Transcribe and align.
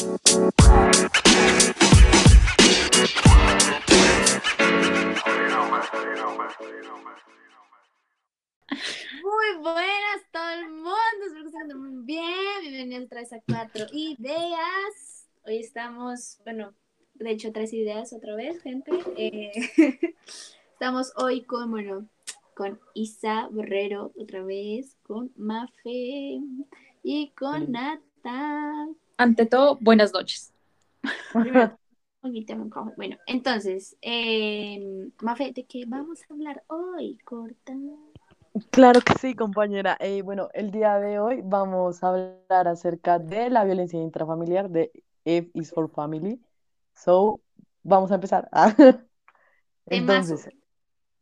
Muy 0.00 0.16
buenas 9.58 10.22
todo 10.32 10.50
el 10.52 10.70
mundo, 10.70 10.94
espero 11.26 11.42
que 11.42 11.48
estén 11.48 11.78
muy 11.78 12.04
bien. 12.06 12.24
Bienvenidos 12.62 13.04
otra 13.04 13.20
vez 13.20 13.32
a 13.34 13.40
Cuatro 13.46 13.84
Ideas. 13.92 15.28
Hoy 15.44 15.58
estamos, 15.58 16.38
bueno, 16.44 16.72
de 17.12 17.30
hecho, 17.32 17.52
tres 17.52 17.74
ideas 17.74 18.14
otra 18.14 18.34
vez, 18.36 18.62
gente. 18.62 18.92
Eh, 19.18 19.52
estamos 20.72 21.12
hoy 21.16 21.42
con, 21.42 21.70
bueno, 21.70 22.08
con 22.54 22.80
Isa 22.94 23.48
Borrero 23.48 24.12
otra 24.18 24.42
vez, 24.44 24.96
con 25.02 25.30
Mafe 25.36 26.40
y 27.02 27.32
con 27.36 27.70
Nata. 27.70 28.88
Ante 29.20 29.44
todo, 29.44 29.76
buenas 29.82 30.14
noches. 30.14 30.50
Bueno, 32.96 33.16
entonces, 33.26 33.96
eh, 34.02 35.10
Mafe, 35.22 35.52
¿de 35.52 35.64
qué 35.64 35.84
vamos 35.86 36.20
a 36.22 36.32
hablar 36.34 36.62
hoy? 36.68 37.18
Corta. 37.24 37.74
Claro 38.70 39.00
que 39.00 39.14
sí, 39.18 39.34
compañera. 39.34 39.96
Eh, 40.00 40.22
bueno, 40.22 40.48
el 40.54 40.70
día 40.70 40.98
de 40.98 41.18
hoy 41.18 41.40
vamos 41.44 42.02
a 42.02 42.08
hablar 42.08 42.68
acerca 42.68 43.18
de 43.18 43.50
la 43.50 43.64
violencia 43.64 44.00
intrafamiliar 44.00 44.70
de 44.70 44.90
F 45.24 45.50
is 45.54 45.70
for 45.70 45.90
Family. 45.90 46.40
So, 46.94 47.40
vamos 47.82 48.10
a 48.10 48.14
empezar. 48.14 48.48
Entonces, 49.86 50.48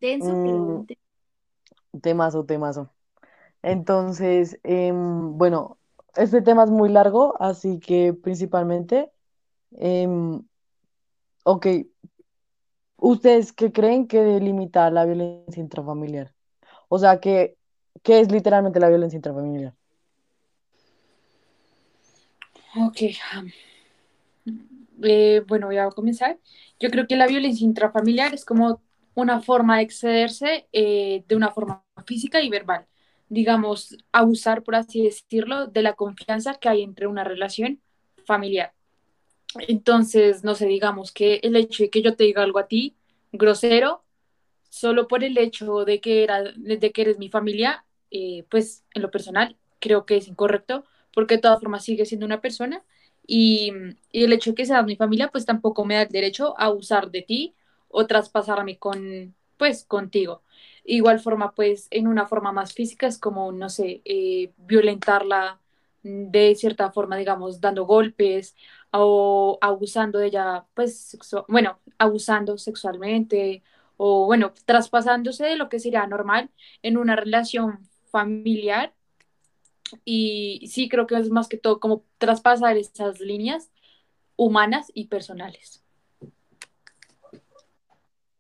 Denso, 0.01 0.33
mm, 0.35 0.85
temazo, 2.01 2.45
temazo. 2.45 2.91
Entonces, 3.63 4.59
em, 4.63 5.37
bueno, 5.37 5.79
este 6.17 6.43
tema 6.43 6.65
es 6.65 6.71
muy 6.71 6.89
largo, 6.89 7.35
así 7.41 7.79
que 7.79 8.13
principalmente, 8.15 9.11
em, 9.73 10.43
ok, 11.45 11.67
¿ustedes 12.97 13.53
qué 13.53 13.73
creen 13.73 14.07
que 14.07 14.21
delimita 14.21 14.91
la 14.91 15.05
violencia 15.05 15.61
intrafamiliar? 15.61 16.35
O 16.89 16.99
sea, 16.99 17.21
¿qué, 17.21 17.57
qué 18.03 18.21
es 18.21 18.31
literalmente 18.31 18.81
la 18.81 18.89
violencia 18.89 19.17
intrafamiliar? 19.17 19.75
Ok. 22.77 23.03
Eh, 25.03 25.43
bueno, 25.47 25.67
voy 25.67 25.79
a 25.79 25.89
comenzar. 25.91 26.39
Yo 26.81 26.91
creo 26.91 27.07
que 27.07 27.17
la 27.17 27.27
violencia 27.27 27.65
intrafamiliar 27.65 28.35
es 28.35 28.45
como 28.45 28.81
una 29.15 29.41
forma 29.41 29.77
de 29.77 29.83
excederse 29.83 30.69
eh, 30.73 31.25
de 31.27 31.37
una 31.37 31.51
forma 31.51 31.85
física 32.07 32.41
y 32.41 32.49
verbal. 32.49 32.87
Digamos, 33.29 33.97
abusar, 34.13 34.63
por 34.63 34.75
así 34.75 35.03
decirlo, 35.03 35.67
de 35.67 35.83
la 35.83 35.95
confianza 35.95 36.55
que 36.55 36.69
hay 36.69 36.83
entre 36.83 37.07
una 37.07 37.25
relación 37.25 37.81
familiar. 38.25 38.73
Entonces, 39.57 40.45
no 40.45 40.55
sé, 40.55 40.67
digamos 40.67 41.13
que 41.13 41.41
el 41.43 41.57
hecho 41.57 41.85
de 41.85 41.91
que 41.91 42.03
yo 42.03 42.15
te 42.17 42.25
diga 42.25 42.43
algo 42.43 42.59
a 42.59 42.69
ti 42.69 42.97
grosero, 43.33 44.05
solo 44.69 45.09
por 45.09 45.25
el 45.25 45.39
hecho 45.39 45.85
de 45.85 46.01
que, 46.01 46.23
era, 46.25 46.43
de 46.43 46.93
que 46.93 47.03
eres 47.03 47.19
mi 47.19 47.29
familia, 47.31 47.85
eh, 48.11 48.45
pues 48.51 48.85
en 48.95 49.03
lo 49.03 49.11
personal 49.11 49.57
creo 49.81 50.07
que 50.07 50.17
es 50.17 50.29
incorrecto, 50.29 50.85
porque 51.15 51.37
de 51.37 51.43
todas 51.43 51.61
formas 51.61 51.85
sigue 51.85 52.07
siendo 52.07 52.27
una 52.27 52.41
persona 52.41 52.85
y, 53.27 53.73
y, 54.13 54.25
el 54.25 54.33
hecho 54.33 54.51
de 54.51 54.57
que 54.57 54.67
seas 54.67 54.85
mi 54.85 54.97
familia, 54.97 55.29
pues 55.29 55.47
tampoco 55.47 55.85
me 55.85 55.95
da 55.95 56.03
el 56.03 56.09
derecho 56.09 56.59
a 56.59 56.71
usar 56.71 57.11
de 57.11 57.23
ti 57.23 57.55
o 57.89 58.07
traspasarme 58.07 58.79
con, 58.79 59.35
pues, 59.57 59.85
contigo. 59.85 60.43
Igual 60.91 61.21
forma, 61.21 61.53
pues, 61.55 61.87
en 61.91 62.07
una 62.09 62.27
forma 62.27 62.51
más 62.51 62.73
física 62.73 63.07
es 63.07 63.19
como, 63.19 63.53
no 63.53 63.69
sé, 63.69 64.01
eh, 64.07 64.53
violentarla 64.57 65.61
de 66.03 66.55
cierta 66.55 66.91
forma, 66.93 67.17
digamos, 67.19 67.61
dando 67.61 67.85
golpes 67.85 68.57
o 68.91 69.59
abusando 69.61 70.19
de 70.19 70.29
ella, 70.29 70.65
pues, 70.75 71.19
bueno, 71.49 71.79
abusando 71.99 72.57
sexualmente 72.57 73.63
o, 73.99 74.25
bueno, 74.27 74.55
traspasándose 74.65 75.45
de 75.45 75.57
lo 75.57 75.69
que 75.69 75.79
sería 75.81 76.07
normal 76.07 76.51
en 76.83 76.97
una 76.97 77.17
relación 77.17 77.87
familiar. 78.11 78.95
Y 80.05 80.67
sí, 80.73 80.89
creo 80.89 81.07
que 81.07 81.17
es 81.17 81.31
más 81.31 81.49
que 81.49 81.59
todo 81.59 81.81
como 81.81 82.05
traspasar 82.19 82.77
esas 82.79 83.21
líneas 83.21 83.71
humanas 84.37 84.91
y 84.95 85.07
personales. 85.09 85.85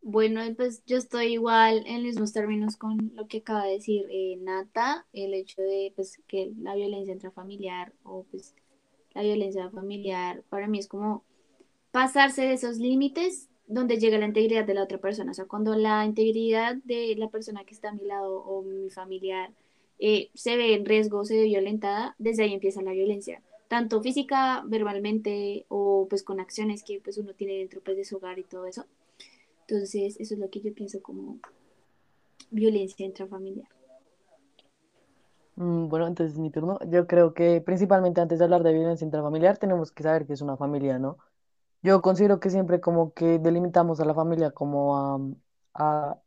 Bueno, 0.02 0.40
pues 0.56 0.82
yo 0.86 0.96
estoy 0.96 1.34
igual 1.34 1.82
en 1.86 1.96
los 1.96 2.14
mismos 2.14 2.32
términos 2.32 2.76
con 2.76 3.12
lo 3.14 3.26
que 3.26 3.38
acaba 3.38 3.64
de 3.64 3.72
decir 3.72 4.06
eh, 4.10 4.36
Nata, 4.40 5.06
el 5.12 5.34
hecho 5.34 5.60
de 5.60 5.92
pues 5.96 6.20
que 6.26 6.52
la 6.60 6.74
violencia 6.74 7.12
intrafamiliar 7.12 7.92
o 8.04 8.24
pues 8.30 8.54
la 9.14 9.22
violencia 9.22 9.68
familiar 9.70 10.42
para 10.48 10.66
mí 10.68 10.78
es 10.78 10.86
como 10.86 11.24
pasarse 11.90 12.42
de 12.42 12.54
esos 12.54 12.78
límites 12.78 13.48
donde 13.66 13.98
llega 13.98 14.18
la 14.18 14.26
integridad 14.26 14.64
de 14.64 14.74
la 14.74 14.84
otra 14.84 14.98
persona, 14.98 15.32
o 15.32 15.34
sea, 15.34 15.44
cuando 15.44 15.74
la 15.74 16.04
integridad 16.06 16.76
de 16.84 17.14
la 17.16 17.28
persona 17.28 17.64
que 17.64 17.74
está 17.74 17.90
a 17.90 17.92
mi 17.92 18.04
lado 18.04 18.40
o 18.42 18.62
mi 18.62 18.88
familiar 18.90 19.50
eh, 19.98 20.30
se 20.34 20.56
ve 20.56 20.74
en 20.74 20.86
riesgo, 20.86 21.24
se 21.24 21.36
ve 21.36 21.44
violentada, 21.44 22.14
desde 22.18 22.44
ahí 22.44 22.54
empieza 22.54 22.82
la 22.82 22.92
violencia, 22.92 23.42
tanto 23.68 24.00
física, 24.00 24.62
verbalmente 24.66 25.66
o 25.68 26.06
pues 26.08 26.22
con 26.22 26.40
acciones 26.40 26.82
que 26.82 27.00
pues 27.00 27.18
uno 27.18 27.34
tiene 27.34 27.54
dentro 27.58 27.80
pues, 27.82 27.96
de 27.96 28.04
su 28.04 28.16
hogar 28.16 28.38
y 28.38 28.44
todo 28.44 28.64
eso. 28.66 28.86
Entonces, 29.68 30.16
eso 30.18 30.32
es 30.34 30.40
lo 30.40 30.48
que 30.48 30.60
yo 30.60 30.72
pienso 30.72 31.02
como 31.02 31.38
violencia 32.50 33.04
intrafamiliar. 33.04 33.68
Mm, 35.56 35.88
bueno, 35.88 36.06
entonces 36.06 36.38
mi 36.38 36.50
turno. 36.50 36.78
Yo 36.88 37.06
creo 37.06 37.34
que 37.34 37.60
principalmente 37.60 38.20
antes 38.20 38.38
de 38.38 38.44
hablar 38.44 38.62
de 38.62 38.72
violencia 38.72 39.04
intrafamiliar 39.04 39.58
tenemos 39.58 39.92
que 39.92 40.02
saber 40.04 40.26
que 40.26 40.32
es 40.34 40.40
una 40.40 40.56
familia, 40.56 40.98
¿no? 40.98 41.18
Yo 41.82 42.02
considero 42.02 42.40
que 42.40 42.50
siempre 42.50 42.80
como 42.80 43.12
que 43.14 43.38
delimitamos 43.40 44.00
a 44.00 44.04
la 44.06 44.14
familia 44.14 44.52
como 44.52 44.96
a, 44.96 45.20
a 45.74 46.18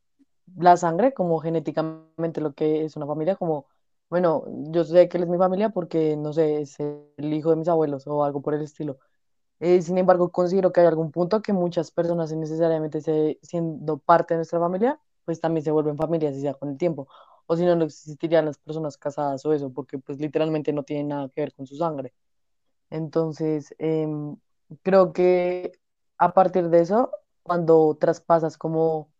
la 0.57 0.77
sangre, 0.77 1.13
como 1.13 1.39
genéticamente 1.39 2.41
lo 2.41 2.53
que 2.53 2.85
es 2.85 2.95
una 2.97 3.07
familia, 3.07 3.35
como, 3.37 3.67
bueno, 4.09 4.45
yo 4.71 4.83
sé 4.85 5.09
que 5.09 5.17
él 5.17 5.23
es 5.23 5.29
mi 5.29 5.37
familia 5.37 5.69
porque, 5.71 6.17
no 6.17 6.33
sé, 6.33 6.61
es 6.61 6.79
el 6.79 7.33
hijo 7.33 7.51
de 7.51 7.57
mis 7.57 7.67
abuelos 7.69 8.07
o 8.07 8.23
algo 8.23 8.41
por 8.41 8.53
el 8.55 8.61
estilo. 8.63 8.99
Eh, 9.61 9.81
sin 9.83 9.97
embargo, 9.99 10.31
considero 10.31 10.71
que 10.73 10.81
hay 10.81 10.87
algún 10.87 11.11
punto 11.11 11.41
que 11.43 11.53
muchas 11.53 11.91
personas 11.91 12.33
necesariamente 12.33 12.99
se, 13.01 13.39
siendo 13.43 13.99
parte 13.99 14.33
de 14.33 14.39
nuestra 14.39 14.59
familia, 14.59 14.99
pues 15.23 15.39
también 15.39 15.63
se 15.63 15.69
vuelven 15.71 15.97
familias, 15.97 16.35
y 16.35 16.41
sea 16.41 16.55
con 16.55 16.69
el 16.69 16.77
tiempo. 16.79 17.07
O 17.45 17.55
si 17.55 17.63
no, 17.65 17.75
no 17.75 17.85
existirían 17.85 18.45
las 18.45 18.57
personas 18.57 18.97
casadas 18.97 19.45
o 19.45 19.53
eso, 19.53 19.71
porque 19.71 19.99
pues 19.99 20.19
literalmente 20.19 20.73
no 20.73 20.83
tienen 20.83 21.09
nada 21.09 21.29
que 21.29 21.41
ver 21.41 21.53
con 21.53 21.67
su 21.67 21.75
sangre. 21.77 22.13
Entonces, 22.89 23.75
em, 23.79 24.37
creo 24.83 25.13
que 25.13 25.73
a 26.17 26.33
partir 26.33 26.69
de 26.69 26.81
eso, 26.81 27.11
cuando 27.43 27.97
traspasas 27.99 28.57
como, 28.57 29.11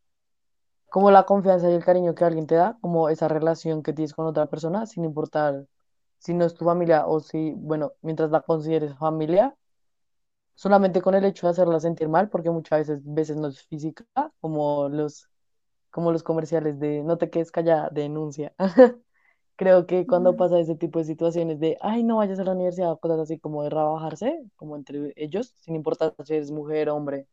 como 0.90 1.12
la 1.12 1.25
confianza 1.25 1.69
y 1.69 1.73
el 1.73 1.85
cariño 1.85 2.16
que 2.16 2.25
alguien 2.25 2.47
te 2.47 2.56
da, 2.56 2.78
como 2.81 3.09
esa 3.09 3.28
relación 3.28 3.84
que 3.84 3.94
tienes 3.94 4.13
con 4.13 4.28
otra 4.28 4.47
persona, 4.47 4.85
sin 4.85 5.06
importar 5.06 5.68
si 6.19 6.34
no 6.34 6.46
es 6.46 6.53
tu 6.56 6.66
familia 6.66 7.08
o 7.08 7.19
si, 7.22 7.53
bueno, 7.58 7.94
mientras 8.02 8.31
la 8.31 8.41
consideres 8.41 8.96
familia, 8.97 9.56
solamente 10.61 11.01
con 11.01 11.16
el 11.16 11.25
hecho 11.25 11.47
de 11.47 11.51
hacerla 11.51 11.79
sentir 11.79 12.07
mal, 12.09 12.29
porque 12.29 12.51
muchas 12.51 12.79
veces, 12.79 13.01
veces 13.03 13.38
no 13.38 13.47
es 13.49 13.63
física, 13.67 14.05
como 14.41 14.89
los, 14.89 15.27
como 15.91 16.11
los 16.11 16.23
comerciales 16.23 16.79
de 16.79 17.03
no 17.03 17.17
te 17.17 17.29
quedes 17.31 17.51
callada, 17.51 17.89
denuncia. 17.91 18.53
Creo 19.57 19.88
que 19.88 20.07
cuando 20.07 20.35
pasa 20.38 20.59
ese 20.59 20.75
tipo 20.75 20.99
de 20.99 21.05
situaciones 21.05 21.59
de, 21.59 21.77
ay, 21.81 22.03
no 22.03 22.17
vayas 22.17 22.39
a 22.39 22.44
la 22.45 22.53
universidad, 22.53 22.99
cosas 22.99 23.19
así 23.22 23.39
como 23.39 23.63
de 23.63 23.69
rebajarse, 23.72 24.44
como 24.57 24.75
entre 24.77 25.13
ellos, 25.17 25.53
sin 25.59 25.75
importar 25.75 26.16
si 26.25 26.35
eres 26.35 26.51
mujer, 26.51 26.89
hombre, 26.89 27.28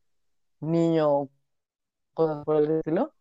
niño, 0.61 1.29
cosas 2.15 2.45
por 2.45 2.57
el 2.57 2.71
estilo, 2.79 3.15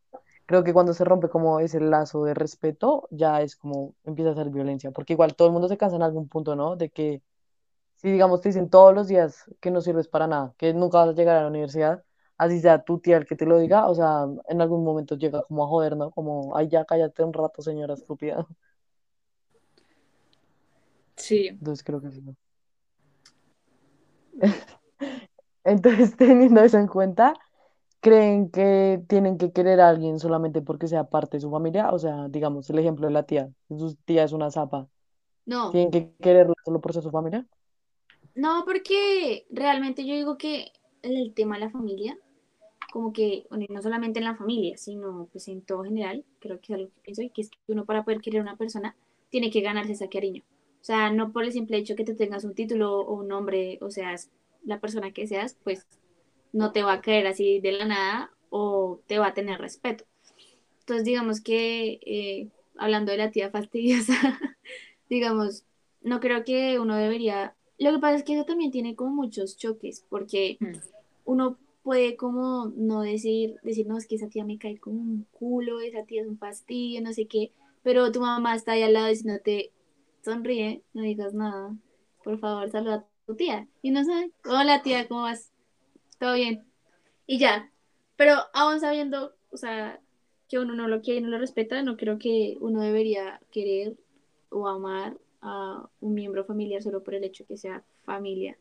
creo 0.46 0.64
que 0.64 0.74
cuando 0.74 0.94
se 0.94 1.06
rompe 1.06 1.30
como 1.30 1.60
ese 1.60 1.80
lazo 1.82 2.24
de 2.26 2.34
respeto, 2.34 3.08
ya 3.12 3.42
es 3.42 3.56
como 3.56 3.96
empieza 4.06 4.32
a 4.32 4.36
ser 4.36 4.50
violencia, 4.52 4.92
porque 4.92 5.14
igual 5.14 5.36
todo 5.36 5.48
el 5.50 5.54
mundo 5.54 5.68
se 5.70 5.78
cansa 5.78 5.96
en 5.98 6.04
algún 6.04 6.28
punto, 6.30 6.56
¿no? 6.56 6.76
De 6.78 6.90
que 6.92 7.22
si 7.98 8.12
digamos 8.12 8.42
te 8.42 8.50
dicen 8.50 8.70
todos 8.70 8.94
los 8.96 9.08
días 9.08 9.46
que 9.60 9.72
no 9.72 9.82
sirves 9.82 10.08
para 10.08 10.28
nada, 10.28 10.54
que 10.58 10.74
nunca 10.74 11.00
vas 11.00 11.10
a 11.10 11.14
llegar 11.14 11.38
a 11.38 11.42
la 11.42 11.48
universidad, 11.50 12.04
así 12.38 12.60
sea 12.62 12.84
tu 12.84 13.00
tía 13.00 13.18
el 13.18 13.26
que 13.26 13.36
te 13.36 13.46
lo 13.46 13.58
diga, 13.60 13.88
o 13.88 13.96
sea, 13.96 14.26
en 14.48 14.62
algún 14.62 14.84
momento 14.84 15.16
llega 15.16 15.44
como 15.44 15.64
a 15.66 15.68
joder, 15.68 15.98
¿no? 15.98 16.12
Como, 16.12 16.56
ay, 16.56 16.68
ya 16.70 16.86
cállate 16.86 17.24
un 17.24 17.34
rato, 17.34 17.62
señora 17.62 17.96
estúpida. 17.96 18.48
Sí. 21.16 21.48
Entonces 21.48 21.84
creo 21.84 22.02
que 22.02 22.12
sí. 22.12 22.24
Entonces, 25.64 26.16
teniendo 26.18 26.62
eso 26.62 26.78
en 26.78 26.88
cuenta, 26.88 27.34
¿creen 28.00 28.50
que 28.52 29.04
tienen 29.08 29.38
que 29.38 29.52
querer 29.52 29.82
a 29.82 29.90
alguien 29.90 30.20
solamente 30.20 30.62
porque 30.62 30.88
sea 30.88 31.06
parte 31.06 31.38
de 31.38 31.42
su 31.42 31.52
familia? 31.52 31.92
O 31.92 32.00
sea, 32.00 32.28
digamos, 32.30 32.70
el 32.70 32.80
ejemplo 32.80 33.08
de 33.08 33.14
la 33.14 33.24
tía, 33.24 33.50
su 33.70 33.96
tía 34.06 34.24
es 34.24 34.32
una 34.32 34.52
zapa. 34.52 34.88
No. 35.46 35.72
¿Tienen 35.72 35.92
que 35.92 36.14
quererlo 36.22 36.54
solo 36.64 36.80
por 36.82 36.94
ser 36.94 37.04
su 37.04 37.12
familia? 37.12 37.48
No, 38.38 38.66
porque 38.66 39.48
realmente 39.50 40.06
yo 40.06 40.14
digo 40.14 40.38
que 40.38 40.72
el 41.02 41.34
tema 41.34 41.56
de 41.56 41.66
la 41.66 41.72
familia, 41.72 42.16
como 42.94 43.12
que, 43.12 43.48
no 43.70 43.82
solamente 43.82 44.20
en 44.20 44.26
la 44.26 44.36
familia, 44.36 44.78
sino 44.78 45.28
pues 45.32 45.48
en 45.48 45.64
todo 45.64 45.84
general, 45.84 46.24
creo 46.40 46.62
que 46.62 46.74
es 46.74 46.80
algo 46.80 46.92
que 46.94 47.02
pienso 47.02 47.24
y 47.24 47.32
que 47.32 47.42
es 47.42 47.50
que 47.50 47.58
uno 47.68 47.86
para 47.86 48.06
poder 48.06 48.22
querer 48.22 48.42
a 48.42 48.44
una 48.44 48.56
persona 48.56 48.96
tiene 49.32 49.50
que 49.50 49.62
ganarse 49.62 49.94
ese 49.94 50.08
cariño. 50.08 50.44
O 50.80 50.84
sea, 50.84 51.12
no 51.12 51.34
por 51.34 51.46
el 51.46 51.52
simple 51.52 51.78
hecho 51.78 51.96
que 51.96 52.06
tú 52.06 52.16
tengas 52.16 52.44
un 52.44 52.54
título 52.54 53.00
o 53.00 53.16
un 53.16 53.28
nombre, 53.28 53.80
o 53.82 53.90
seas 53.90 54.30
la 54.64 54.80
persona 54.80 55.12
que 55.14 55.26
seas, 55.26 55.58
pues 55.64 55.88
no 56.54 56.72
te 56.72 56.84
va 56.84 56.94
a 56.94 57.02
caer 57.02 57.26
así 57.26 57.60
de 57.60 57.72
la 57.72 57.86
nada 57.86 58.32
o 58.52 59.02
te 59.08 59.18
va 59.18 59.28
a 59.30 59.34
tener 59.34 59.60
respeto. 59.60 60.06
Entonces, 60.82 61.06
digamos 61.06 61.42
que, 61.42 62.00
eh, 62.06 62.50
hablando 62.78 63.12
de 63.12 63.18
la 63.18 63.32
tía 63.32 63.50
fastidiosa, 63.50 64.14
digamos, 65.10 65.66
no 66.02 66.20
creo 66.20 66.44
que 66.44 66.80
uno 66.80 66.96
debería... 66.96 67.57
Lo 67.80 67.92
que 67.92 68.00
pasa 68.00 68.16
es 68.16 68.24
que 68.24 68.34
eso 68.34 68.46
también 68.46 68.72
tiene 68.72 68.96
como 68.96 69.12
muchos 69.12 69.58
choques, 69.58 70.04
porque 70.10 70.58
Mm. 70.60 70.78
uno 71.26 71.58
puede 71.84 72.18
como 72.18 72.72
no 72.76 73.02
decir, 73.02 73.56
decir, 73.64 73.88
no, 73.88 73.98
es 73.98 74.08
que 74.08 74.16
esa 74.16 74.28
tía 74.28 74.44
me 74.44 74.58
cae 74.58 74.78
como 74.78 75.00
un 75.00 75.26
culo, 75.32 75.80
esa 75.80 76.04
tía 76.04 76.22
es 76.22 76.28
un 76.28 76.38
fastidio, 76.38 77.02
no 77.02 77.14
sé 77.14 77.28
qué, 77.28 77.52
pero 77.82 78.12
tu 78.12 78.20
mamá 78.20 78.56
está 78.56 78.74
ahí 78.74 78.84
al 78.84 78.94
lado 78.94 79.08
diciéndote, 79.08 79.72
sonríe, 80.24 80.84
no 80.94 81.04
digas 81.04 81.34
nada, 81.34 81.76
por 82.24 82.40
favor, 82.40 82.70
saluda 82.70 82.96
a 82.96 83.08
tu 83.26 83.36
tía. 83.36 83.68
Y 83.82 83.92
no 83.92 84.04
sabe, 84.04 84.32
hola 84.46 84.82
tía, 84.82 85.08
¿cómo 85.08 85.22
vas? 85.22 85.54
¿Todo 86.20 86.34
bien? 86.34 86.66
Y 87.26 87.38
ya, 87.40 87.72
pero 88.18 88.34
aún 88.54 88.80
sabiendo, 88.80 89.36
o 89.52 89.58
sea, 89.58 90.02
que 90.50 90.60
uno 90.60 90.74
no 90.74 90.88
lo 90.88 91.02
quiere 91.02 91.20
y 91.20 91.24
no 91.24 91.30
lo 91.30 91.38
respeta, 91.38 91.82
no 91.84 91.96
creo 91.96 92.18
que 92.18 92.58
uno 92.60 92.82
debería 92.82 93.40
querer 93.52 93.96
o 94.50 94.68
amar 94.68 95.18
un 96.00 96.14
miembro 96.14 96.46
familiar 96.46 96.82
solo 96.82 97.04
por 97.04 97.16
el 97.16 97.24
hecho 97.24 97.46
que 97.46 97.58
sea 97.58 97.84
familia. 98.04 98.58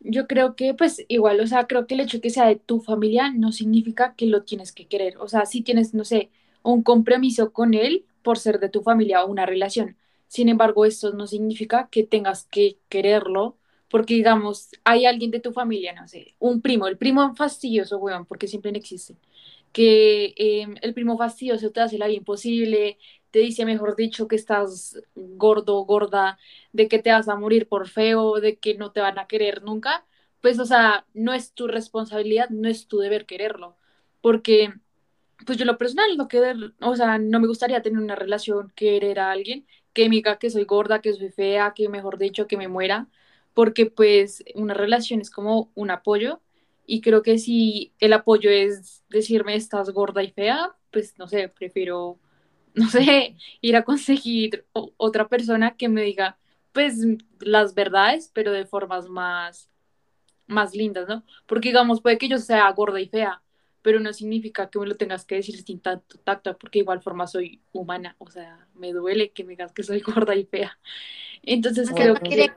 Yo 0.00 0.26
creo 0.26 0.54
que, 0.54 0.74
pues, 0.74 1.04
igual, 1.08 1.40
o 1.40 1.46
sea, 1.46 1.66
creo 1.66 1.86
que 1.86 1.94
el 1.94 2.00
hecho 2.00 2.20
que 2.20 2.30
sea 2.30 2.46
de 2.46 2.56
tu 2.56 2.80
familia 2.80 3.32
no 3.32 3.50
significa 3.50 4.14
que 4.14 4.26
lo 4.26 4.44
tienes 4.44 4.72
que 4.72 4.86
querer. 4.86 5.18
O 5.18 5.26
sea, 5.26 5.46
si 5.46 5.62
tienes, 5.62 5.94
no 5.94 6.04
sé, 6.04 6.30
un 6.62 6.82
compromiso 6.82 7.52
con 7.52 7.74
él 7.74 8.04
por 8.22 8.38
ser 8.38 8.60
de 8.60 8.68
tu 8.68 8.82
familia 8.82 9.24
o 9.24 9.30
una 9.30 9.46
relación. 9.46 9.96
Sin 10.28 10.48
embargo, 10.48 10.84
esto 10.84 11.12
no 11.12 11.26
significa 11.26 11.88
que 11.90 12.04
tengas 12.04 12.44
que 12.44 12.78
quererlo, 12.88 13.56
porque, 13.88 14.14
digamos, 14.14 14.70
hay 14.84 15.06
alguien 15.06 15.30
de 15.30 15.40
tu 15.40 15.52
familia, 15.52 15.94
no 15.94 16.08
sé, 16.08 16.34
un 16.38 16.60
primo, 16.60 16.88
el 16.88 16.98
primo 16.98 17.34
fastidioso, 17.34 17.98
weón, 17.98 18.26
porque 18.26 18.48
siempre 18.48 18.72
no 18.72 18.78
existe, 18.78 19.14
que 19.72 20.34
eh, 20.36 20.66
el 20.82 20.94
primo 20.94 21.16
fastidioso 21.16 21.70
te 21.70 21.80
hace 21.80 21.98
la 21.98 22.08
vida 22.08 22.18
imposible, 22.18 22.98
te 23.36 23.42
dice, 23.42 23.66
mejor 23.66 23.96
dicho, 23.96 24.28
que 24.28 24.36
estás 24.36 24.98
gordo, 25.14 25.84
gorda 25.84 26.38
de 26.72 26.88
que 26.88 26.98
te 27.00 27.12
vas 27.12 27.28
a 27.28 27.36
morir 27.36 27.68
por 27.68 27.86
feo, 27.86 28.40
de 28.40 28.56
que 28.56 28.76
no 28.76 28.92
te 28.92 29.00
van 29.00 29.18
a 29.18 29.26
querer 29.26 29.62
nunca, 29.62 30.06
pues, 30.40 30.58
o 30.58 30.64
sea, 30.64 31.04
no 31.12 31.34
es 31.34 31.52
tu 31.52 31.66
responsabilidad, 31.66 32.48
no 32.48 32.66
es 32.66 32.86
tu 32.86 32.96
deber 32.96 33.26
quererlo, 33.26 33.76
porque, 34.22 34.72
pues 35.44 35.58
yo 35.58 35.66
lo 35.66 35.76
personal, 35.76 36.16
no 36.16 36.28
querer, 36.28 36.56
o 36.80 36.96
sea, 36.96 37.18
no 37.18 37.38
me 37.38 37.46
gustaría 37.46 37.82
tener 37.82 37.98
una 38.02 38.16
relación, 38.16 38.72
querer 38.74 39.20
a 39.20 39.32
alguien 39.32 39.66
que 39.92 40.08
me 40.08 40.16
diga 40.16 40.38
que 40.38 40.48
soy 40.48 40.64
gorda, 40.64 41.02
que 41.02 41.12
soy 41.12 41.28
fea, 41.28 41.74
que 41.76 41.90
mejor 41.90 42.16
dicho, 42.16 42.46
que 42.46 42.56
me 42.56 42.68
muera, 42.68 43.06
porque 43.52 43.84
pues 43.84 44.42
una 44.54 44.72
relación 44.72 45.20
es 45.20 45.30
como 45.30 45.70
un 45.74 45.90
apoyo, 45.90 46.40
y 46.86 47.02
creo 47.02 47.20
que 47.20 47.36
si 47.36 47.92
el 47.98 48.14
apoyo 48.14 48.48
es 48.48 49.04
decirme 49.10 49.56
estás 49.56 49.90
gorda 49.90 50.22
y 50.22 50.30
fea, 50.30 50.74
pues 50.90 51.18
no 51.18 51.28
sé, 51.28 51.50
prefiero 51.50 52.18
no 52.80 52.90
sé, 52.90 53.36
ir 53.62 53.74
a 53.74 53.84
conseguir 53.84 54.66
otra 54.72 55.28
persona 55.28 55.76
que 55.76 55.88
me 55.88 56.02
diga, 56.02 56.36
pues, 56.72 56.98
las 57.40 57.74
verdades, 57.74 58.30
pero 58.34 58.52
de 58.52 58.66
formas 58.66 59.08
más, 59.08 59.70
más 60.46 60.74
lindas, 60.74 61.08
¿no? 61.08 61.24
Porque, 61.46 61.70
digamos, 61.70 62.02
puede 62.02 62.18
que 62.18 62.28
yo 62.28 62.36
sea 62.36 62.70
gorda 62.72 63.00
y 63.00 63.08
fea, 63.08 63.42
pero 63.80 63.98
no 63.98 64.12
significa 64.12 64.68
que 64.68 64.78
me 64.78 64.86
lo 64.86 64.96
tengas 64.96 65.24
que 65.24 65.36
decir 65.36 65.56
sin 65.62 65.80
tanto 65.80 66.18
tacto, 66.18 66.56
porque 66.58 66.78
de 66.78 66.82
igual 66.82 67.00
forma 67.00 67.26
soy 67.26 67.62
humana, 67.72 68.14
o 68.18 68.30
sea, 68.30 68.68
me 68.74 68.92
duele 68.92 69.30
que 69.30 69.44
me 69.44 69.50
digas 69.50 69.72
que 69.72 69.82
soy 69.82 70.00
gorda 70.06 70.34
y 70.34 70.44
fea. 70.44 70.78
Entonces 71.42 71.86
sea, 71.86 71.96
creo 71.96 72.14
no 72.14 72.20
que, 72.20 72.52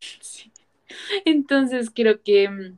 sí. 0.20 0.52
Entonces 1.24 1.90
creo 1.92 2.22
que, 2.22 2.74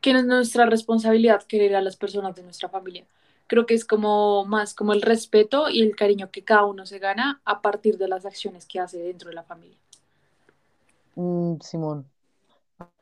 que 0.00 0.12
no 0.12 0.18
es 0.18 0.26
nuestra 0.26 0.66
responsabilidad 0.66 1.44
querer 1.44 1.76
a 1.76 1.80
las 1.80 1.96
personas 1.96 2.34
de 2.34 2.42
nuestra 2.42 2.68
familia. 2.68 3.06
Creo 3.50 3.66
que 3.66 3.74
es 3.74 3.84
como 3.84 4.44
más 4.44 4.74
como 4.74 4.92
el 4.92 5.02
respeto 5.02 5.68
y 5.68 5.82
el 5.82 5.96
cariño 5.96 6.30
que 6.30 6.44
cada 6.44 6.66
uno 6.66 6.86
se 6.86 7.00
gana 7.00 7.42
a 7.44 7.62
partir 7.62 7.98
de 7.98 8.06
las 8.06 8.24
acciones 8.24 8.64
que 8.64 8.78
hace 8.78 8.98
dentro 8.98 9.28
de 9.28 9.34
la 9.34 9.42
familia. 9.42 9.76
Mm, 11.16 11.56
Simón. 11.60 12.06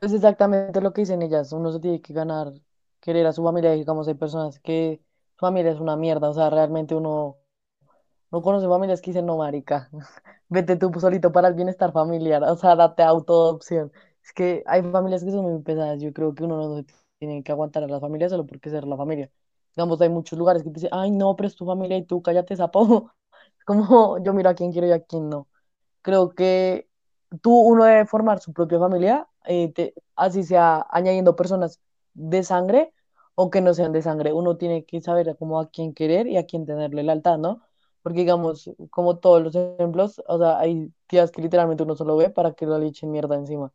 Es 0.01 0.11
exactamente 0.11 0.81
lo 0.81 0.91
que 0.91 1.01
dicen 1.01 1.21
ellas. 1.21 1.51
Uno 1.53 1.71
se 1.71 1.79
tiene 1.79 2.01
que 2.01 2.13
ganar, 2.13 2.51
querer 2.99 3.27
a 3.27 3.33
su 3.33 3.43
familia. 3.43 3.73
Digamos, 3.73 4.07
hay 4.07 4.15
personas 4.15 4.59
que 4.59 4.99
su 5.35 5.39
familia 5.45 5.71
es 5.71 5.79
una 5.79 5.95
mierda. 5.95 6.29
O 6.29 6.33
sea, 6.33 6.49
realmente 6.49 6.95
uno 6.95 7.37
no 8.31 8.41
conoce 8.41 8.67
familias 8.67 9.01
que 9.01 9.11
dicen, 9.11 9.27
no, 9.27 9.37
marica, 9.37 9.89
vete 10.49 10.77
tú 10.77 10.91
solito 10.99 11.31
para 11.31 11.47
el 11.49 11.53
bienestar 11.55 11.91
familiar. 11.91 12.43
O 12.43 12.55
sea, 12.57 12.75
date 12.75 13.03
autoadopción. 13.03 13.91
Es 14.23 14.33
que 14.33 14.63
hay 14.65 14.81
familias 14.81 15.23
que 15.23 15.31
son 15.31 15.43
muy 15.45 15.61
pesadas. 15.61 16.01
Yo 16.01 16.11
creo 16.13 16.33
que 16.35 16.43
uno 16.43 16.57
no 16.57 16.85
tiene 17.19 17.43
que 17.43 17.51
aguantar 17.51 17.83
a 17.83 17.87
la 17.87 17.99
familia 17.99 18.29
solo 18.29 18.47
porque 18.47 18.71
ser 18.71 18.85
la 18.85 18.97
familia. 18.97 19.29
Digamos, 19.75 20.01
hay 20.01 20.09
muchos 20.09 20.37
lugares 20.39 20.63
que 20.63 20.69
te 20.69 20.75
dicen, 20.75 20.89
ay, 20.93 21.11
no, 21.11 21.35
pero 21.35 21.47
es 21.47 21.55
tu 21.55 21.65
familia 21.65 21.97
y 21.97 22.03
tú 22.05 22.21
cállate, 22.21 22.55
sapo. 22.55 23.11
Como 23.65 24.19
yo 24.23 24.33
miro 24.33 24.49
a 24.49 24.55
quién 24.55 24.71
quiero 24.71 24.87
y 24.87 24.91
a 24.91 25.01
quién 25.03 25.29
no. 25.29 25.47
Creo 26.01 26.29
que 26.31 26.89
tú, 27.41 27.51
uno 27.59 27.85
debe 27.85 28.05
formar 28.05 28.39
su 28.39 28.53
propia 28.53 28.79
familia, 28.79 29.27
eh, 29.45 29.71
te- 29.73 29.93
así 30.15 30.43
sea 30.43 30.85
añadiendo 30.91 31.35
personas 31.35 31.79
de 32.13 32.43
sangre 32.43 32.93
o 33.35 33.49
que 33.49 33.61
no 33.61 33.73
sean 33.73 33.91
de 33.93 34.01
sangre. 34.01 34.33
Uno 34.33 34.57
tiene 34.57 34.85
que 34.85 35.01
saber 35.01 35.35
como 35.37 35.59
a 35.59 35.69
quién 35.69 35.93
querer 35.93 36.27
y 36.27 36.37
a 36.37 36.45
quién 36.45 36.65
tenerle 36.65 37.03
lealtad, 37.03 37.37
¿no? 37.37 37.61
Porque 38.01 38.19
digamos, 38.19 38.69
como 38.91 39.17
todos 39.19 39.41
los 39.43 39.55
ejemplos, 39.55 40.21
o 40.27 40.37
sea, 40.39 40.59
hay 40.59 40.91
tías 41.07 41.31
que 41.31 41.41
literalmente 41.41 41.83
uno 41.83 41.95
solo 41.95 42.15
ve 42.17 42.29
para 42.29 42.53
que 42.53 42.65
le 42.65 42.87
echen 42.87 43.11
mierda 43.11 43.35
encima. 43.35 43.71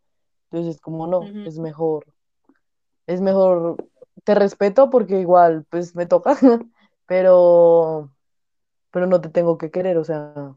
Entonces, 0.51 0.81
como 0.81 1.07
no, 1.07 1.35
es 1.45 1.59
mejor, 1.59 2.07
es 3.07 3.21
mejor, 3.21 3.77
te 4.23 4.35
respeto 4.35 4.91
porque 4.91 5.21
igual, 5.21 5.65
pues 5.69 5.95
me 5.95 6.07
toca, 6.07 6.37
pero, 7.07 8.11
pero 8.91 9.07
no 9.07 9.21
te 9.21 9.29
tengo 9.29 9.59
que 9.59 9.71
querer, 9.71 9.99
o 9.99 10.05
sea, 10.05 10.55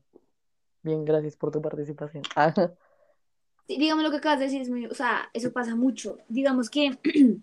bien, 0.83 1.05
gracias 1.05 1.35
por 1.35 1.51
tu 1.51 1.61
participación. 1.61 2.23
Sí, 3.67 3.77
digamos 3.77 4.01
lo 4.01 4.11
que 4.11 4.17
acabas 4.17 4.39
de 4.39 4.45
decir 4.45 4.61
es 4.61 4.69
muy, 4.69 4.85
o 4.85 4.93
sea, 4.93 5.29
eso 5.33 5.51
pasa 5.51 5.75
mucho. 5.75 6.19
Digamos 6.29 6.69
que 6.69 6.97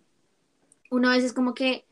uno 0.91 1.11
a 1.11 1.17
veces 1.17 1.35
como 1.35 1.53
que 1.53 1.85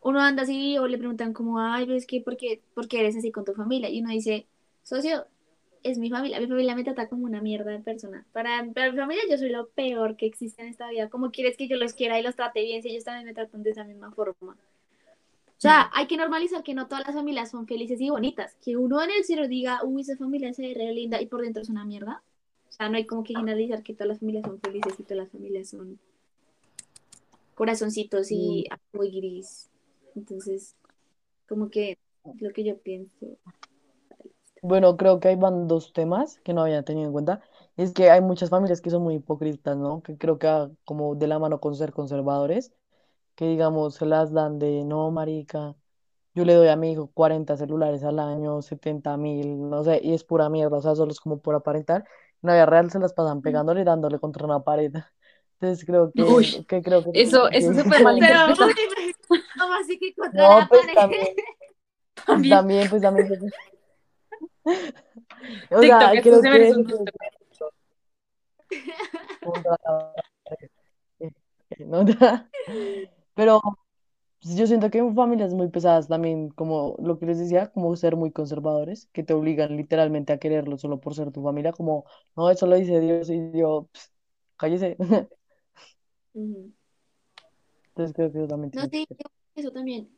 uno 0.00 0.20
anda 0.20 0.44
así 0.44 0.78
o 0.78 0.86
le 0.86 0.98
preguntan 0.98 1.32
como, 1.32 1.58
ay, 1.58 1.86
ves 1.86 2.06
que, 2.06 2.20
¿por 2.20 2.36
qué, 2.36 2.62
por 2.74 2.86
qué 2.86 3.00
eres 3.00 3.16
así 3.16 3.32
con 3.32 3.44
tu 3.44 3.54
familia? 3.54 3.90
Y 3.90 4.00
uno 4.00 4.10
dice, 4.10 4.46
socio, 4.82 5.26
es 5.82 5.98
mi 5.98 6.10
familia, 6.10 6.40
mi 6.40 6.46
familia 6.46 6.74
me 6.74 6.84
trata 6.84 7.08
como 7.08 7.24
una 7.24 7.40
mierda 7.40 7.70
de 7.70 7.80
persona. 7.80 8.26
Para, 8.32 8.64
para 8.72 8.92
mi 8.92 8.98
familia 8.98 9.22
yo 9.28 9.38
soy 9.38 9.50
lo 9.50 9.68
peor 9.68 10.16
que 10.16 10.26
existe 10.26 10.62
en 10.62 10.68
esta 10.68 10.88
vida. 10.88 11.08
¿Cómo 11.08 11.30
quieres 11.30 11.56
que 11.56 11.68
yo 11.68 11.76
los 11.76 11.94
quiera 11.94 12.18
y 12.18 12.22
los 12.22 12.36
trate 12.36 12.62
bien 12.62 12.82
si 12.82 12.90
ellos 12.90 13.04
también 13.04 13.26
me 13.26 13.34
tratan 13.34 13.62
de 13.62 13.70
esa 13.70 13.84
misma 13.84 14.10
forma? 14.12 14.52
O 14.52 15.62
sea, 15.62 15.90
hay 15.92 16.08
que 16.08 16.16
normalizar 16.16 16.64
que 16.64 16.74
no 16.74 16.88
todas 16.88 17.06
las 17.06 17.14
familias 17.14 17.50
son 17.52 17.68
felices 17.68 18.00
y 18.00 18.10
bonitas. 18.10 18.56
Que 18.64 18.76
uno 18.76 19.00
en 19.00 19.10
el 19.12 19.22
cielo 19.22 19.46
diga, 19.46 19.80
uy, 19.84 20.02
esa 20.02 20.16
familia 20.16 20.52
se 20.52 20.62
ve 20.62 20.74
re 20.74 20.92
linda 20.92 21.22
y 21.22 21.26
por 21.26 21.40
dentro 21.40 21.62
es 21.62 21.68
una 21.68 21.84
mierda. 21.84 22.20
O 22.68 22.72
sea, 22.72 22.88
no 22.88 22.96
hay 22.96 23.06
como 23.06 23.22
que 23.22 23.34
generalizar 23.34 23.82
que 23.84 23.92
todas 23.92 24.08
las 24.08 24.18
familias 24.18 24.44
son 24.44 24.60
felices 24.60 24.94
y 24.98 25.02
todas 25.04 25.18
las 25.18 25.30
familias 25.30 25.68
son 25.68 26.00
corazoncitos 27.54 28.32
y 28.32 28.66
muy 28.92 29.10
gris. 29.10 29.68
Entonces, 30.16 30.74
como 31.48 31.70
que 31.70 31.96
lo 32.40 32.52
que 32.52 32.64
yo 32.64 32.76
pienso. 32.78 33.38
Bueno, 34.62 34.96
creo 34.96 35.18
que 35.20 35.28
ahí 35.28 35.36
van 35.36 35.66
dos 35.68 35.92
temas 35.92 36.38
que 36.44 36.54
no 36.54 36.62
había 36.62 36.84
tenido 36.84 37.06
en 37.08 37.12
cuenta. 37.12 37.40
Es 37.76 37.92
que 37.92 38.10
hay 38.10 38.20
muchas 38.20 38.50
familias 38.50 38.80
que 38.80 38.90
son 38.90 39.02
muy 39.02 39.16
hipócritas, 39.16 39.76
¿no? 39.76 40.02
Que 40.02 40.16
creo 40.16 40.38
que 40.38 40.46
ah, 40.48 40.70
como 40.84 41.14
de 41.16 41.26
la 41.26 41.38
mano 41.40 41.60
con 41.60 41.74
ser 41.74 41.92
conservadores, 41.92 42.72
que 43.36 43.46
digamos 43.48 43.96
se 43.96 44.06
las 44.06 44.32
dan 44.32 44.58
de, 44.60 44.84
no, 44.84 45.10
marica, 45.12 45.76
yo 46.34 46.44
le 46.44 46.54
doy 46.54 46.68
a 46.68 46.76
mi 46.76 46.92
hijo 46.92 47.08
40 47.12 47.56
celulares 47.56 48.04
al 48.04 48.18
año, 48.20 48.62
70 48.62 49.16
mil, 49.18 49.70
no 49.70 49.84
sé, 49.84 50.00
y 50.04 50.14
es 50.14 50.24
pura 50.24 50.48
mierda, 50.50 50.78
o 50.78 50.82
sea, 50.82 50.94
solo 50.96 51.12
es 51.12 51.20
como 51.20 51.40
por 51.40 51.54
aparentar. 51.56 52.04
En 52.42 52.48
la 52.48 52.54
vida 52.54 52.66
real 52.66 52.90
se 52.90 52.98
las 53.00 53.14
pasan 53.14 53.42
pegándole 53.42 53.82
y 53.82 53.84
dándole 53.84 54.18
contra 54.20 54.46
una 54.46 54.60
pared. 54.62 54.92
Entonces 55.60 55.84
creo 55.86 56.12
que, 56.14 56.22
Uy, 56.22 56.66
que 56.68 56.82
creo 56.82 57.04
que, 57.04 57.12
eso, 57.12 57.50
eso 57.50 57.72
que- 57.72 57.82
se 57.82 57.84
puede 57.84 58.02
Pero, 58.20 58.38
¿cómo 59.58 59.74
así 59.74 59.98
que 59.98 60.14
contra 60.14 60.42
No, 60.42 60.48
la 60.48 60.68
pues 60.68 60.90
pared? 60.92 60.92
también, 60.92 61.28
pues 62.26 62.48
también. 62.48 62.48
también, 62.48 62.88
pues 62.88 63.02
también. 63.02 63.52
O 64.64 65.80
TikTok, 65.80 65.82
sea, 65.82 66.22
creo 66.22 66.42
se 66.42 66.50
que 66.50 66.72
un. 66.74 66.86
¿no? 71.78 72.04
Pero 73.34 73.60
pues, 74.42 74.56
yo 74.56 74.66
siento 74.66 74.90
que 74.90 74.98
en 74.98 75.14
familias 75.14 75.54
muy 75.54 75.68
pesadas 75.68 76.08
también, 76.08 76.50
como 76.50 76.96
lo 76.98 77.18
que 77.18 77.26
les 77.26 77.38
decía, 77.38 77.68
como 77.72 77.94
ser 77.96 78.16
muy 78.16 78.30
conservadores, 78.32 79.08
que 79.12 79.22
te 79.22 79.34
obligan 79.34 79.76
literalmente 79.76 80.32
a 80.32 80.38
quererlo 80.38 80.78
solo 80.78 81.00
por 81.00 81.14
ser 81.14 81.32
tu 81.32 81.42
familia, 81.42 81.72
como, 81.72 82.04
no, 82.36 82.50
eso 82.50 82.66
lo 82.66 82.76
dice 82.76 83.00
Dios 83.00 83.30
y 83.30 83.52
yo, 83.58 83.88
"Ps, 83.92 84.10
cállese. 84.56 84.96
Ujú. 86.34 86.72
Entonces 87.88 88.14
creo 88.14 88.32
que 88.32 88.38
eso 88.38 88.48
también 88.48 88.72
No 88.72 88.80
ser. 88.88 89.06
eso 89.54 89.70
también. 89.70 90.08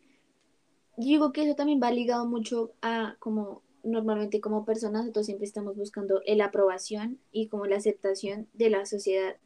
Yo 0.96 1.04
digo 1.06 1.32
que 1.32 1.42
eso 1.44 1.56
también 1.56 1.80
va 1.82 1.90
ligado 1.90 2.24
mucho 2.26 2.72
a 2.80 3.16
como 3.18 3.63
normalmente 3.84 4.40
como 4.40 4.64
personas 4.64 5.02
nosotros 5.02 5.26
siempre 5.26 5.46
estamos 5.46 5.76
buscando 5.76 6.20
la 6.26 6.46
aprobación 6.46 7.18
y 7.32 7.48
como 7.48 7.66
la 7.66 7.76
aceptación 7.76 8.48
de 8.54 8.70
la 8.70 8.86
sociedad. 8.86 9.36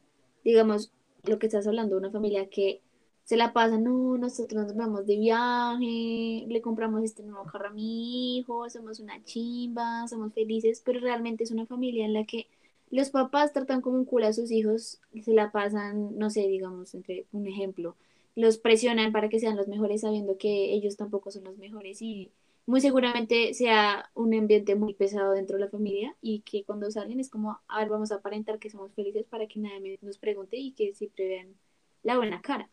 Digamos, 0.45 0.93
lo 1.25 1.39
que 1.39 1.47
estás 1.47 1.67
hablando, 1.67 1.97
una 1.97 2.11
familia 2.11 2.49
que 2.49 2.81
se 3.25 3.37
la 3.37 3.53
pasa, 3.53 3.79
no, 3.79 4.17
nosotros 4.17 4.65
nos 4.65 4.75
vamos 4.75 5.07
de 5.07 5.19
viaje, 5.19 6.47
le 6.49 6.61
compramos 6.63 7.05
este 7.05 7.23
nuevo 7.23 7.45
carro 7.45 7.69
a 7.69 7.73
mi 7.73 8.39
hijo, 8.39 8.71
somos 8.71 9.01
una 9.01 9.23
chimba, 9.25 10.09
somos 10.09 10.33
felices, 10.33 10.81
pero 10.83 11.01
realmente 11.01 11.45
es 11.45 11.51
una 11.51 11.67
familia 11.67 12.07
en 12.07 12.15
la 12.15 12.25
que 12.25 12.47
los 12.91 13.11
papás 13.11 13.53
tratan 13.53 13.83
como 13.83 13.99
un 13.99 14.07
culo 14.07 14.27
a 14.27 14.33
sus 14.33 14.51
hijos, 14.51 15.01
se 15.23 15.35
la 15.35 15.53
pasan, 15.53 16.17
no 16.17 16.31
sé, 16.31 16.49
digamos, 16.49 16.95
entre 16.95 17.27
un 17.33 17.47
ejemplo, 17.47 17.97
los 18.35 18.57
presionan 18.57 19.13
para 19.13 19.29
que 19.29 19.41
sean 19.41 19.57
los 19.57 19.69
mejores 19.69 20.01
sabiendo 20.03 20.39
que 20.39 20.73
ellos 20.73 20.97
tampoco 20.97 21.31
son 21.31 21.45
los 21.45 21.59
mejores 21.59 22.01
y 22.01 22.31
muy 22.69 22.83
seguramente 22.83 23.55
sea 23.55 24.11
un 24.13 24.35
ambiente 24.35 24.75
muy 24.75 24.93
pesado 24.93 25.33
dentro 25.33 25.57
de 25.57 25.65
la 25.65 25.71
familia 25.71 26.15
y 26.21 26.41
que 26.41 26.65
cuando 26.65 26.91
salen 26.91 27.19
es 27.19 27.31
como, 27.31 27.59
a 27.67 27.79
ver, 27.79 27.89
vamos 27.89 28.13
a 28.13 28.17
aparentar 28.17 28.59
que 28.59 28.69
somos 28.69 28.93
felices 28.93 29.25
para 29.25 29.47
que 29.47 29.59
nadie 29.59 29.99
nos 30.03 30.19
pregunte 30.19 30.59
y 30.59 30.73
que 30.73 30.93
siempre 30.93 31.29
vean 31.29 31.55
la 32.03 32.19
buena 32.19 32.43
cara. 32.43 32.69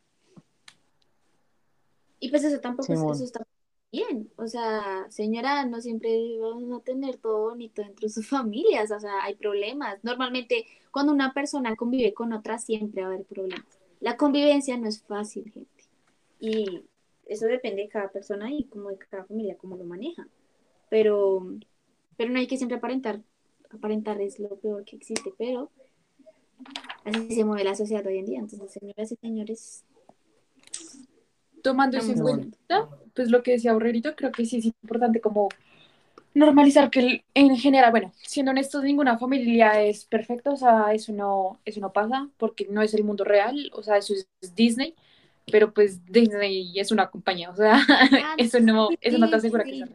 Y 2.20 2.30
pues 2.30 2.44
eso 2.44 2.60
tampoco 2.60 2.92
es, 2.92 3.00
eso 3.00 3.24
está 3.24 3.48
bien. 3.90 4.30
O 4.36 4.48
sea, 4.48 5.10
señora, 5.10 5.64
no 5.64 5.80
siempre 5.80 6.40
vamos 6.42 6.78
a 6.78 6.84
tener 6.84 7.16
todo 7.16 7.52
bonito 7.52 7.82
dentro 7.82 8.06
de 8.06 8.14
sus 8.14 8.28
familias. 8.28 8.92
O 8.92 9.00
sea, 9.00 9.24
hay 9.24 9.36
problemas. 9.36 10.04
Normalmente, 10.04 10.66
cuando 10.92 11.14
una 11.14 11.34
persona 11.34 11.74
convive 11.78 12.14
con 12.14 12.34
otra, 12.34 12.58
siempre 12.58 13.02
va 13.02 13.08
a 13.08 13.14
haber 13.14 13.25
problemas. 13.25 13.80
La 14.02 14.18
convivencia 14.18 14.75
no 14.75 14.90
es 14.90 15.02
fácil, 15.04 15.50
gente. 15.54 15.86
Y 16.42 16.84
eso 17.25 17.46
depende 17.46 17.84
de 17.84 17.89
cada 17.89 18.10
persona 18.10 18.51
y 18.51 18.65
como 18.65 18.89
de 18.89 18.98
cada 18.98 19.25
familia, 19.25 19.58
cómo 19.58 19.75
lo 19.77 19.86
maneja. 19.86 20.27
Pero, 20.89 21.55
pero 22.17 22.32
no 22.32 22.39
hay 22.39 22.48
que 22.48 22.58
siempre 22.58 22.77
aparentar. 22.77 23.22
Aparentar 23.70 24.22
es 24.22 24.39
lo 24.39 24.55
peor 24.58 24.86
que 24.86 24.96
existe, 24.96 25.34
pero 25.38 25.72
así 27.03 27.32
se 27.32 27.44
mueve 27.44 27.63
la 27.63 27.75
sociedad 27.75 28.05
hoy 28.05 28.20
en 28.20 28.25
día. 28.25 28.39
Entonces, 28.39 28.72
señoras 28.72 29.12
y 29.12 29.15
señores, 29.15 29.84
tomando 31.62 31.98
eso 31.98 32.12
en 32.12 32.20
cuenta, 32.20 32.89
pues 33.15 33.32
lo 33.32 33.41
que 33.41 33.51
decía 33.53 33.72
Aurrerito, 33.72 34.15
creo 34.15 34.32
que 34.32 34.46
sí 34.46 34.58
es 34.58 34.65
importante 34.65 35.20
como 35.20 35.50
normalizar 36.36 36.91
que 36.91 37.24
en 37.34 37.55
general, 37.58 37.91
bueno, 37.91 38.12
siendo 38.22 38.51
honestos, 38.51 38.84
ninguna 38.84 39.17
familia 39.17 39.82
es 39.82 40.05
perfecta, 40.05 40.51
o 40.51 40.58
sea, 40.58 40.94
eso 40.94 41.12
no, 41.12 41.60
eso 41.65 41.79
no 41.79 41.91
pasa 41.91 42.29
porque 42.38 42.67
no 42.70 42.82
es 42.82 42.94
el 42.94 43.03
mundo 43.03 43.24
real, 43.24 43.72
o 43.74 43.82
sea, 43.82 43.98
eso 43.98 44.13
es 44.13 44.55
Disney, 44.55 44.94
pero 45.52 45.74
pues 45.74 46.06
Disney 46.06 46.80
es 46.80 46.92
una 46.92 47.10
compañía, 47.10 47.50
o 47.50 47.56
sea, 47.56 47.80
ah, 47.88 48.08
eso 48.38 48.60
no, 48.60 48.90
eso 49.02 49.18
no 49.18 49.30
te 49.30 49.36
asegura 49.36 49.64
que 49.64 49.78
sea 49.78 49.88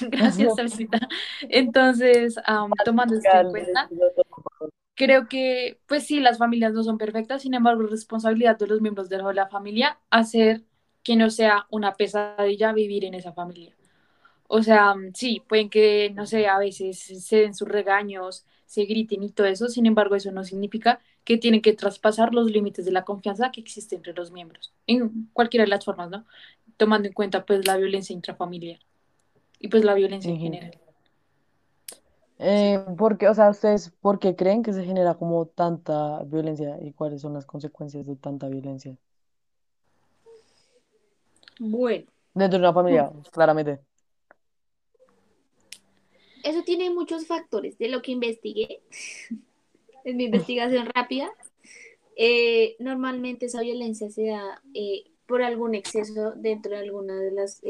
Gracias, 0.00 0.56
Salsita. 0.56 1.08
Entonces, 1.42 2.36
tomando 2.84 3.16
esto 3.16 3.36
en 3.36 3.50
cuenta, 3.50 3.90
creo 4.94 5.28
que, 5.28 5.78
pues 5.86 6.06
sí, 6.06 6.20
las 6.20 6.38
familias 6.38 6.72
no 6.72 6.82
son 6.82 6.98
perfectas, 6.98 7.42
sin 7.42 7.54
embargo, 7.54 7.84
es 7.84 7.90
responsabilidad 7.90 8.58
de 8.58 8.66
los 8.66 8.80
miembros 8.80 9.08
de 9.08 9.18
la 9.34 9.48
familia 9.48 9.98
hacer 10.10 10.62
que 11.02 11.16
no 11.16 11.30
sea 11.30 11.66
una 11.70 11.94
pesadilla 11.94 12.72
vivir 12.72 13.04
en 13.04 13.14
esa 13.14 13.32
familia. 13.32 13.74
O 14.46 14.62
sea, 14.62 14.94
sí, 15.14 15.42
pueden 15.46 15.68
que, 15.68 16.10
no 16.14 16.26
sé, 16.26 16.46
a 16.46 16.58
veces 16.58 16.98
se 16.98 17.36
den 17.36 17.54
sus 17.54 17.68
regaños, 17.68 18.46
se 18.74 18.86
griten 18.86 19.22
y 19.22 19.30
todo 19.30 19.46
eso, 19.46 19.68
sin 19.68 19.86
embargo, 19.86 20.16
eso 20.16 20.32
no 20.32 20.42
significa 20.42 20.98
que 21.22 21.38
tienen 21.38 21.62
que 21.62 21.74
traspasar 21.74 22.34
los 22.34 22.50
límites 22.50 22.84
de 22.84 22.90
la 22.90 23.04
confianza 23.04 23.52
que 23.52 23.60
existe 23.60 23.94
entre 23.94 24.14
los 24.14 24.32
miembros, 24.32 24.72
en 24.88 25.30
cualquiera 25.32 25.62
de 25.62 25.68
las 25.68 25.84
formas, 25.84 26.10
¿no? 26.10 26.24
Tomando 26.76 27.06
en 27.06 27.14
cuenta, 27.14 27.46
pues, 27.46 27.64
la 27.68 27.76
violencia 27.76 28.12
intrafamiliar 28.12 28.80
y, 29.60 29.68
pues, 29.68 29.84
la 29.84 29.94
violencia 29.94 30.28
en 30.28 30.40
general. 30.40 30.76
Eh, 32.40 32.84
porque, 32.98 33.28
o 33.28 33.34
sea, 33.34 33.48
¿ustedes 33.48 33.90
por 34.00 34.18
qué 34.18 34.34
creen 34.34 34.64
que 34.64 34.72
se 34.72 34.84
genera 34.84 35.14
como 35.14 35.46
tanta 35.46 36.24
violencia 36.24 36.76
y 36.82 36.92
cuáles 36.92 37.20
son 37.20 37.32
las 37.32 37.46
consecuencias 37.46 38.04
de 38.04 38.16
tanta 38.16 38.48
violencia? 38.48 38.96
Bueno. 41.60 42.06
Dentro 42.34 42.58
de 42.58 42.64
una 42.64 42.72
familia, 42.72 43.12
claramente. 43.30 43.78
Eso 46.44 46.62
tiene 46.62 46.90
muchos 46.90 47.26
factores 47.26 47.78
de 47.78 47.88
lo 47.88 48.02
que 48.02 48.12
investigué 48.12 48.80
en 50.04 50.16
mi 50.16 50.24
investigación 50.24 50.86
rápida. 50.94 51.30
Eh, 52.16 52.76
normalmente 52.78 53.46
esa 53.46 53.62
violencia 53.62 54.08
se 54.10 54.26
da 54.26 54.62
eh, 54.74 55.04
por 55.26 55.42
algún 55.42 55.74
exceso 55.74 56.32
dentro 56.36 56.72
de 56.72 56.78
alguna 56.78 57.16
de 57.16 57.32
las 57.32 57.60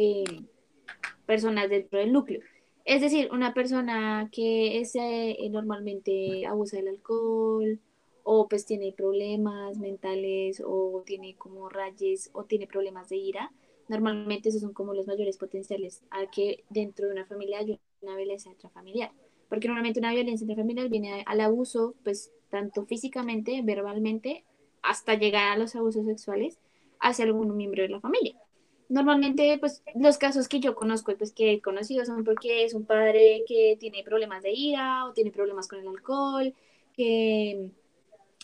personas 1.24 1.70
dentro 1.70 1.98
del 1.98 2.12
núcleo. 2.12 2.40
Es 2.84 3.00
decir, 3.00 3.30
una 3.32 3.54
persona 3.54 4.28
que 4.30 4.80
es, 4.80 4.94
eh, 4.94 5.36
normalmente 5.50 6.44
abusa 6.46 6.76
del 6.76 6.88
alcohol 6.88 7.80
o 8.24 8.46
pues 8.48 8.66
tiene 8.66 8.92
problemas 8.92 9.78
mentales 9.78 10.62
o 10.64 11.02
tiene 11.06 11.34
como 11.36 11.68
rayes 11.70 12.30
o 12.34 12.44
tiene 12.44 12.66
problemas 12.66 13.08
de 13.08 13.16
ira, 13.16 13.52
normalmente 13.88 14.50
esos 14.50 14.60
son 14.60 14.74
como 14.74 14.92
los 14.94 15.06
mayores 15.06 15.38
potenciales 15.38 16.02
a 16.10 16.30
que 16.30 16.64
dentro 16.68 17.06
de 17.06 17.12
una 17.12 17.26
familia 17.26 17.58
haya 17.58 17.78
una 18.04 18.16
violencia 18.16 18.50
intrafamiliar. 18.50 19.10
Porque 19.48 19.68
normalmente 19.68 20.00
una 20.00 20.12
violencia 20.12 20.44
intrafamiliar 20.44 20.88
viene 20.88 21.22
al 21.26 21.40
abuso, 21.40 21.94
pues 22.04 22.30
tanto 22.50 22.84
físicamente, 22.86 23.60
verbalmente, 23.62 24.44
hasta 24.82 25.14
llegar 25.14 25.52
a 25.52 25.58
los 25.58 25.74
abusos 25.76 26.06
sexuales 26.06 26.58
hacia 27.00 27.24
algún 27.24 27.56
miembro 27.56 27.82
de 27.82 27.88
la 27.88 28.00
familia 28.00 28.36
normalmente, 28.88 29.56
pues 29.58 29.82
los 29.94 30.18
casos 30.18 30.48
que 30.48 30.60
yo 30.60 30.74
conozco 30.74 31.12
y 31.12 31.16
pues 31.16 31.32
que 31.32 31.52
he 31.52 31.60
conocido 31.60 32.04
son 32.04 32.24
porque 32.24 32.64
es 32.64 32.74
un 32.74 32.84
padre 32.84 33.44
que 33.46 33.76
tiene 33.80 34.04
problemas 34.04 34.42
de 34.42 34.52
ira 34.52 35.06
o 35.06 35.12
tiene 35.12 35.30
problemas 35.30 35.68
con 35.68 35.80
el 35.80 35.88
alcohol, 35.88 36.54
que 36.96 37.70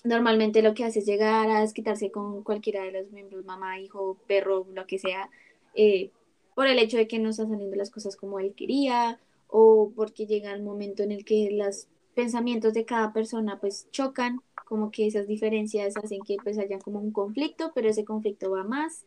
normalmente 0.05 0.63
lo 0.63 0.75
que 0.75 0.85
hace 0.85 1.01
es 1.01 1.07
llegar 1.07 1.51
a 1.51 1.61
desquitarse 1.61 2.11
con 2.11 2.43
cualquiera 2.43 2.83
de 2.83 2.93
los 2.93 3.11
miembros, 3.11 3.45
mamá, 3.45 3.79
hijo, 3.79 4.17
perro, 4.27 4.67
lo 4.73 4.87
que 4.87 4.99
sea, 4.99 5.31
eh, 5.75 6.11
por 6.55 6.67
el 6.67 6.79
hecho 6.79 6.97
de 6.97 7.07
que 7.07 7.19
no 7.19 7.31
están 7.31 7.51
saliendo 7.51 7.77
las 7.77 7.91
cosas 7.91 8.17
como 8.17 8.41
él 8.41 8.55
quería 8.57 9.21
o 9.51 9.93
porque 9.95 10.27
llega 10.27 10.53
el 10.53 10.63
momento 10.63 11.03
en 11.03 11.13
el 11.13 11.25
que 11.25 11.51
los 11.53 11.89
pensamientos 12.15 12.75
de 12.75 12.85
cada 12.85 13.13
persona 13.13 13.61
pues 13.61 13.89
chocan, 13.91 14.41
como 14.67 14.91
que 14.91 15.07
esas 15.07 15.27
diferencias 15.27 15.97
hacen 15.97 16.21
que 16.21 16.37
pues 16.43 16.59
haya 16.59 16.79
como 16.79 17.01
un 17.01 17.13
conflicto, 17.13 17.73
pero 17.75 17.89
ese 17.89 18.05
conflicto 18.05 18.51
va 18.51 18.65
más 18.65 19.05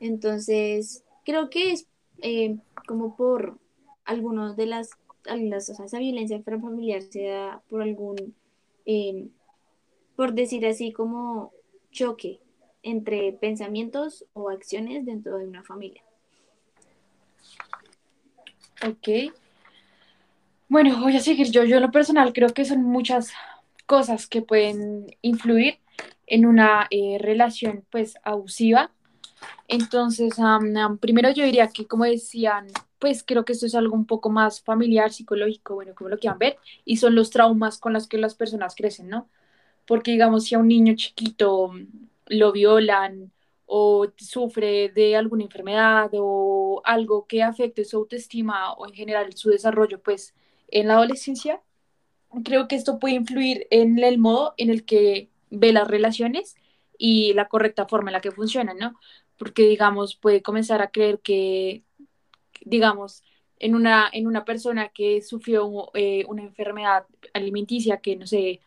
entonces, 0.00 1.04
creo 1.24 1.50
que 1.50 1.72
es 1.72 1.86
eh, 2.18 2.58
como 2.86 3.16
por 3.16 3.58
algunos 4.04 4.56
de 4.56 4.66
las, 4.66 4.90
las 5.24 5.68
o 5.70 5.74
sea, 5.74 5.86
esa 5.86 5.98
violencia 5.98 6.42
familiar 6.42 7.02
se 7.02 7.24
da 7.24 7.62
por 7.68 7.82
algún, 7.82 8.34
eh, 8.86 9.28
por 10.16 10.34
decir 10.34 10.66
así, 10.66 10.92
como 10.92 11.52
choque 11.90 12.40
entre 12.82 13.32
pensamientos 13.32 14.24
o 14.32 14.50
acciones 14.50 15.04
dentro 15.04 15.38
de 15.38 15.46
una 15.46 15.62
familia. 15.62 16.02
Ok. 18.86 19.34
Bueno, 20.68 21.00
voy 21.00 21.16
a 21.16 21.20
seguir 21.20 21.50
yo. 21.50 21.64
Yo 21.64 21.76
en 21.76 21.82
lo 21.82 21.90
personal 21.90 22.32
creo 22.32 22.50
que 22.50 22.64
son 22.64 22.82
muchas 22.82 23.32
cosas 23.86 24.26
que 24.26 24.42
pueden 24.42 25.06
influir 25.22 25.78
en 26.26 26.46
una 26.46 26.86
eh, 26.90 27.18
relación 27.20 27.84
pues 27.90 28.14
abusiva 28.22 28.90
entonces, 29.68 30.34
primero 31.00 31.30
yo 31.30 31.44
diría 31.44 31.68
que, 31.68 31.86
como 31.86 32.04
decían, 32.04 32.68
pues 32.98 33.22
creo 33.24 33.44
que 33.44 33.52
esto 33.52 33.66
es 33.66 33.74
algo 33.74 33.94
un 33.94 34.06
poco 34.06 34.30
más 34.30 34.62
familiar, 34.62 35.12
psicológico, 35.12 35.74
bueno, 35.74 35.94
como 35.94 36.10
lo 36.10 36.18
quieran 36.18 36.38
ver, 36.38 36.56
y 36.84 36.96
son 36.96 37.14
los 37.14 37.30
traumas 37.30 37.78
con 37.78 37.92
los 37.92 38.08
que 38.08 38.18
las 38.18 38.34
personas 38.34 38.74
crecen, 38.74 39.08
¿no? 39.08 39.28
Porque, 39.86 40.12
digamos, 40.12 40.44
si 40.44 40.54
a 40.54 40.58
un 40.58 40.68
niño 40.68 40.94
chiquito 40.96 41.72
lo 42.26 42.52
violan 42.52 43.32
o 43.66 44.08
sufre 44.16 44.90
de 44.90 45.16
alguna 45.16 45.44
enfermedad 45.44 46.10
o 46.14 46.80
algo 46.84 47.26
que 47.26 47.42
afecte 47.42 47.84
su 47.84 47.98
autoestima 47.98 48.72
o 48.74 48.86
en 48.86 48.94
general 48.94 49.34
su 49.34 49.50
desarrollo, 49.50 50.00
pues 50.02 50.34
en 50.68 50.88
la 50.88 50.94
adolescencia, 50.94 51.62
creo 52.44 52.68
que 52.68 52.76
esto 52.76 52.98
puede 52.98 53.14
influir 53.14 53.66
en 53.70 53.98
el 53.98 54.18
modo 54.18 54.54
en 54.58 54.70
el 54.70 54.84
que 54.84 55.30
ve 55.50 55.72
las 55.72 55.88
relaciones 55.88 56.56
y 56.98 57.32
la 57.34 57.48
correcta 57.48 57.86
forma 57.86 58.10
en 58.10 58.14
la 58.14 58.20
que 58.20 58.32
funcionan, 58.32 58.78
¿no? 58.78 58.94
porque 59.38 59.62
digamos 59.68 60.16
puede 60.16 60.42
comenzar 60.42 60.82
a 60.82 60.90
creer 60.90 61.20
que, 61.20 61.84
digamos, 62.64 63.24
en 63.58 63.74
una, 63.74 64.08
en 64.12 64.26
una 64.26 64.44
persona 64.44 64.90
que 64.90 65.22
sufrió 65.22 65.90
eh, 65.94 66.24
una 66.28 66.42
enfermedad 66.42 67.06
alimenticia, 67.34 67.98
que 67.98 68.16
no 68.16 68.26
sé, 68.26 68.60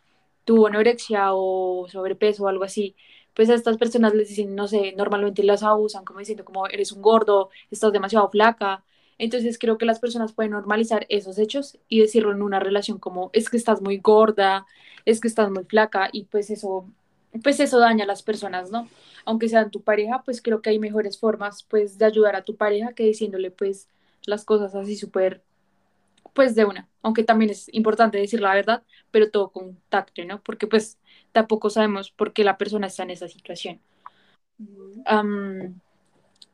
tuvo 0.45 0.67
anorexia 0.67 1.33
o 1.33 1.87
sobrepeso 1.89 2.43
o 2.45 2.47
algo 2.47 2.63
así, 2.63 2.95
pues 3.33 3.49
a 3.49 3.55
estas 3.55 3.77
personas 3.77 4.13
les 4.15 4.29
dicen, 4.29 4.55
no 4.55 4.67
sé, 4.67 4.93
normalmente 4.97 5.43
las 5.43 5.63
abusan 5.63 6.05
como 6.05 6.19
diciendo 6.19 6.45
como 6.45 6.67
eres 6.67 6.91
un 6.91 7.01
gordo, 7.01 7.49
estás 7.71 7.93
demasiado 7.93 8.29
flaca. 8.29 8.83
Entonces 9.21 9.59
creo 9.59 9.77
que 9.77 9.85
las 9.85 9.99
personas 9.99 10.33
pueden 10.33 10.53
normalizar 10.53 11.05
esos 11.09 11.37
hechos 11.37 11.77
y 11.87 11.99
decirlo 12.01 12.31
en 12.31 12.41
una 12.41 12.59
relación 12.59 12.97
como 12.97 13.29
es 13.33 13.49
que 13.51 13.57
estás 13.57 13.79
muy 13.81 13.99
gorda, 13.99 14.65
es 15.05 15.21
que 15.21 15.27
estás 15.27 15.51
muy 15.51 15.63
flaca 15.63 16.09
y 16.11 16.23
pues 16.23 16.49
eso 16.49 16.87
pues 17.43 17.59
eso 17.59 17.79
daña 17.79 18.03
a 18.03 18.07
las 18.07 18.23
personas, 18.23 18.71
¿no? 18.71 18.87
Aunque 19.25 19.47
sean 19.47 19.71
tu 19.71 19.81
pareja, 19.81 20.23
pues 20.23 20.41
creo 20.41 20.61
que 20.61 20.71
hay 20.71 20.79
mejores 20.79 21.19
formas, 21.19 21.63
pues, 21.63 21.97
de 21.97 22.05
ayudar 22.05 22.35
a 22.35 22.43
tu 22.43 22.55
pareja 22.57 22.93
que 22.93 23.03
diciéndole, 23.03 23.51
pues, 23.51 23.87
las 24.25 24.43
cosas 24.43 24.75
así 24.75 24.97
súper, 24.97 25.41
pues, 26.33 26.55
de 26.55 26.65
una. 26.65 26.89
Aunque 27.03 27.23
también 27.23 27.51
es 27.51 27.73
importante 27.73 28.17
decir 28.17 28.41
la 28.41 28.53
verdad, 28.53 28.83
pero 29.11 29.31
todo 29.31 29.49
con 29.51 29.77
tacto, 29.89 30.25
¿no? 30.25 30.41
Porque, 30.43 30.67
pues, 30.67 30.97
tampoco 31.31 31.69
sabemos 31.69 32.11
por 32.11 32.33
qué 32.33 32.43
la 32.43 32.57
persona 32.57 32.87
está 32.87 33.03
en 33.03 33.11
esa 33.11 33.27
situación. 33.29 33.79
Um, 34.59 35.79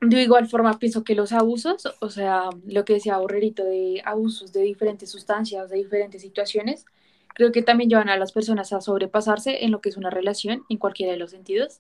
de 0.02 0.22
igual 0.22 0.48
forma, 0.48 0.78
pienso 0.80 1.04
que 1.04 1.16
los 1.16 1.32
abusos, 1.32 1.88
o 2.00 2.10
sea, 2.10 2.50
lo 2.68 2.86
que 2.86 2.94
decía 2.94 3.18
Borrerito 3.18 3.64
de 3.64 4.02
abusos 4.06 4.54
de 4.54 4.62
diferentes 4.62 5.10
sustancias, 5.10 5.70
de 5.70 5.78
diferentes 5.78 6.22
situaciones, 6.22 6.86
creo 7.34 7.52
que 7.52 7.64
también 7.64 7.90
llevan 7.90 8.10
a 8.10 8.18
las 8.18 8.32
personas 8.32 8.74
a 8.74 8.82
sobrepasarse 8.82 9.64
en 9.66 9.72
lo 9.72 9.82
que 9.82 9.90
es 9.90 9.98
una 9.98 10.10
relación, 10.10 10.64
en 10.70 10.78
cualquiera 10.78 11.14
de 11.14 11.20
los 11.20 11.32
sentidos. 11.32 11.80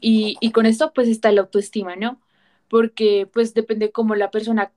Y, 0.00 0.36
y 0.40 0.52
con 0.52 0.66
esto, 0.66 0.92
pues 0.94 1.08
está 1.08 1.32
la 1.32 1.42
autoestima, 1.42 1.96
¿no? 1.96 2.20
Porque, 2.68 3.28
pues 3.32 3.54
depende 3.54 3.90
cómo 3.92 4.14
la 4.14 4.30
persona 4.30 4.72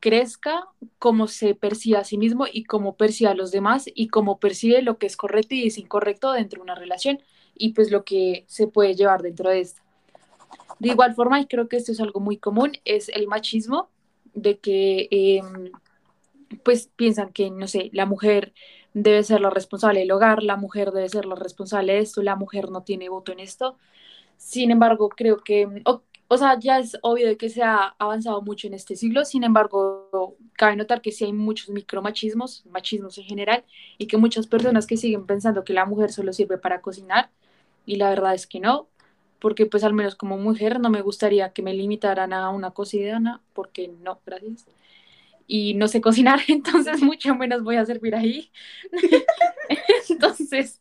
crezca, 0.00 0.68
cómo 0.98 1.28
se 1.28 1.54
percibe 1.54 1.98
a 1.98 2.04
sí 2.04 2.18
mismo 2.18 2.46
y 2.52 2.64
cómo 2.64 2.96
percibe 2.96 3.30
a 3.30 3.34
los 3.34 3.52
demás 3.52 3.84
y 3.94 4.08
cómo 4.08 4.40
percibe 4.40 4.82
lo 4.82 4.98
que 4.98 5.06
es 5.06 5.16
correcto 5.16 5.54
y 5.54 5.66
es 5.68 5.78
incorrecto 5.78 6.32
dentro 6.32 6.58
de 6.58 6.64
una 6.64 6.74
relación 6.74 7.20
y 7.54 7.72
pues 7.72 7.90
lo 7.92 8.04
que 8.04 8.44
se 8.48 8.66
puede 8.66 8.94
llevar 8.96 9.22
dentro 9.22 9.50
de 9.50 9.60
esta. 9.60 9.82
De 10.82 10.88
igual 10.88 11.14
forma, 11.14 11.40
y 11.40 11.46
creo 11.46 11.68
que 11.68 11.76
esto 11.76 11.92
es 11.92 12.00
algo 12.00 12.18
muy 12.18 12.38
común, 12.38 12.72
es 12.84 13.08
el 13.08 13.28
machismo, 13.28 13.88
de 14.34 14.58
que 14.58 15.06
eh, 15.12 15.40
pues 16.64 16.90
piensan 16.96 17.32
que, 17.32 17.52
no 17.52 17.68
sé, 17.68 17.90
la 17.92 18.04
mujer 18.04 18.52
debe 18.92 19.22
ser 19.22 19.40
la 19.40 19.50
responsable 19.50 20.00
del 20.00 20.10
hogar, 20.10 20.42
la 20.42 20.56
mujer 20.56 20.90
debe 20.90 21.08
ser 21.08 21.24
la 21.24 21.36
responsable 21.36 21.92
de 21.92 22.00
esto, 22.00 22.20
la 22.20 22.34
mujer 22.34 22.72
no 22.72 22.82
tiene 22.82 23.08
voto 23.08 23.30
en 23.30 23.38
esto. 23.38 23.78
Sin 24.36 24.72
embargo, 24.72 25.08
creo 25.08 25.36
que, 25.44 25.68
o, 25.84 26.02
o 26.26 26.36
sea, 26.36 26.58
ya 26.58 26.80
es 26.80 26.98
obvio 27.02 27.28
de 27.28 27.36
que 27.36 27.48
se 27.48 27.62
ha 27.62 27.94
avanzado 28.00 28.42
mucho 28.42 28.66
en 28.66 28.74
este 28.74 28.96
siglo, 28.96 29.24
sin 29.24 29.44
embargo, 29.44 30.36
cabe 30.54 30.74
notar 30.74 31.00
que 31.00 31.12
sí 31.12 31.26
hay 31.26 31.32
muchos 31.32 31.68
micromachismos, 31.68 32.66
machismos 32.66 33.18
en 33.18 33.24
general, 33.24 33.64
y 33.98 34.08
que 34.08 34.16
muchas 34.16 34.48
personas 34.48 34.88
que 34.88 34.96
siguen 34.96 35.26
pensando 35.26 35.62
que 35.62 35.74
la 35.74 35.86
mujer 35.86 36.10
solo 36.10 36.32
sirve 36.32 36.58
para 36.58 36.80
cocinar, 36.80 37.30
y 37.86 37.96
la 37.96 38.10
verdad 38.10 38.34
es 38.34 38.48
que 38.48 38.58
no, 38.58 38.88
porque 39.42 39.66
pues 39.66 39.82
al 39.82 39.92
menos 39.92 40.14
como 40.14 40.38
mujer 40.38 40.78
no 40.78 40.88
me 40.88 41.02
gustaría 41.02 41.52
que 41.52 41.62
me 41.62 41.74
limitaran 41.74 42.32
a 42.32 42.48
una 42.50 42.70
cocina, 42.70 43.42
porque 43.52 43.88
no, 43.88 44.20
gracias 44.24 44.66
y 45.48 45.74
no 45.74 45.88
sé 45.88 46.00
cocinar, 46.00 46.38
entonces 46.48 47.02
mucho 47.02 47.34
menos 47.34 47.64
voy 47.64 47.74
a 47.74 47.84
servir 47.84 48.14
ahí. 48.14 48.52
entonces, 50.08 50.80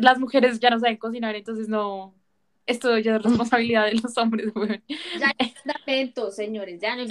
las 0.00 0.18
mujeres 0.18 0.58
ya 0.58 0.70
no 0.70 0.78
saben 0.80 0.96
cocinar, 0.96 1.36
entonces 1.36 1.68
no, 1.68 2.14
esto 2.64 2.96
ya 2.96 3.16
es 3.16 3.22
responsabilidad 3.22 3.84
de 3.84 3.96
los 3.96 4.16
hombres. 4.16 4.50
Ya 5.20 5.34
es 5.38 5.52
fundamento, 5.60 6.30
señores, 6.30 6.80
ya 6.80 6.96
no 6.96 7.02
es 7.02 7.10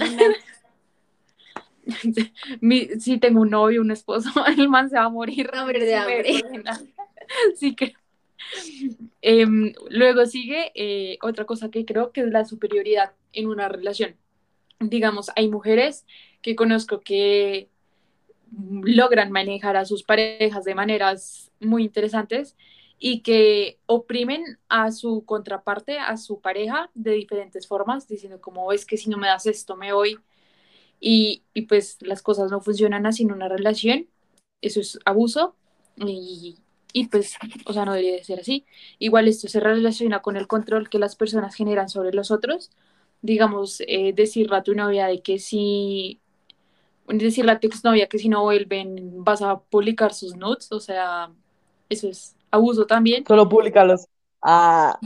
Mi, 2.60 2.88
si 2.98 3.18
tengo 3.18 3.40
un 3.42 3.50
novio, 3.50 3.82
un 3.82 3.92
esposo, 3.92 4.30
el 4.46 4.68
man 4.68 4.90
se 4.90 4.96
va 4.96 5.04
a 5.04 5.08
morir. 5.08 5.48
No, 5.54 5.64
de 5.68 5.94
hambre. 5.94 6.42
Así 7.54 7.76
que 7.76 7.94
eh, 9.22 9.46
luego 9.90 10.26
sigue 10.26 10.72
eh, 10.74 11.18
otra 11.22 11.44
cosa 11.44 11.70
que 11.70 11.84
creo 11.84 12.12
que 12.12 12.22
es 12.22 12.28
la 12.28 12.44
superioridad 12.44 13.12
en 13.32 13.46
una 13.46 13.68
relación. 13.68 14.16
Digamos, 14.80 15.30
hay 15.36 15.48
mujeres 15.48 16.06
que 16.42 16.56
conozco 16.56 17.00
que 17.00 17.68
logran 18.82 19.30
manejar 19.30 19.76
a 19.76 19.84
sus 19.84 20.02
parejas 20.02 20.64
de 20.64 20.74
maneras 20.74 21.52
muy 21.60 21.84
interesantes 21.84 22.56
y 22.98 23.20
que 23.20 23.78
oprimen 23.86 24.58
a 24.68 24.92
su 24.92 25.24
contraparte, 25.24 25.98
a 25.98 26.16
su 26.16 26.40
pareja, 26.40 26.90
de 26.94 27.12
diferentes 27.12 27.66
formas, 27.66 28.06
diciendo 28.08 28.40
como 28.40 28.72
es 28.72 28.84
que 28.84 28.96
si 28.98 29.08
no 29.08 29.16
me 29.16 29.28
das 29.28 29.46
esto, 29.46 29.76
me 29.76 29.92
voy. 29.92 30.18
Y, 31.00 31.42
y 31.54 31.62
pues 31.62 31.96
las 32.00 32.20
cosas 32.20 32.50
no 32.50 32.60
funcionan 32.60 33.06
así 33.06 33.22
en 33.22 33.32
una 33.32 33.48
relación. 33.48 34.06
Eso 34.60 34.80
es 34.80 34.98
abuso 35.06 35.56
y, 35.96 36.58
y 36.92 37.06
pues, 37.06 37.36
o 37.66 37.72
sea, 37.72 37.84
no 37.84 37.92
debería 37.92 38.16
de 38.16 38.24
ser 38.24 38.40
así. 38.40 38.64
Igual 38.98 39.28
esto 39.28 39.48
se 39.48 39.60
relaciona 39.60 40.20
con 40.20 40.36
el 40.36 40.46
control 40.46 40.88
que 40.88 40.98
las 40.98 41.16
personas 41.16 41.54
generan 41.54 41.88
sobre 41.88 42.12
los 42.12 42.30
otros. 42.30 42.70
Digamos, 43.22 43.82
eh, 43.86 44.12
decirle 44.14 44.56
a 44.56 44.62
tu 44.62 44.74
novia 44.74 45.06
de 45.06 45.20
que 45.20 45.38
si 45.38 46.20
decirle 47.06 47.52
a 47.52 47.60
tu 47.60 47.66
exnovia 47.66 48.08
que 48.08 48.18
si 48.18 48.28
no 48.28 48.42
vuelven 48.42 49.24
vas 49.24 49.42
a 49.42 49.58
publicar 49.58 50.14
sus 50.14 50.36
nudes, 50.36 50.70
o 50.70 50.80
sea, 50.80 51.30
eso 51.88 52.08
es 52.08 52.36
abuso 52.50 52.86
también. 52.86 53.24
Solo 53.26 53.48
publicarlos. 53.48 54.06
Ah. 54.42 54.98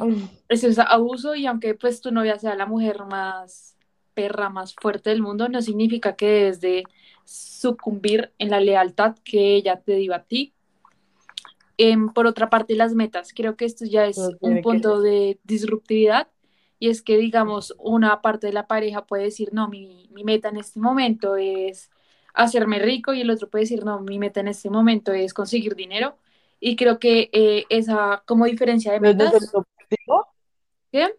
Eso 0.48 0.68
es 0.68 0.78
abuso 0.78 1.34
y 1.34 1.46
aunque 1.46 1.74
pues 1.74 2.00
tu 2.00 2.12
novia 2.12 2.38
sea 2.38 2.54
la 2.54 2.66
mujer 2.66 3.04
más 3.04 3.76
perra, 4.14 4.48
más 4.48 4.74
fuerte 4.74 5.10
del 5.10 5.22
mundo, 5.22 5.48
no 5.48 5.60
significa 5.60 6.14
que 6.14 6.26
debes 6.26 6.60
de 6.60 6.84
sucumbir 7.24 8.32
en 8.38 8.50
la 8.50 8.60
lealtad 8.60 9.16
que 9.24 9.56
ella 9.56 9.80
te 9.80 9.96
dio 9.96 10.14
a 10.14 10.22
ti. 10.22 10.53
Eh, 11.78 11.96
por 12.14 12.26
otra 12.26 12.50
parte, 12.50 12.74
las 12.74 12.94
metas. 12.94 13.32
Creo 13.34 13.56
que 13.56 13.64
esto 13.64 13.84
ya 13.84 14.06
es 14.06 14.18
un 14.40 14.60
punto 14.62 15.02
que... 15.02 15.08
de 15.08 15.40
disruptividad 15.44 16.28
y 16.78 16.88
es 16.88 17.02
que, 17.02 17.16
digamos, 17.16 17.74
una 17.78 18.20
parte 18.20 18.46
de 18.46 18.52
la 18.52 18.66
pareja 18.66 19.06
puede 19.06 19.24
decir, 19.24 19.50
no, 19.52 19.68
mi, 19.68 20.08
mi 20.12 20.24
meta 20.24 20.48
en 20.48 20.56
este 20.56 20.80
momento 20.80 21.36
es 21.36 21.90
hacerme 22.34 22.78
rico 22.78 23.14
y 23.14 23.20
el 23.20 23.30
otro 23.30 23.48
puede 23.48 23.64
decir, 23.64 23.84
no, 23.84 24.00
mi 24.00 24.18
meta 24.18 24.40
en 24.40 24.48
este 24.48 24.70
momento 24.70 25.12
es 25.12 25.32
conseguir 25.32 25.74
dinero. 25.74 26.16
Y 26.60 26.76
creo 26.76 26.98
que 26.98 27.30
eh, 27.32 27.64
esa 27.68 28.22
como 28.26 28.44
diferencia 28.46 28.92
de 28.92 29.00
metas... 29.00 29.52
¿Qué? 30.90 31.14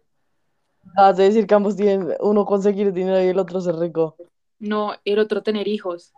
Vas 0.96 1.18
a 1.18 1.22
decir 1.22 1.46
que 1.46 1.54
ambos 1.54 1.76
tienen 1.76 2.14
uno 2.20 2.46
conseguir 2.46 2.92
dinero 2.92 3.22
y 3.22 3.28
el 3.28 3.38
otro 3.38 3.60
ser 3.60 3.76
rico. 3.76 4.16
No, 4.58 4.94
el 5.04 5.18
otro 5.18 5.42
tener 5.42 5.68
hijos. 5.68 6.12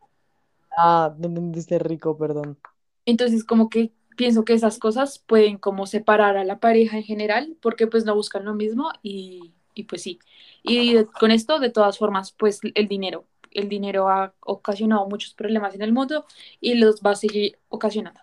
Ah, 0.77 1.13
entendiste 1.21 1.79
rico, 1.79 2.17
perdón. 2.17 2.59
Entonces, 3.05 3.43
como 3.43 3.69
que 3.69 3.93
pienso 4.19 4.45
que 4.45 4.53
esas 4.53 4.79
cosas 4.79 5.21
pueden 5.21 5.57
como 5.57 5.87
separar 5.87 6.37
a 6.37 6.45
la 6.45 6.59
pareja 6.59 6.99
en 6.99 7.05
general, 7.05 7.57
porque 7.63 7.87
pues 7.87 8.05
no 8.05 8.15
buscan 8.15 8.45
lo 8.45 8.55
mismo 8.55 8.91
y, 9.03 9.55
y 9.75 9.85
pues 9.85 10.03
sí. 10.03 10.19
Y 10.63 10.93
de, 10.93 11.07
con 11.07 11.31
esto, 11.31 11.59
de 11.59 11.71
todas 11.71 11.97
formas, 11.97 12.33
pues 12.33 12.61
el 12.75 12.89
dinero 12.89 13.25
el 13.53 13.69
dinero 13.69 14.09
ha 14.09 14.35
ocasionado 14.41 15.09
muchos 15.09 15.35
problemas 15.35 15.75
en 15.75 15.83
el 15.83 15.93
mundo 15.93 16.27
y 16.61 16.75
los 16.75 17.01
va 17.01 17.13
a 17.13 17.17
seguir 17.17 17.59
ocasionando. 17.69 18.21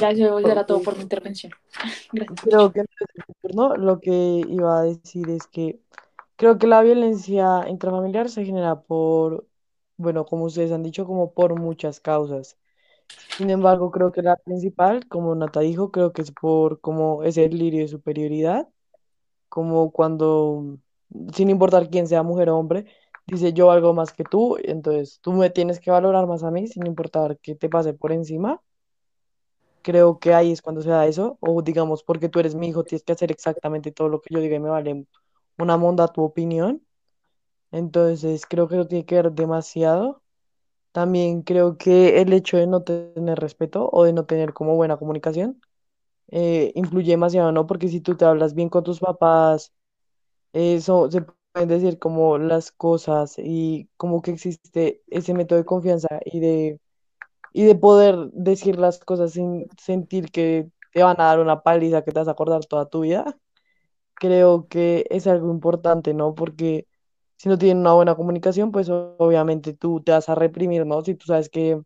Ya 0.00 0.10
eso 0.10 0.38
era 0.38 0.64
todo 0.64 0.82
por 0.82 0.96
mi 0.96 1.02
intervención. 1.02 1.52
Gracias. 2.12 2.40
Creo 2.42 2.72
que 2.72 2.84
¿no? 3.54 3.76
lo 3.76 4.00
que 4.00 4.42
iba 4.48 4.80
a 4.80 4.82
decir 4.82 5.28
es 5.28 5.46
que 5.46 5.80
creo 6.36 6.58
que 6.58 6.66
la 6.66 6.82
violencia 6.82 7.68
intrafamiliar 7.68 8.30
se 8.30 8.44
genera 8.44 8.80
por, 8.80 9.46
bueno, 10.00 10.24
como 10.26 10.44
ustedes 10.46 10.72
han 10.72 10.82
dicho, 10.82 11.06
como 11.06 11.32
por 11.34 11.58
muchas 11.60 12.00
causas. 12.00 12.58
Sin 13.36 13.50
embargo, 13.50 13.90
creo 13.90 14.12
que 14.12 14.22
la 14.22 14.36
principal, 14.36 15.06
como 15.08 15.34
Nata 15.34 15.60
dijo, 15.60 15.90
creo 15.92 16.12
que 16.12 16.22
es 16.22 16.32
por 16.32 16.80
como 16.80 17.22
ese 17.24 17.42
delirio 17.42 17.82
de 17.82 17.88
superioridad, 17.88 18.68
como 19.48 19.92
cuando 19.92 20.78
sin 21.34 21.50
importar 21.50 21.90
quién 21.90 22.06
sea 22.08 22.22
mujer 22.22 22.50
o 22.50 22.58
hombre, 22.58 22.86
dice 23.26 23.52
yo 23.52 23.70
algo 23.70 23.94
más 23.94 24.12
que 24.12 24.24
tú, 24.24 24.56
entonces 24.62 25.20
tú 25.22 25.32
me 25.32 25.50
tienes 25.50 25.80
que 25.80 25.90
valorar 25.90 26.26
más 26.26 26.42
a 26.44 26.50
mí 26.50 26.66
sin 26.68 26.86
importar 26.86 27.38
que 27.38 27.54
te 27.54 27.68
pase 27.68 27.94
por 27.94 28.12
encima. 28.12 28.62
Creo 29.82 30.18
que 30.18 30.34
ahí 30.34 30.52
es 30.52 30.62
cuando 30.62 30.82
se 30.82 30.90
da 30.90 31.06
eso, 31.06 31.38
o 31.40 31.62
digamos, 31.62 32.02
porque 32.02 32.28
tú 32.28 32.38
eres 32.40 32.54
mi 32.54 32.68
hijo, 32.68 32.84
tienes 32.84 33.02
que 33.04 33.12
hacer 33.12 33.30
exactamente 33.32 33.92
todo 33.92 34.08
lo 34.08 34.20
que 34.20 34.34
yo 34.34 34.40
diga 34.40 34.56
y 34.56 34.60
me 34.60 34.68
vale 34.68 35.06
una 35.58 35.76
monda 35.78 36.08
tu 36.08 36.22
opinión. 36.22 36.82
Entonces, 37.72 38.46
creo 38.46 38.68
que 38.68 38.76
eso 38.76 38.86
tiene 38.88 39.04
que 39.06 39.16
ver 39.16 39.32
demasiado. 39.32 40.22
También 40.92 41.42
creo 41.42 41.78
que 41.78 42.20
el 42.22 42.32
hecho 42.32 42.56
de 42.58 42.66
no 42.66 42.82
tener 42.84 43.38
respeto 43.40 43.90
o 43.92 44.04
de 44.04 44.12
no 44.14 44.26
tener 44.26 44.54
como 44.54 44.76
buena 44.76 44.96
comunicación 44.98 45.60
eh, 46.28 46.72
influye 46.76 47.12
demasiado, 47.12 47.52
¿no? 47.52 47.66
Porque 47.66 47.88
si 47.88 48.00
tú 48.00 48.16
te 48.16 48.24
hablas 48.26 48.54
bien 48.54 48.68
con 48.70 48.84
tus 48.84 49.00
papás, 49.00 49.72
eso 50.52 51.10
se 51.10 51.22
pueden 51.52 51.68
decir 51.68 51.98
como 51.98 52.38
las 52.38 52.72
cosas 52.72 53.34
y 53.38 53.88
como 53.96 54.22
que 54.22 54.32
existe 54.32 55.02
ese 55.08 55.34
método 55.34 55.58
de 55.58 55.64
confianza 55.64 56.08
y 56.24 56.40
de, 56.40 56.80
y 57.52 57.64
de 57.64 57.74
poder 57.76 58.16
decir 58.32 58.78
las 58.78 58.98
cosas 59.00 59.32
sin 59.32 59.68
sentir 59.78 60.30
que 60.32 60.70
te 60.92 61.02
van 61.02 61.20
a 61.20 61.24
dar 61.26 61.40
una 61.40 61.62
paliza 61.62 62.02
que 62.04 62.12
te 62.12 62.20
vas 62.20 62.28
a 62.28 62.32
acordar 62.32 62.64
toda 62.66 62.88
tu 62.88 63.00
vida, 63.02 63.38
creo 64.14 64.68
que 64.68 65.06
es 65.10 65.26
algo 65.26 65.50
importante, 65.50 66.14
¿no? 66.14 66.34
Porque 66.34 66.86
si 67.40 67.48
no 67.48 67.56
tienen 67.58 67.78
una 67.78 67.94
buena 67.94 68.14
comunicación, 68.16 68.70
pues 68.70 68.88
obviamente 68.90 69.72
tú 69.74 70.02
te 70.02 70.12
vas 70.12 70.28
a 70.28 70.34
reprimir, 70.34 70.84
¿no? 70.86 71.02
Si 71.02 71.14
tú 71.14 71.24
sabes 71.26 71.48
que, 71.48 71.80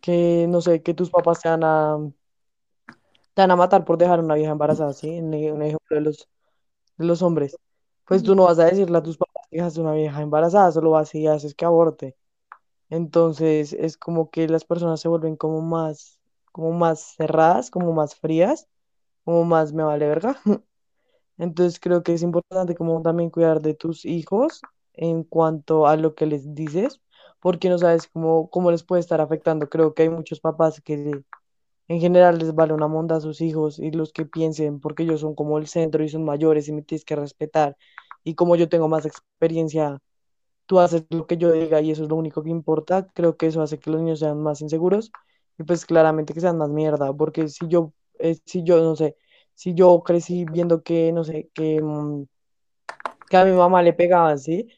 que 0.00 0.46
no 0.48 0.60
sé, 0.60 0.82
que 0.82 0.94
tus 0.94 1.10
papás 1.10 1.40
te 1.40 1.48
van 1.48 1.64
a, 1.64 1.96
te 3.34 3.42
van 3.42 3.50
a 3.50 3.56
matar 3.56 3.84
por 3.84 3.98
dejar 3.98 4.20
una 4.20 4.34
vieja 4.34 4.52
embarazada, 4.52 4.92
¿sí? 4.92 5.08
En 5.10 5.26
un 5.34 5.62
ejemplo 5.62 5.96
de 5.96 6.00
los 6.02 6.28
los 6.98 7.22
hombres, 7.22 7.56
pues 8.06 8.22
tú 8.24 8.34
no 8.36 8.44
vas 8.44 8.58
a 8.60 8.66
decirle 8.66 8.98
a 8.98 9.02
tus 9.02 9.18
papás 9.18 9.44
que 9.50 9.56
dejaste 9.58 9.80
una 9.82 9.92
vieja 9.94 10.22
embarazada, 10.22 10.72
solo 10.72 10.90
vas 10.92 11.14
y 11.14 11.26
haces 11.28 11.54
que 11.54 11.64
aborte. 11.66 12.16
Entonces 12.90 13.72
es 13.74 13.96
como 13.98 14.30
que 14.30 14.48
las 14.48 14.64
personas 14.64 15.00
se 15.00 15.08
vuelven 15.08 15.36
como 15.36 15.62
más, 15.62 16.20
como 16.52 16.72
más 16.72 17.00
cerradas, 17.16 17.70
como 17.70 17.92
más 17.94 18.14
frías, 18.16 18.68
como 19.24 19.44
más 19.44 19.72
me 19.74 19.84
vale 19.84 20.08
verga. 20.08 20.40
Entonces 21.38 21.80
creo 21.80 22.02
que 22.02 22.14
es 22.14 22.22
importante 22.22 22.74
como 22.74 23.02
también 23.02 23.30
cuidar 23.30 23.60
de 23.60 23.74
tus 23.74 24.04
hijos 24.04 24.60
en 24.94 25.22
cuanto 25.24 25.86
a 25.86 25.96
lo 25.96 26.14
que 26.14 26.26
les 26.26 26.54
dices, 26.54 27.00
porque 27.40 27.68
no 27.68 27.78
sabes 27.78 28.08
cómo, 28.08 28.48
cómo 28.50 28.70
les 28.70 28.82
puede 28.84 29.00
estar 29.00 29.20
afectando. 29.20 29.68
Creo 29.68 29.94
que 29.94 30.02
hay 30.04 30.08
muchos 30.10 30.40
papás 30.40 30.80
que 30.80 31.22
en 31.88 32.00
general 32.00 32.38
les 32.38 32.54
vale 32.54 32.72
una 32.74 32.88
monda 32.88 33.16
a 33.16 33.20
sus 33.20 33.40
hijos 33.40 33.78
y 33.78 33.90
los 33.92 34.12
que 34.12 34.26
piensen, 34.26 34.80
porque 34.80 35.04
ellos 35.04 35.20
son 35.20 35.34
como 35.34 35.58
el 35.58 35.66
centro 35.68 36.02
y 36.04 36.08
son 36.08 36.24
mayores 36.24 36.68
y 36.68 36.72
me 36.72 36.82
tienes 36.82 37.04
que 37.04 37.16
respetar. 37.16 37.76
Y 38.24 38.34
como 38.34 38.56
yo 38.56 38.68
tengo 38.68 38.88
más 38.88 39.06
experiencia, 39.06 39.98
tú 40.66 40.80
haces 40.80 41.04
lo 41.10 41.26
que 41.26 41.36
yo 41.36 41.52
diga 41.52 41.80
y 41.80 41.90
eso 41.90 42.02
es 42.04 42.08
lo 42.10 42.16
único 42.16 42.42
que 42.42 42.50
importa. 42.50 43.06
Creo 43.14 43.36
que 43.36 43.46
eso 43.48 43.62
hace 43.62 43.78
que 43.78 43.90
los 43.90 44.00
niños 44.00 44.20
sean 44.20 44.42
más 44.42 44.60
inseguros 44.60 45.12
y 45.58 45.64
pues 45.64 45.86
claramente 45.86 46.34
que 46.34 46.40
sean 46.40 46.58
más 46.58 46.70
mierda, 46.70 47.12
porque 47.14 47.48
si 47.48 47.66
yo, 47.68 47.92
eh, 48.18 48.36
si 48.44 48.62
yo, 48.64 48.78
no 48.82 48.96
sé, 48.96 49.16
si 49.56 49.74
yo 49.74 50.02
crecí 50.04 50.46
viendo 50.46 50.84
que, 50.84 51.12
no 51.12 51.24
sé, 51.24 51.50
que, 51.54 51.82
mm, 51.82 52.24
que 53.28 53.36
a 53.36 53.44
mi 53.44 53.52
mamá 53.52 53.82
le 53.82 53.92
pegaban, 53.92 54.38
¿sí? 54.38 54.68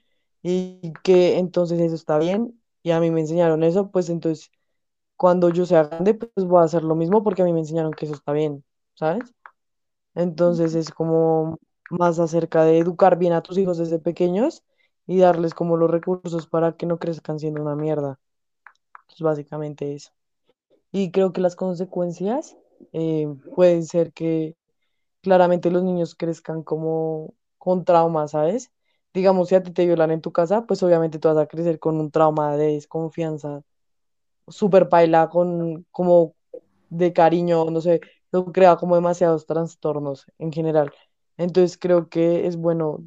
Y 0.42 0.92
que 1.02 1.38
entonces 1.38 1.80
eso 1.80 1.94
está 1.94 2.18
bien 2.18 2.60
y 2.82 2.90
a 2.92 3.00
mí 3.00 3.10
me 3.10 3.20
enseñaron 3.20 3.62
eso, 3.64 3.90
pues 3.90 4.08
entonces 4.10 4.50
cuando 5.16 5.50
yo 5.50 5.66
sea 5.66 5.84
grande, 5.84 6.14
pues 6.14 6.46
voy 6.46 6.60
a 6.62 6.64
hacer 6.64 6.84
lo 6.84 6.96
mismo 6.96 7.24
porque 7.24 7.42
a 7.42 7.44
mí 7.46 7.52
me 7.54 7.60
enseñaron 7.60 7.92
que 7.92 8.06
eso 8.06 8.14
está 8.14 8.32
bien, 8.32 8.64
¿sabes? 8.94 9.34
Entonces 10.14 10.74
es 10.74 10.90
como 10.92 11.58
más 11.90 12.18
acerca 12.18 12.64
de 12.64 12.78
educar 12.78 13.18
bien 13.18 13.32
a 13.32 13.42
tus 13.42 13.58
hijos 13.58 13.78
desde 13.78 13.98
pequeños 14.00 14.64
y 15.06 15.18
darles 15.20 15.54
como 15.54 15.76
los 15.76 15.90
recursos 15.90 16.46
para 16.48 16.76
que 16.76 16.86
no 16.86 16.98
crezcan 16.98 17.38
siendo 17.38 17.62
una 17.62 17.76
mierda. 17.76 18.18
Pues 19.08 19.20
básicamente 19.20 19.94
eso. 19.94 20.10
Y 20.92 21.12
creo 21.12 21.32
que 21.32 21.42
las 21.42 21.56
consecuencias 21.56 22.56
eh, 22.92 23.28
pueden 23.56 23.84
ser 23.86 24.12
que 24.14 24.56
claramente 25.28 25.70
los 25.70 25.84
niños 25.84 26.14
crezcan 26.14 26.62
como 26.62 27.34
con 27.58 27.84
trauma, 27.84 28.28
¿sabes? 28.28 28.72
Digamos, 29.12 29.48
si 29.48 29.54
a 29.56 29.62
ti 29.62 29.72
te 29.72 29.84
violan 29.86 30.10
en 30.10 30.22
tu 30.22 30.32
casa, 30.32 30.66
pues 30.66 30.82
obviamente 30.82 31.18
tú 31.18 31.28
vas 31.28 31.36
a 31.38 31.46
crecer 31.46 31.78
con 31.78 32.00
un 32.00 32.10
trauma 32.10 32.56
de 32.56 32.74
desconfianza 32.74 33.62
súper 34.48 34.88
paila, 34.88 35.28
con 35.30 35.84
como 35.90 36.34
de 36.90 37.12
cariño, 37.12 37.66
no 37.66 37.80
sé, 37.82 38.00
eso 38.32 38.46
crea 38.52 38.76
como 38.76 38.94
demasiados 38.96 39.46
trastornos 39.46 40.26
en 40.38 40.52
general. 40.52 40.92
Entonces 41.36 41.78
creo 41.78 42.08
que 42.08 42.46
es 42.46 42.56
bueno 42.56 43.04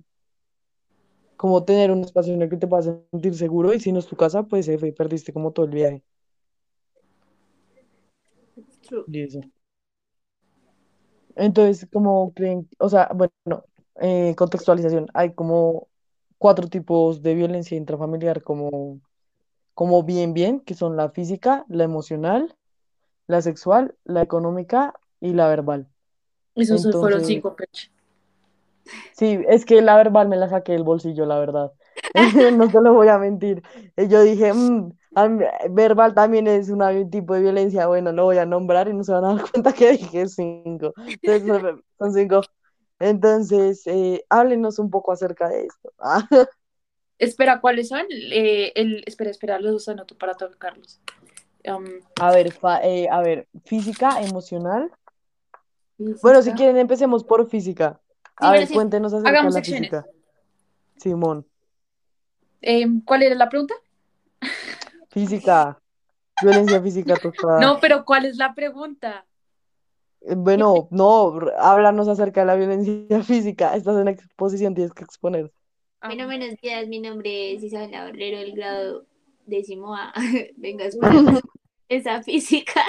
como 1.38 1.66
tener 1.66 1.92
un 1.92 2.02
espacio 2.04 2.34
en 2.36 2.44
el 2.44 2.50
que 2.50 2.58
te 2.58 2.68
puedas 2.68 2.86
sentir 3.12 3.34
seguro 3.36 3.74
y 3.74 3.80
si 3.80 3.92
no 3.92 4.00
es 4.00 4.06
tu 4.08 4.16
casa, 4.16 4.44
pues 4.44 4.68
F, 4.68 4.94
perdiste 4.94 5.34
como 5.34 5.52
todo 5.52 5.66
el 5.66 5.72
viaje. 5.72 6.04
True. 8.88 9.06
Y 9.08 9.22
eso. 9.24 9.42
Entonces, 11.36 11.88
como 11.92 12.34
creen, 12.34 12.68
o 12.80 12.90
sea, 12.90 13.10
bueno, 13.14 13.64
eh, 14.02 14.36
contextualización, 14.38 15.08
hay 15.14 15.34
como 15.34 15.88
cuatro 16.38 16.68
tipos 16.68 17.22
de 17.22 17.36
violencia 17.36 17.78
intrafamiliar 17.78 18.42
como, 18.44 19.00
como 19.74 20.04
bien, 20.04 20.34
bien, 20.34 20.60
que 20.60 20.74
son 20.74 20.98
la 20.98 21.10
física, 21.10 21.66
la 21.68 21.84
emocional, 21.84 22.56
la 23.28 23.42
sexual, 23.42 23.96
la 24.04 24.22
económica 24.22 24.94
y 25.20 25.34
la 25.34 25.48
verbal. 25.48 25.88
Esos 26.56 26.84
fueron 26.84 27.20
Entonces, 27.20 27.28
cinco, 27.28 27.56
Peche. 27.56 27.90
sí, 29.14 29.40
es 29.48 29.66
que 29.66 29.82
la 29.82 29.96
verbal 29.96 30.28
me 30.28 30.38
la 30.38 30.50
saqué 30.50 30.74
del 30.74 30.84
bolsillo, 30.84 31.26
la 31.26 31.40
verdad. 31.40 31.72
No 32.58 32.70
te 32.70 32.82
lo 32.82 32.94
voy 32.94 33.08
a 33.08 33.18
mentir. 33.18 33.64
Yo 33.96 34.22
dije, 34.22 34.54
"Mm, 34.54 34.58
a 34.58 34.82
mí- 34.82 34.94
verbal 35.70 36.14
también 36.14 36.48
es 36.48 36.70
una- 36.70 36.90
un 36.90 37.10
tipo 37.10 37.34
de 37.34 37.42
violencia, 37.42 37.88
bueno, 37.88 38.12
lo 38.12 38.26
voy 38.26 38.38
a 38.38 38.46
nombrar 38.46 38.88
y 38.88 38.94
no 38.94 39.04
se 39.04 39.12
van 39.14 39.26
a 39.26 39.36
dar 39.36 39.46
cuenta 39.52 39.74
que 39.74 39.92
dije 39.92 40.28
cinco. 40.28 40.94
Entonces, 41.24 41.76
son 42.00 42.14
cinco. 42.14 42.42
Entonces, 43.00 43.82
eh, 43.88 44.24
háblenos 44.30 44.80
un 44.80 44.90
poco 44.90 45.12
acerca 45.12 45.50
de 45.50 45.66
esto. 45.66 45.92
Espera, 47.20 47.62
¿cuáles 47.62 47.90
son? 47.90 48.06
Eh, 48.10 48.72
el, 48.76 49.04
espera, 49.06 49.30
espera, 49.30 49.60
los 49.60 49.88
anoto 49.88 50.18
para 50.18 50.34
tocarlos. 50.36 51.00
Um, 51.68 51.86
a 52.20 52.32
ver, 52.32 52.52
fa- 52.52 52.82
eh, 52.84 53.08
a 53.10 53.22
ver, 53.22 53.48
física, 53.66 54.22
emocional. 54.22 54.92
Bueno, 55.98 56.42
si 56.42 56.52
quieren, 56.54 56.78
empecemos 56.78 57.24
por 57.24 57.48
física. 57.48 58.02
A 58.38 58.52
ver, 58.54 58.68
sí. 58.68 58.74
cuéntenos 58.74 59.14
acerca 59.14 59.30
de 59.38 59.44
la 59.46 59.52
secciones. 59.52 59.90
física. 59.92 60.08
Simón, 60.98 61.46
Eh, 62.62 62.86
¿cuál 63.06 63.24
era 63.24 63.36
la 63.36 63.50
pregunta? 63.50 63.74
Física, 65.12 65.80
violencia 66.42 66.82
física 66.82 67.16
tostada. 67.18 67.60
No, 67.60 67.80
pero 67.80 68.06
¿cuál 68.06 68.26
es 68.26 68.38
la 68.38 68.54
pregunta? 68.54 69.26
Eh, 70.22 70.36
Bueno, 70.36 70.88
no, 70.92 71.40
háblanos 71.60 72.08
acerca 72.08 72.42
de 72.42 72.48
la 72.48 72.56
violencia 72.56 73.22
física. 73.24 73.76
Estás 73.76 73.98
en 73.98 74.08
exposición, 74.08 74.74
tienes 74.74 74.94
que 74.94 75.04
exponer. 75.04 75.52
Ah, 76.00 76.08
Bueno, 76.08 76.26
buenos 76.26 76.56
días, 76.62 76.88
mi 76.88 77.00
nombre 77.00 77.54
es 77.54 77.64
Isabela 77.64 78.06
Borrero, 78.06 78.40
del 78.40 78.54
grado 78.54 79.06
décimo 79.46 79.96
A. 79.96 80.14
Venga, 80.58 80.86
esa 81.90 82.24
física. 82.24 82.82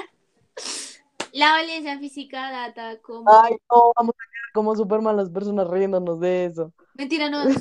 La 1.32 1.56
violencia 1.58 1.98
física 1.98 2.50
data 2.50 3.00
como... 3.00 3.24
Ay, 3.30 3.56
no, 3.70 3.92
vamos 3.96 4.14
a 4.14 4.22
quedar 4.22 4.52
como 4.54 4.76
Superman 4.76 5.16
las 5.16 5.30
personas 5.30 5.68
riéndonos 5.68 6.20
de 6.20 6.44
eso. 6.44 6.72
Mentira, 6.94 7.30
no, 7.30 7.44
no, 7.46 7.54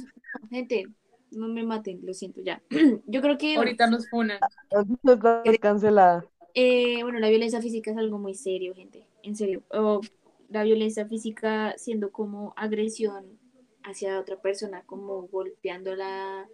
gente, 0.50 0.86
no 1.32 1.48
me 1.48 1.63
maten, 1.63 2.00
lo 2.04 2.13
siento 2.13 2.41
ya. 2.41 2.62
Yo 3.08 3.22
creo 3.22 3.38
que, 3.38 3.56
ahorita 3.56 3.88
nos 3.88 4.10
funan. 4.10 4.39
Cancelada. 5.60 6.26
eh, 6.54 7.02
bueno, 7.04 7.20
la 7.20 7.30
violencia 7.30 7.62
física 7.62 7.91
es 7.91 7.98
algo 7.98 8.20
muy 8.20 8.36
serio, 8.36 8.76
gente, 8.76 9.08
en 9.24 9.36
serio. 9.36 9.63
O 9.70 10.02
la 10.50 10.63
violencia 10.63 11.06
física 11.06 11.74
siendo 11.78 12.12
como 12.12 12.54
agresión 12.58 13.39
hacia 13.84 14.20
otra 14.20 14.39
persona, 14.41 14.84
como 14.86 15.28
golpeándola 15.28 16.48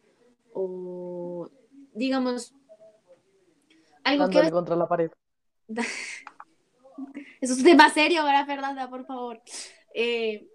o, 0.53 1.49
digamos, 1.93 2.53
algo 4.03 4.29
que 4.29 4.51
contra 4.51 4.75
la 4.75 4.87
pared. 4.87 5.11
Eso 7.41 7.53
es 7.53 7.63
tema 7.63 7.89
serio, 7.89 8.21
ahora 8.21 8.45
Fernanda, 8.45 8.89
por 8.89 9.05
favor. 9.05 9.41
Eh, 9.93 10.47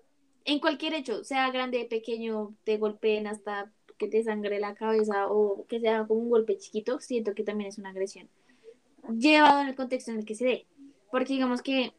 en 0.45 0.59
cualquier 0.59 0.95
hecho, 0.95 1.23
sea 1.25 1.51
grande, 1.51 1.87
pequeño, 1.89 2.55
te 2.65 2.79
golpeen 2.79 3.27
hasta 3.27 3.73
que 3.99 4.09
te 4.09 4.23
sangre 4.25 4.61
la 4.61 4.75
cabeza 4.75 5.27
o 5.29 5.67
que 5.69 5.81
sea 5.81 6.07
como 6.07 6.21
un 6.21 6.31
golpe 6.31 6.59
chiquito, 6.59 7.01
siento 7.01 7.35
que 7.35 7.45
también 7.45 7.69
es 7.69 7.79
una 7.79 7.91
agresión. 7.91 8.29
Llevado 9.19 9.61
en 9.61 9.69
el 9.69 9.75
contexto 9.77 10.11
en 10.13 10.19
el 10.19 10.25
que 10.25 10.35
se 10.35 10.45
dé. 10.45 10.67
Porque 11.11 11.35
digamos 11.35 11.63
que, 11.63 11.93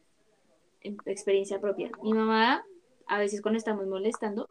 en 0.82 0.96
experiencia 1.06 1.60
propia, 1.60 1.90
mi 2.02 2.12
mamá, 2.12 2.64
a 3.06 3.18
veces 3.18 3.42
cuando 3.42 3.58
estamos 3.58 3.86
molestando, 3.86 4.48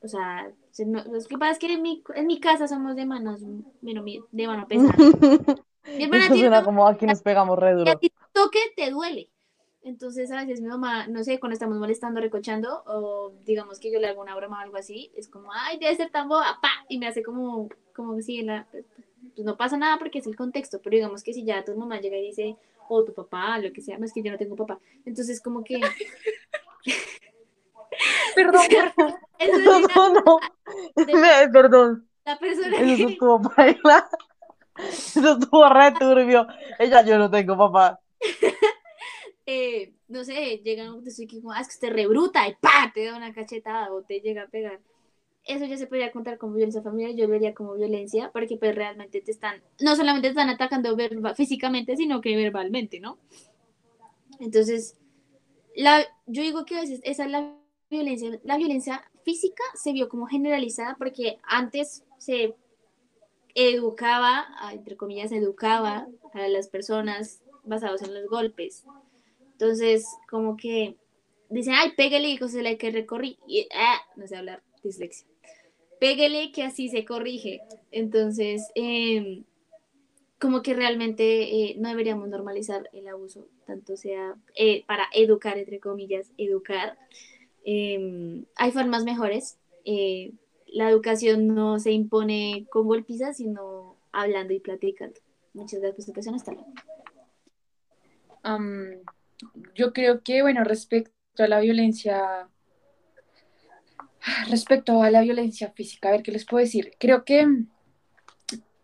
o 0.00 0.08
sea, 0.08 0.52
se 0.70 0.86
no- 0.86 1.04
lo 1.04 1.20
que 1.24 1.38
pasa 1.38 1.52
es 1.52 1.58
que 1.58 1.72
en 1.72 1.82
mi, 1.82 2.02
en 2.14 2.26
mi 2.26 2.40
casa 2.40 2.68
somos 2.68 2.96
de 2.96 3.06
manos, 3.06 3.40
bueno, 3.82 4.04
de 4.32 4.46
mano 4.46 4.68
pesada. 4.68 4.96
Mi 5.98 6.04
hermana 6.04 6.26
Eso 6.26 6.36
suena 6.36 6.64
como 6.64 6.86
aquí 6.86 7.06
nos 7.06 7.22
pegamos 7.22 7.58
re 7.58 7.70
y 7.70 7.72
a 7.88 7.94
duro. 7.94 8.00
ti 8.00 8.12
toque, 8.32 8.58
te 8.76 8.90
duele. 8.90 9.30
Entonces, 9.86 10.32
a 10.32 10.44
veces 10.44 10.60
mi 10.60 10.66
mamá, 10.66 11.06
no 11.06 11.22
sé, 11.22 11.38
cuando 11.38 11.54
estamos 11.54 11.78
molestando, 11.78 12.20
recochando, 12.20 12.82
o 12.86 13.32
digamos 13.44 13.78
que 13.78 13.92
yo 13.92 14.00
le 14.00 14.08
hago 14.08 14.20
una 14.20 14.34
broma 14.34 14.58
o 14.58 14.62
algo 14.62 14.76
así, 14.76 15.12
es 15.16 15.28
como, 15.28 15.52
ay, 15.52 15.78
debe 15.78 15.94
ser 15.94 16.10
tan 16.10 16.28
boba, 16.28 16.58
pa, 16.60 16.70
y 16.88 16.98
me 16.98 17.06
hace 17.06 17.22
como, 17.22 17.68
como 17.94 18.20
si 18.20 18.42
la, 18.42 18.66
pues 18.72 18.84
no 19.46 19.56
pasa 19.56 19.76
nada 19.76 19.96
porque 19.98 20.18
es 20.18 20.26
el 20.26 20.34
contexto, 20.34 20.80
pero 20.82 20.96
digamos 20.96 21.22
que 21.22 21.32
si 21.32 21.44
ya 21.44 21.64
tu 21.64 21.76
mamá 21.76 22.00
llega 22.00 22.16
y 22.16 22.26
dice, 22.26 22.56
o 22.88 23.04
tu 23.04 23.14
papá, 23.14 23.58
lo 23.58 23.72
que 23.72 23.80
sea, 23.80 23.96
no 23.96 24.06
es 24.06 24.12
que 24.12 24.22
yo 24.22 24.32
no 24.32 24.38
tengo 24.38 24.56
papá, 24.56 24.80
entonces 25.04 25.40
como 25.40 25.62
que, 25.62 25.80
Perdón, 28.34 28.66
eso 29.38 29.60
es 29.60 29.88
No, 29.96 30.12
no, 30.12 30.40
Me- 30.96 31.48
Perdón, 31.52 32.08
la 32.24 32.36
persona 32.40 32.80
eso 32.80 33.08
estuvo. 33.08 33.40
Eso 34.76 35.38
estuvo 35.38 35.68
re 35.68 35.92
turbio. 35.92 36.46
Ella, 36.78 37.02
yo 37.02 37.18
no 37.18 37.30
tengo 37.30 37.56
papá. 37.56 38.00
Eh, 39.46 39.92
no 40.08 40.24
sé, 40.24 40.60
llega 40.64 40.92
un 40.92 41.04
te 41.04 41.28
como, 41.28 41.52
ah, 41.52 41.62
que 41.62 41.68
usted 41.68 41.92
rebruta, 41.92 42.48
y 42.48 42.54
pa, 42.56 42.90
te 42.92 43.04
da 43.04 43.16
una 43.16 43.32
cachetada, 43.32 43.92
o 43.92 44.02
te 44.02 44.20
llega 44.20 44.42
a 44.42 44.48
pegar. 44.48 44.80
eso 45.44 45.64
ya 45.66 45.76
se 45.76 45.86
podría 45.86 46.10
contar 46.10 46.38
como 46.38 46.54
violencia 46.54 46.82
familiar, 46.82 47.14
yo 47.14 47.28
vería 47.28 47.54
como 47.54 47.74
violencia, 47.74 48.30
porque 48.32 48.56
pues 48.56 48.74
realmente 48.74 49.20
te 49.20 49.30
están, 49.30 49.62
no 49.80 49.94
solamente 49.94 50.28
te 50.28 50.30
están 50.30 50.50
atacando 50.50 50.96
físicamente, 51.36 51.96
sino 51.96 52.20
que 52.20 52.36
verbalmente, 52.36 52.98
¿no? 52.98 53.18
Entonces, 54.40 54.96
la, 55.76 56.04
yo 56.26 56.42
digo 56.42 56.64
que 56.64 56.76
a 56.76 56.80
veces 56.80 57.00
esa 57.04 57.24
es 57.24 57.30
la 57.30 57.56
violencia, 57.88 58.40
la 58.42 58.56
violencia 58.56 59.08
física 59.24 59.62
se 59.74 59.92
vio 59.92 60.08
como 60.08 60.26
generalizada 60.26 60.96
porque 60.96 61.38
antes 61.44 62.04
se 62.18 62.56
educaba, 63.54 64.46
entre 64.72 64.96
comillas, 64.96 65.30
educaba 65.30 66.08
a 66.34 66.48
las 66.48 66.68
personas 66.68 67.42
basados 67.64 68.02
en 68.02 68.14
los 68.14 68.28
golpes. 68.28 68.84
Entonces, 69.58 70.06
como 70.28 70.56
que 70.56 70.96
dicen, 71.48 71.74
ay, 71.74 71.92
pégale 71.96 72.28
y 72.28 72.38
se 72.38 72.62
le 72.62 72.76
que 72.76 72.90
recorrí, 72.90 73.38
y, 73.46 73.66
ah, 73.74 74.00
no 74.16 74.26
sé 74.26 74.36
hablar, 74.36 74.62
dislexia 74.82 75.26
pégale 75.98 76.52
que 76.52 76.62
así 76.62 76.88
se 76.88 77.04
corrige. 77.04 77.60
Entonces, 77.90 78.70
eh, 78.74 79.42
como 80.40 80.62
que 80.62 80.74
realmente 80.74 81.42
eh, 81.42 81.76
no 81.78 81.88
deberíamos 81.88 82.28
normalizar 82.28 82.88
el 82.92 83.08
abuso, 83.08 83.48
tanto 83.66 83.96
sea 83.96 84.36
eh, 84.54 84.84
para 84.86 85.06
educar, 85.14 85.58
entre 85.58 85.80
comillas, 85.80 86.30
educar. 86.36 86.98
Em, 87.64 88.44
hay 88.56 88.72
formas 88.72 89.04
mejores. 89.04 89.58
eh, 89.84 90.32
la 90.68 90.90
educación 90.90 91.46
no 91.46 91.78
se 91.78 91.92
impone 91.92 92.66
con 92.70 92.86
golpizas, 92.86 93.36
sino 93.36 93.96
hablando 94.12 94.52
y 94.52 94.58
platicando. 94.60 95.20
Muchas 95.54 95.80
gracias 95.80 95.94
por 95.96 96.04
su 96.04 96.10
atención. 96.10 96.34
Hasta 96.34 96.52
luego. 96.52 96.72
Am, 98.42 99.00
yo 99.74 99.92
creo 99.92 100.22
que, 100.22 100.42
bueno, 100.42 100.64
respecto 100.64 101.12
a 101.38 101.48
la 101.48 101.60
violencia, 101.60 102.48
respecto 104.48 105.02
a 105.02 105.10
la 105.10 105.20
violencia 105.22 105.70
física, 105.72 106.08
a 106.08 106.12
ver 106.12 106.22
qué 106.22 106.32
les 106.32 106.44
puedo 106.44 106.64
decir. 106.64 106.92
Creo 106.98 107.24
que 107.24 107.46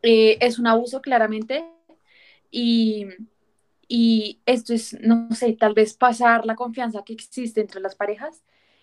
eh, 0.02 0.38
es 0.40 0.58
un 0.58 0.66
abuso 0.66 1.00
claramente 1.00 1.64
y, 2.50 3.06
y 3.88 4.40
esto 4.46 4.74
es, 4.74 4.98
no 5.00 5.30
sé, 5.32 5.52
tal 5.54 5.74
vez 5.74 5.94
pasar 5.94 6.46
la 6.46 6.56
confianza 6.56 7.02
que 7.04 7.12
existe 7.12 7.60
entre 7.60 7.80
las 7.80 7.94
parejas 7.94 8.42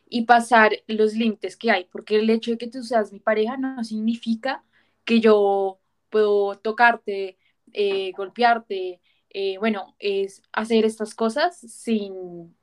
y 0.10 0.23
pasar 0.23 0.71
los 0.88 1.13
límites 1.13 1.55
que 1.55 1.71
hay, 1.71 1.86
porque 1.91 2.15
el 2.15 2.29
hecho 2.29 2.51
de 2.51 2.58
que 2.58 2.67
tú 2.67 2.82
seas 2.84 3.13
mi 3.13 3.19
pareja 3.19 3.58
no 3.58 3.84
significa 3.84 4.63
que 5.05 5.19
yo 5.19 5.79
puedo 6.10 6.58
tocarte, 6.58 7.38
eh, 7.73 8.12
golpearte, 8.17 8.99
eh, 9.32 9.58
bueno, 9.60 9.96
es 10.00 10.42
hacer 10.54 10.86
estas 10.86 11.15
cosas 11.15 11.60
sin 11.60 12.56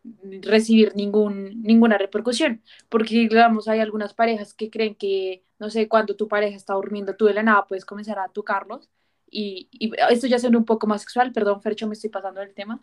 recibir 0.42 0.94
ningún, 0.96 1.62
ninguna 1.62 1.98
repercusión, 1.98 2.62
porque 2.88 3.14
digamos, 3.14 3.68
hay 3.68 3.80
algunas 3.80 4.14
parejas 4.14 4.54
que 4.54 4.70
creen 4.70 4.94
que, 4.96 5.44
no 5.58 5.70
sé, 5.70 5.88
cuando 5.88 6.16
tu 6.16 6.28
pareja 6.28 6.56
está 6.56 6.74
durmiendo, 6.74 7.16
tú 7.16 7.26
de 7.26 7.34
la 7.34 7.42
nada 7.42 7.66
puedes 7.66 7.84
comenzar 7.84 8.18
a 8.18 8.28
tocarlos, 8.28 8.90
y, 9.30 9.68
y 9.72 9.92
esto 10.10 10.26
ya 10.26 10.38
suena 10.38 10.58
un 10.58 10.64
poco 10.64 10.86
más 10.86 11.02
sexual, 11.02 11.32
perdón, 11.32 11.62
Fercho, 11.62 11.86
me 11.86 11.94
estoy 11.94 12.10
pasando 12.10 12.40
del 12.40 12.54
tema, 12.54 12.80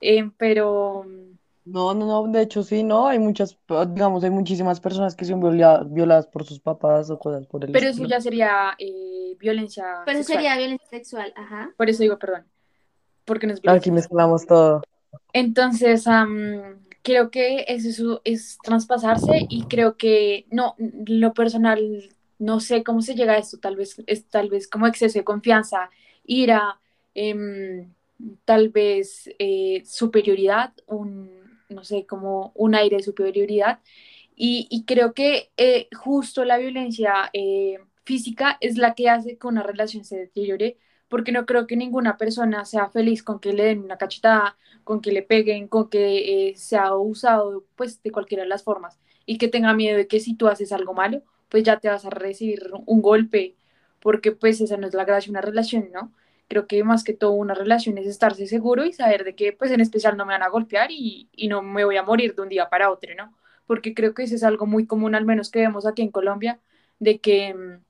eh, 0.00 0.30
pero... 0.36 1.06
No, 1.66 1.94
no, 1.94 2.06
no, 2.06 2.30
de 2.30 2.42
hecho 2.42 2.62
sí, 2.62 2.82
no, 2.82 3.06
hay 3.08 3.18
muchas, 3.18 3.58
digamos, 3.88 4.22
hay 4.22 4.30
muchísimas 4.30 4.80
personas 4.80 5.16
que 5.16 5.24
son 5.24 5.40
viola- 5.40 5.82
violadas 5.86 6.26
por 6.26 6.44
sus 6.44 6.60
papás 6.60 7.08
o 7.10 7.18
cosas 7.18 7.46
por 7.46 7.64
el 7.64 7.70
Pero 7.72 7.86
eso 7.88 7.90
estilo. 7.92 8.08
ya 8.10 8.20
sería 8.20 8.74
eh, 8.78 9.36
violencia 9.38 10.02
Pero 10.04 10.18
eso 10.18 10.26
sexual. 10.26 10.44
sería 10.44 10.56
violencia 10.58 10.88
sexual, 10.88 11.32
ajá. 11.36 11.72
Por 11.76 11.88
eso 11.88 12.02
digo 12.02 12.18
perdón, 12.18 12.46
porque 13.24 13.46
no 13.46 13.54
es 13.54 13.60
Aquí 13.66 13.90
mezclamos 13.90 14.46
todo. 14.46 14.82
Entonces, 15.32 16.06
am, 16.06 16.78
creo 17.02 17.30
que 17.30 17.64
eso 17.68 18.20
es, 18.24 18.58
traspasarse 18.62 19.46
y 19.48 19.64
creo 19.64 19.96
que, 19.96 20.46
no, 20.50 20.74
lo 20.78 21.34
personal, 21.34 22.10
no 22.38 22.60
sé 22.60 22.82
cómo 22.82 23.02
se 23.02 23.14
llega 23.14 23.34
a 23.34 23.38
esto, 23.38 23.58
tal 23.58 23.76
vez 23.76 24.02
es 24.06 24.24
tal 24.26 24.48
vez 24.48 24.68
como 24.68 24.86
exceso 24.86 25.18
de 25.18 25.24
confianza, 25.24 25.90
ira, 26.24 26.80
em, 27.14 27.92
tal 28.44 28.70
vez 28.70 29.30
eh, 29.38 29.82
superioridad, 29.84 30.72
un, 30.86 31.30
no 31.68 31.84
sé, 31.84 32.06
como 32.06 32.52
un 32.54 32.74
aire 32.74 32.96
de 32.96 33.02
superioridad. 33.02 33.80
Y, 34.36 34.66
y 34.70 34.84
creo 34.84 35.14
que 35.14 35.50
eh, 35.56 35.88
justo 35.94 36.44
la 36.44 36.58
violencia 36.58 37.30
eh, 37.32 37.78
física 38.04 38.56
es 38.60 38.78
la 38.78 38.94
que 38.94 39.08
hace 39.08 39.36
que 39.36 39.46
una 39.46 39.62
relación 39.62 40.04
se 40.04 40.16
deteriore, 40.16 40.78
porque 41.14 41.30
no 41.30 41.46
creo 41.46 41.68
que 41.68 41.76
ninguna 41.76 42.16
persona 42.16 42.64
sea 42.64 42.88
feliz 42.88 43.22
con 43.22 43.38
que 43.38 43.52
le 43.52 43.66
den 43.66 43.84
una 43.84 43.98
cachetada, 43.98 44.58
con 44.82 45.00
que 45.00 45.12
le 45.12 45.22
peguen, 45.22 45.68
con 45.68 45.88
que 45.88 46.48
eh, 46.48 46.56
sea 46.56 46.96
usado 46.96 47.64
pues 47.76 48.02
de 48.02 48.10
cualquiera 48.10 48.42
de 48.42 48.48
las 48.48 48.64
formas 48.64 48.98
y 49.24 49.38
que 49.38 49.46
tenga 49.46 49.72
miedo 49.74 49.96
de 49.96 50.08
que 50.08 50.18
si 50.18 50.34
tú 50.34 50.48
haces 50.48 50.72
algo 50.72 50.92
malo, 50.92 51.22
pues 51.48 51.62
ya 51.62 51.78
te 51.78 51.88
vas 51.88 52.04
a 52.04 52.10
recibir 52.10 52.68
un 52.86 53.00
golpe, 53.00 53.54
porque 54.00 54.32
pues 54.32 54.60
esa 54.60 54.76
no 54.76 54.88
es 54.88 54.94
la 54.94 55.04
gracia 55.04 55.28
de 55.28 55.38
una 55.38 55.40
relación, 55.40 55.90
¿no? 55.92 56.12
Creo 56.48 56.66
que 56.66 56.82
más 56.82 57.04
que 57.04 57.12
todo 57.14 57.30
una 57.30 57.54
relación 57.54 57.96
es 57.96 58.08
estarse 58.08 58.48
seguro 58.48 58.84
y 58.84 58.92
saber 58.92 59.22
de 59.22 59.36
que 59.36 59.52
pues 59.52 59.70
en 59.70 59.80
especial 59.80 60.16
no 60.16 60.26
me 60.26 60.32
van 60.32 60.42
a 60.42 60.48
golpear 60.48 60.90
y, 60.90 61.28
y 61.30 61.46
no 61.46 61.62
me 61.62 61.84
voy 61.84 61.96
a 61.96 62.02
morir 62.02 62.34
de 62.34 62.42
un 62.42 62.48
día 62.48 62.68
para 62.68 62.90
otro, 62.90 63.14
¿no? 63.16 63.32
Porque 63.68 63.94
creo 63.94 64.14
que 64.14 64.24
eso 64.24 64.34
es 64.34 64.42
algo 64.42 64.66
muy 64.66 64.84
común, 64.84 65.14
al 65.14 65.24
menos 65.24 65.48
que 65.52 65.60
vemos 65.60 65.86
aquí 65.86 66.02
en 66.02 66.10
Colombia, 66.10 66.58
de 66.98 67.20
que 67.20 67.54
mm, 67.54 67.84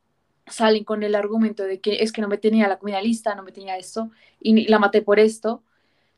salen 0.46 0.84
con 0.84 1.02
el 1.02 1.14
argumento 1.14 1.62
de 1.64 1.80
que 1.80 2.02
es 2.02 2.12
que 2.12 2.20
no 2.20 2.28
me 2.28 2.38
tenía 2.38 2.68
la 2.68 2.78
comida 2.78 3.00
lista, 3.00 3.34
no 3.34 3.42
me 3.42 3.52
tenía 3.52 3.76
esto 3.76 4.10
y 4.40 4.66
la 4.68 4.78
maté 4.78 5.02
por 5.02 5.18
esto. 5.18 5.62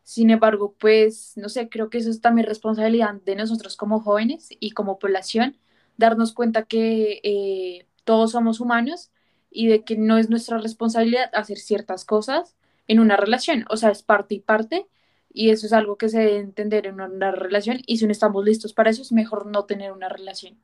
Sin 0.03 0.31
embargo, 0.31 0.75
pues, 0.79 1.33
no 1.37 1.49
sé, 1.49 1.69
creo 1.69 1.91
que 1.91 1.99
eso 1.99 2.11
es 2.11 2.21
también 2.21 2.47
responsabilidad 2.47 3.15
de 3.25 3.37
nosotros 3.37 3.77
como 3.77 4.01
jóvenes 4.01 4.49
y 4.61 4.71
como 4.71 4.99
población, 4.99 5.57
darnos 5.97 6.33
cuenta 6.33 6.65
que 6.65 7.21
eh, 7.25 7.87
todos 8.05 8.33
somos 8.33 8.61
humanos 8.61 9.11
y 9.51 9.69
de 9.69 9.85
que 9.85 9.97
no 9.97 10.19
es 10.19 10.31
nuestra 10.31 10.59
responsabilidad 10.59 11.31
hacer 11.35 11.59
ciertas 11.59 12.05
cosas 12.05 12.55
en 12.89 13.01
una 13.01 13.17
relación, 13.17 13.65
o 13.69 13.77
sea, 13.77 13.91
es 13.91 14.03
parte 14.03 14.37
y 14.37 14.41
parte, 14.41 14.87
y 15.33 15.51
eso 15.51 15.67
es 15.67 15.73
algo 15.73 15.97
que 15.97 16.09
se 16.09 16.19
debe 16.19 16.39
entender 16.39 16.87
en 16.87 17.01
una 17.01 17.31
relación, 17.31 17.81
y 17.87 17.99
si 17.99 18.07
no 18.07 18.13
estamos 18.13 18.45
listos 18.45 18.73
para 18.73 18.91
eso, 18.91 19.03
es 19.03 19.13
mejor 19.13 19.47
no 19.47 19.65
tener 19.65 19.93
una 19.93 20.09
relación. 20.09 20.57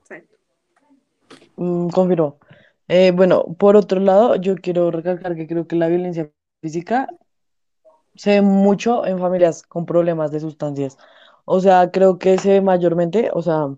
Exacto. 0.00 0.36
Mm, 1.62 1.88
confirmo. 1.90 2.38
Eh, 2.88 3.12
bueno, 3.12 3.44
por 3.58 3.76
otro 3.76 4.00
lado, 4.00 4.36
yo 4.36 4.56
quiero 4.56 4.90
recalcar 4.90 5.36
que 5.36 5.46
creo 5.46 5.66
que 5.66 5.76
la 5.76 5.88
violencia 5.88 6.30
física 6.60 7.08
se 8.16 8.30
ve 8.32 8.42
mucho 8.42 9.06
en 9.06 9.18
familias 9.18 9.62
con 9.62 9.86
problemas 9.86 10.32
de 10.32 10.40
sustancias. 10.40 10.98
O 11.44 11.60
sea, 11.60 11.90
creo 11.92 12.18
que 12.18 12.38
se 12.38 12.50
ve 12.50 12.60
mayormente, 12.62 13.30
o 13.32 13.42
sea, 13.42 13.68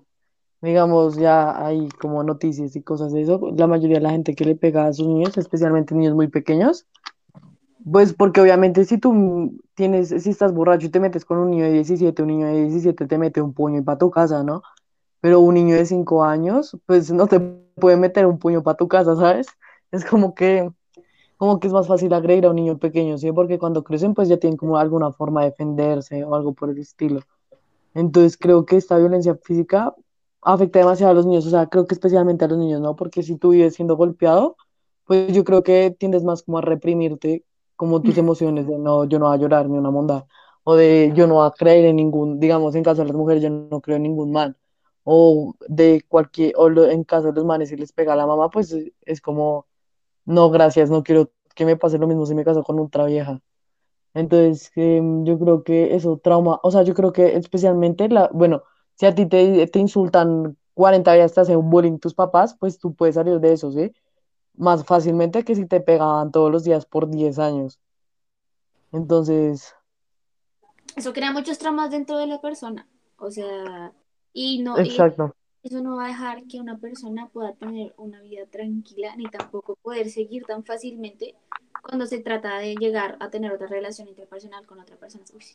digamos, 0.62 1.16
ya 1.16 1.66
hay 1.66 1.88
como 2.00 2.22
noticias 2.24 2.76
y 2.76 2.82
cosas 2.82 3.12
de 3.12 3.22
eso, 3.22 3.40
la 3.56 3.66
mayoría 3.66 3.98
de 3.98 4.02
la 4.02 4.10
gente 4.10 4.34
que 4.34 4.44
le 4.46 4.56
pega 4.56 4.86
a 4.86 4.92
sus 4.94 5.06
niños, 5.06 5.36
especialmente 5.38 5.94
niños 5.94 6.14
muy 6.14 6.28
pequeños, 6.28 6.86
pues 7.90 8.14
porque 8.14 8.40
obviamente 8.40 8.84
si 8.86 8.98
tú 8.98 9.58
tienes, 9.74 10.08
si 10.08 10.30
estás 10.30 10.54
borracho 10.54 10.86
y 10.86 10.90
te 10.90 11.00
metes 11.00 11.24
con 11.24 11.38
un 11.38 11.50
niño 11.50 11.64
de 11.64 11.72
17, 11.72 12.22
un 12.22 12.28
niño 12.28 12.46
de 12.46 12.62
17 12.62 13.06
te 13.06 13.18
mete 13.18 13.42
un 13.42 13.52
puño 13.54 13.80
y 13.80 13.82
para 13.82 13.98
tu 13.98 14.10
casa, 14.10 14.42
¿no? 14.42 14.62
Pero 15.24 15.40
un 15.40 15.54
niño 15.54 15.74
de 15.74 15.86
5 15.86 16.22
años, 16.22 16.76
pues 16.84 17.10
no 17.10 17.26
te 17.26 17.40
puede 17.40 17.96
meter 17.96 18.26
un 18.26 18.38
puño 18.38 18.62
para 18.62 18.76
tu 18.76 18.88
casa, 18.88 19.16
¿sabes? 19.16 19.46
Es 19.90 20.04
como 20.04 20.34
que, 20.34 20.70
como 21.38 21.58
que 21.58 21.66
es 21.66 21.72
más 21.72 21.86
fácil 21.88 22.12
agredir 22.12 22.44
a 22.44 22.50
un 22.50 22.56
niño 22.56 22.76
pequeño, 22.76 23.16
¿sí? 23.16 23.32
Porque 23.32 23.58
cuando 23.58 23.82
crecen, 23.84 24.12
pues 24.12 24.28
ya 24.28 24.36
tienen 24.36 24.58
como 24.58 24.76
alguna 24.76 25.12
forma 25.12 25.40
de 25.40 25.46
defenderse 25.48 26.22
o 26.24 26.34
algo 26.34 26.52
por 26.52 26.68
el 26.68 26.76
estilo. 26.76 27.22
Entonces 27.94 28.36
creo 28.36 28.66
que 28.66 28.76
esta 28.76 28.98
violencia 28.98 29.34
física 29.42 29.94
afecta 30.42 30.80
demasiado 30.80 31.12
a 31.12 31.14
los 31.14 31.24
niños, 31.24 31.46
o 31.46 31.50
sea, 31.50 31.68
creo 31.68 31.86
que 31.86 31.94
especialmente 31.94 32.44
a 32.44 32.48
los 32.48 32.58
niños, 32.58 32.82
¿no? 32.82 32.94
Porque 32.94 33.22
si 33.22 33.38
tú 33.38 33.52
vives 33.52 33.76
siendo 33.76 33.96
golpeado, 33.96 34.56
pues 35.06 35.32
yo 35.32 35.42
creo 35.42 35.62
que 35.62 35.90
tiendes 35.98 36.22
más 36.22 36.42
como 36.42 36.58
a 36.58 36.60
reprimirte 36.60 37.44
como 37.76 38.02
tus 38.02 38.18
emociones 38.18 38.66
de 38.66 38.76
no, 38.76 39.04
yo 39.06 39.18
no 39.18 39.28
voy 39.28 39.38
a 39.38 39.40
llorar 39.40 39.70
ni 39.70 39.78
una 39.78 39.90
monda, 39.90 40.26
o 40.64 40.74
de 40.76 41.12
yo 41.16 41.26
no 41.26 41.36
voy 41.36 41.46
a 41.46 41.52
creer 41.52 41.86
en 41.86 41.96
ningún, 41.96 42.40
digamos, 42.40 42.74
en 42.74 42.82
caso 42.82 43.00
de 43.00 43.08
las 43.08 43.16
mujeres 43.16 43.42
yo 43.42 43.48
no 43.48 43.80
creo 43.80 43.96
en 43.96 44.02
ningún 44.02 44.30
mal, 44.30 44.58
o 45.04 45.54
de 45.68 46.04
cualquier, 46.08 46.54
o 46.56 46.68
en 46.86 47.04
caso 47.04 47.28
de 47.28 47.34
los 47.34 47.44
manes 47.44 47.68
si 47.70 47.76
les 47.76 47.92
pega 47.92 48.14
a 48.14 48.16
la 48.16 48.26
mamá, 48.26 48.50
pues 48.50 48.72
es 48.72 48.92
es 49.02 49.20
como, 49.20 49.66
no, 50.26 50.50
gracias, 50.50 50.90
no 50.90 51.02
quiero 51.04 51.32
que 51.54 51.66
me 51.66 51.76
pase 51.76 51.98
lo 51.98 52.06
mismo 52.08 52.26
si 52.26 52.34
me 52.34 52.44
caso 52.44 52.62
con 52.64 52.80
otra 52.80 53.06
vieja. 53.06 53.40
Entonces, 54.14 54.70
em, 54.76 55.24
yo 55.24 55.38
creo 55.38 55.64
que 55.64 55.94
eso 55.96 56.18
trauma, 56.18 56.60
o 56.62 56.70
sea, 56.70 56.82
yo 56.82 56.94
creo 56.94 57.12
que 57.12 57.36
especialmente 57.36 58.08
la, 58.08 58.30
bueno, 58.32 58.62
si 58.94 59.06
a 59.06 59.14
ti 59.14 59.26
te, 59.26 59.66
te 59.68 59.78
insultan 59.80 60.56
40 60.74 61.12
días, 61.14 61.34
te 61.34 61.40
hacen 61.40 61.70
bullying 61.70 61.98
tus 61.98 62.14
papás, 62.14 62.56
pues 62.58 62.78
tú 62.78 62.94
puedes 62.94 63.16
salir 63.16 63.40
de 63.40 63.52
eso, 63.52 63.72
¿sí? 63.72 63.92
Más 64.54 64.84
fácilmente 64.84 65.44
que 65.44 65.54
si 65.56 65.66
te 65.66 65.80
pegaban 65.80 66.32
todos 66.32 66.50
los 66.52 66.64
días 66.64 66.86
por 66.86 67.08
10 67.10 67.38
años. 67.38 67.80
Entonces, 68.92 69.74
Eso 70.96 71.12
crea 71.12 71.32
muchos 71.32 71.58
traumas 71.58 71.90
dentro 71.90 72.18
de 72.18 72.26
la 72.26 72.40
persona. 72.40 72.88
O 73.18 73.30
sea, 73.30 73.92
y 74.34 74.62
no, 74.62 74.82
y 74.82 75.08
exacto. 75.08 75.34
eso 75.62 75.80
no 75.82 75.96
va 75.96 76.06
a 76.06 76.08
dejar 76.08 76.44
que 76.46 76.60
una 76.60 76.78
persona 76.78 77.28
pueda 77.28 77.54
tener 77.54 77.94
una 77.96 78.20
vida 78.22 78.46
tranquila, 78.46 79.16
ni 79.16 79.30
tampoco 79.30 79.76
poder 79.76 80.10
seguir 80.10 80.44
tan 80.46 80.64
fácilmente 80.64 81.34
cuando 81.82 82.06
se 82.06 82.20
trata 82.20 82.58
de 82.58 82.76
llegar 82.76 83.16
a 83.20 83.30
tener 83.30 83.52
otra 83.52 83.68
relación 83.68 84.08
interpersonal 84.08 84.66
con 84.66 84.80
otra 84.80 84.96
persona. 84.96 85.24
Uy, 85.34 85.42
sí. 85.42 85.54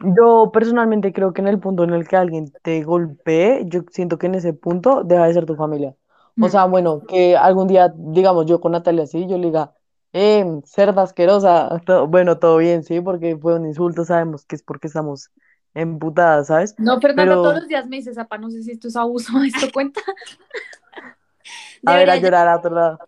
Yo 0.00 0.50
personalmente 0.52 1.12
creo 1.12 1.32
que 1.32 1.40
en 1.40 1.48
el 1.48 1.58
punto 1.58 1.84
en 1.84 1.90
el 1.90 2.06
que 2.06 2.16
alguien 2.16 2.52
te 2.62 2.82
golpee, 2.84 3.62
yo 3.66 3.80
siento 3.90 4.18
que 4.18 4.26
en 4.26 4.34
ese 4.34 4.52
punto 4.52 5.02
deja 5.04 5.26
de 5.26 5.32
ser 5.34 5.46
tu 5.46 5.56
familia. 5.56 5.96
O 6.38 6.48
Mm. 6.48 6.50
sea, 6.50 6.66
bueno, 6.66 7.00
que 7.08 7.36
algún 7.36 7.66
día, 7.66 7.92
digamos, 7.96 8.44
yo 8.46 8.60
con 8.60 8.72
Natalia 8.72 9.06
sí, 9.06 9.26
yo 9.26 9.38
le 9.38 9.46
diga, 9.46 9.74
eh, 10.12 10.44
cerda 10.64 11.02
asquerosa, 11.02 11.68
todo- 11.86 12.06
bueno, 12.08 12.38
todo 12.38 12.58
bien, 12.58 12.82
sí, 12.84 13.00
porque 13.00 13.36
fue 13.38 13.54
un 13.54 13.66
insulto, 13.66 14.04
sabemos 14.04 14.44
que 14.44 14.56
es 14.56 14.62
porque 14.62 14.86
estamos 14.88 15.30
emputadas, 15.76 16.48
¿sabes? 16.48 16.74
No, 16.78 17.00
Fernanda, 17.00 17.30
Pero, 17.30 17.42
todos 17.42 17.54
los 17.56 17.68
días 17.68 17.86
me 17.86 17.96
dices, 17.96 18.18
apa, 18.18 18.38
no 18.38 18.50
sé 18.50 18.62
si 18.62 18.72
esto 18.72 18.88
es 18.88 18.96
abuso, 18.96 19.32
¿esto 19.44 19.70
cuenta? 19.72 20.00
a 21.86 21.96
ver, 21.96 22.10
a 22.10 22.16
llorar 22.16 22.48
a 22.48 22.56
otro 22.56 22.74
lado. 22.74 22.98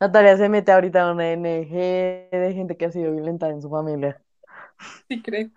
Natalia 0.00 0.36
se 0.36 0.48
mete 0.48 0.72
ahorita 0.72 1.00
en 1.00 1.06
una 1.08 1.32
NG 1.32 1.72
de 2.30 2.52
gente 2.54 2.76
que 2.76 2.86
ha 2.86 2.90
sido 2.90 3.12
violentada 3.12 3.52
en 3.52 3.60
su 3.60 3.68
familia. 3.68 4.20
Sí, 5.08 5.20
creo. 5.20 5.48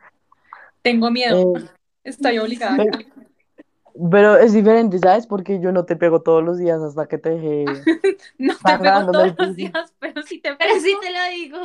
Tengo 0.82 1.12
miedo. 1.12 1.38
Eh, 1.38 1.70
Estoy 2.04 2.40
obligada. 2.40 2.78
pe- 2.78 2.90
Pero 4.10 4.38
es 4.38 4.54
diferente, 4.54 4.98
¿sabes? 4.98 5.28
Porque 5.28 5.60
yo 5.60 5.72
no 5.72 5.86
te 5.86 5.96
pego 5.96 6.22
todos 6.24 6.44
los 6.44 6.58
días 6.58 6.82
hasta 6.82 7.08
que 7.08 7.20
te 7.20 7.30
dejé 7.32 7.66
No 8.40 8.56
te 8.56 8.78
pego 8.80 9.12
todos 9.12 9.36
los 9.38 9.56
días, 9.56 9.94
pero 10.00 10.24
sí 10.24 10.40
te 10.40 10.56
Pero 10.56 10.74
te 10.74 11.12
lo 11.12 11.24
digo. 11.36 11.58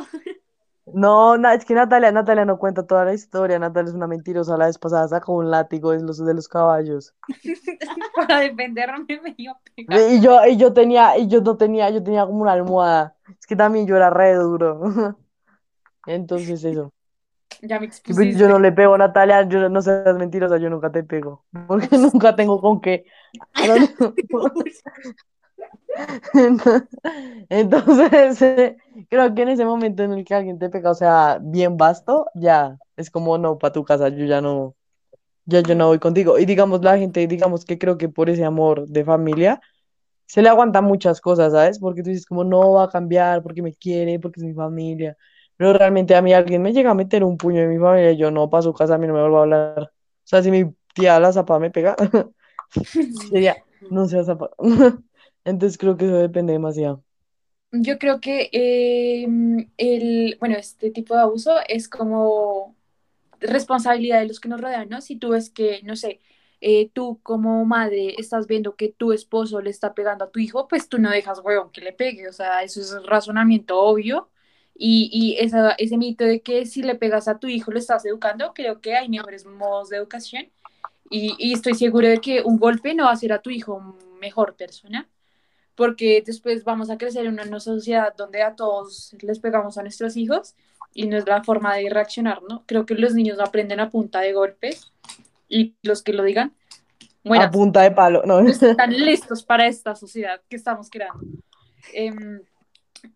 No, 0.93 1.37
na- 1.37 1.53
es 1.53 1.65
que 1.65 1.73
Natalia, 1.73 2.11
Natalia 2.11 2.45
no 2.45 2.57
cuenta 2.57 2.85
toda 2.85 3.05
la 3.05 3.13
historia. 3.13 3.59
Natalia 3.59 3.89
es 3.89 3.95
una 3.95 4.07
mentirosa. 4.07 4.57
La 4.57 4.67
vez 4.67 4.77
pasada 4.77 5.07
sacó 5.07 5.33
un 5.33 5.51
látigo 5.51 5.91
de 5.91 6.01
los, 6.01 6.23
de 6.23 6.33
los 6.33 6.47
caballos. 6.47 7.13
Para 8.15 8.39
defenderme 8.41 9.19
me 9.21 9.35
iba 9.37 9.53
a 9.53 9.59
pegar. 9.75 9.99
Ve, 9.99 10.15
Y 10.15 10.21
yo, 10.21 10.45
y 10.45 10.57
yo 10.57 10.73
tenía, 10.73 11.17
y 11.17 11.27
yo 11.27 11.41
no 11.41 11.57
tenía, 11.57 11.89
yo 11.89 12.03
tenía 12.03 12.25
como 12.25 12.41
una 12.41 12.53
almohada. 12.53 13.15
Es 13.39 13.45
que 13.45 13.55
también 13.55 13.85
yo 13.87 13.95
era 13.95 14.09
re 14.09 14.33
duro. 14.35 14.81
Entonces 16.07 16.63
eso. 16.63 16.93
Ya 17.61 17.79
me 17.79 17.87
Sí, 17.87 18.13
pero 18.13 18.23
Yo 18.31 18.47
expusiste. 18.47 18.47
no 18.47 18.59
le 18.59 18.71
pego 18.71 18.95
a 18.95 18.97
Natalia, 18.97 19.47
yo 19.47 19.69
no 19.69 19.81
seas 19.81 20.15
mentirosa, 20.17 20.57
yo 20.57 20.69
nunca 20.69 20.91
te 20.91 21.03
pego. 21.03 21.45
Porque 21.67 21.97
nunca 21.97 22.35
tengo 22.35 22.61
con 22.61 22.79
qué. 22.81 23.05
Entonces, 27.49 28.41
eh, 28.41 28.77
creo 29.09 29.33
que 29.33 29.41
en 29.41 29.49
ese 29.49 29.65
momento 29.65 30.03
en 30.03 30.13
el 30.13 30.25
que 30.25 30.35
alguien 30.35 30.59
te 30.59 30.69
pega, 30.69 30.91
o 30.91 30.95
sea, 30.95 31.39
bien 31.41 31.77
basto, 31.77 32.27
ya 32.35 32.77
es 32.95 33.09
como 33.09 33.37
no, 33.37 33.57
para 33.57 33.73
tu 33.73 33.83
casa, 33.83 34.09
yo 34.09 34.25
ya 34.25 34.41
no, 34.41 34.75
ya 35.45 35.61
yo 35.61 35.75
no 35.75 35.87
voy 35.87 35.99
contigo. 35.99 36.37
Y 36.39 36.45
digamos, 36.45 36.81
la 36.83 36.97
gente, 36.97 37.25
digamos 37.27 37.65
que 37.65 37.77
creo 37.77 37.97
que 37.97 38.09
por 38.09 38.29
ese 38.29 38.43
amor 38.45 38.87
de 38.87 39.05
familia, 39.05 39.61
se 40.25 40.41
le 40.41 40.49
aguantan 40.49 40.83
muchas 40.83 41.21
cosas, 41.21 41.53
¿sabes? 41.53 41.79
Porque 41.79 42.03
tú 42.03 42.09
dices 42.09 42.25
como 42.25 42.43
no 42.43 42.73
va 42.73 42.83
a 42.85 42.89
cambiar, 42.89 43.41
porque 43.41 43.61
me 43.61 43.73
quiere, 43.73 44.19
porque 44.19 44.41
es 44.41 44.45
mi 44.45 44.53
familia. 44.53 45.17
Pero 45.55 45.73
realmente 45.73 46.15
a 46.15 46.21
mí 46.21 46.33
alguien 46.33 46.61
me 46.61 46.73
llega 46.73 46.91
a 46.91 46.93
meter 46.93 47.23
un 47.23 47.37
puño 47.37 47.61
en 47.61 47.69
mi 47.69 47.79
familia 47.79 48.11
y 48.11 48.17
yo 48.17 48.29
no, 48.29 48.49
para 48.49 48.63
su 48.63 48.73
casa 48.73 48.95
a 48.95 48.97
mí 48.97 49.07
no 49.07 49.13
me 49.13 49.21
vuelvo 49.21 49.39
a 49.39 49.41
hablar. 49.43 49.81
O 49.83 49.89
sea, 50.23 50.43
si 50.43 50.51
mi 50.51 50.65
tía 50.93 51.19
la 51.19 51.31
zapa 51.31 51.59
me 51.59 51.71
pega, 51.71 51.95
sería, 53.31 53.57
no 53.89 54.07
sea 54.07 54.23
zapa. 54.23 54.49
Entonces 55.47 55.79
creo 55.79 55.97
que 55.97 56.05
eso 56.05 56.17
depende 56.17 56.53
demasiado. 56.53 57.03
Yo 57.71 57.99
creo 57.99 58.21
que 58.21 58.49
eh, 58.53 59.27
el, 59.77 60.37
bueno, 60.39 60.55
este 60.57 60.89
tipo 60.91 61.13
de 61.15 61.21
abuso 61.21 61.57
es 61.67 61.89
como 61.89 62.75
responsabilidad 63.39 64.19
de 64.21 64.27
los 64.27 64.39
que 64.39 64.49
nos 64.49 64.61
rodean, 64.61 64.89
¿no? 64.89 65.01
Si 65.01 65.17
tú 65.17 65.29
ves 65.31 65.49
que, 65.51 65.81
no 65.83 65.95
sé, 65.95 66.21
eh, 66.61 66.89
tú 66.93 67.21
como 67.23 67.65
madre 67.65 68.15
estás 68.19 68.47
viendo 68.47 68.75
que 68.77 68.89
tu 68.89 69.13
esposo 69.13 69.61
le 69.61 69.69
está 69.71 69.93
pegando 69.95 70.25
a 70.25 70.31
tu 70.31 70.39
hijo, 70.39 70.67
pues 70.67 70.89
tú 70.89 70.99
no 70.99 71.09
dejas, 71.11 71.41
huevón, 71.43 71.71
que 71.71 71.81
le 71.81 71.93
pegue, 71.93 72.29
o 72.29 72.33
sea, 72.33 72.63
eso 72.63 72.81
es 72.81 72.95
razonamiento 73.05 73.79
obvio. 73.81 74.29
Y, 74.75 75.09
y 75.13 75.37
esa, 75.43 75.71
ese 75.73 75.97
mito 75.97 76.23
de 76.25 76.41
que 76.41 76.65
si 76.65 76.83
le 76.83 76.95
pegas 76.95 77.27
a 77.27 77.39
tu 77.39 77.47
hijo 77.47 77.71
lo 77.71 77.79
estás 77.79 78.05
educando, 78.05 78.53
creo 78.53 78.81
que 78.81 78.95
hay 78.95 79.09
mejores 79.09 79.45
modos 79.45 79.89
de 79.89 79.97
educación 79.97 80.51
y, 81.09 81.35
y 81.39 81.53
estoy 81.53 81.75
seguro 81.75 82.07
de 82.09 82.19
que 82.21 82.41
un 82.43 82.57
golpe 82.59 82.93
no 82.95 83.05
va 83.05 83.11
a 83.11 83.13
hacer 83.13 83.33
a 83.33 83.41
tu 83.41 83.49
hijo 83.51 83.97
mejor 84.21 84.55
persona 84.55 85.09
porque 85.77 86.23
después 86.25 86.63
vamos 86.63 86.89
a 86.89 86.97
crecer 86.97 87.27
en 87.27 87.39
una 87.39 87.59
sociedad 87.59 88.13
donde 88.17 88.41
a 88.41 88.55
todos 88.55 89.15
les 89.21 89.39
pegamos 89.39 89.77
a 89.77 89.83
nuestros 89.83 90.17
hijos 90.17 90.55
y 90.91 91.07
no 91.07 91.15
es 91.17 91.27
la 91.27 91.43
forma 91.43 91.75
de 91.75 91.87
reaccionar, 91.89 92.41
¿no? 92.49 92.63
Creo 92.65 92.87
que 92.87 92.95
los 92.95 93.13
niños 93.13 93.39
aprenden 93.39 93.79
a 93.79 93.91
punta 93.91 94.19
de 94.21 94.33
golpes 94.33 94.91
y 95.47 95.75
los 95.83 96.01
que 96.01 96.13
lo 96.13 96.23
digan, 96.23 96.55
A 96.99 97.29
bueno, 97.29 97.51
punta 97.51 97.83
de 97.83 97.91
palo, 97.91 98.23
no. 98.25 98.39
están 98.39 98.91
listos 98.91 99.43
para 99.43 99.67
esta 99.67 99.95
sociedad 99.95 100.41
que 100.49 100.55
estamos 100.55 100.89
creando. 100.89 101.23
Em, 101.93 102.41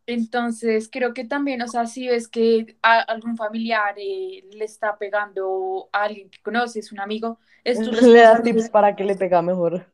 entonces, 0.05 0.87
creo 0.91 1.15
que 1.15 1.23
también, 1.23 1.63
o 1.63 1.67
sea, 1.67 1.87
si 1.87 2.07
ves 2.07 2.27
que 2.27 2.77
a 2.83 2.99
algún 2.99 3.37
familiar 3.37 3.95
eh, 3.97 4.43
le 4.53 4.65
está 4.65 4.95
pegando 4.97 5.89
a 5.91 6.03
alguien 6.03 6.29
que 6.29 6.39
conoces, 6.43 6.91
un 6.91 6.99
amigo, 6.99 7.39
es 7.63 7.79
tu 7.79 7.91
Le 8.13 8.19
das 8.19 8.43
tips 8.43 8.69
para 8.69 8.95
que 8.95 9.03
le 9.03 9.15
pega 9.15 9.41
mejor. 9.41 9.87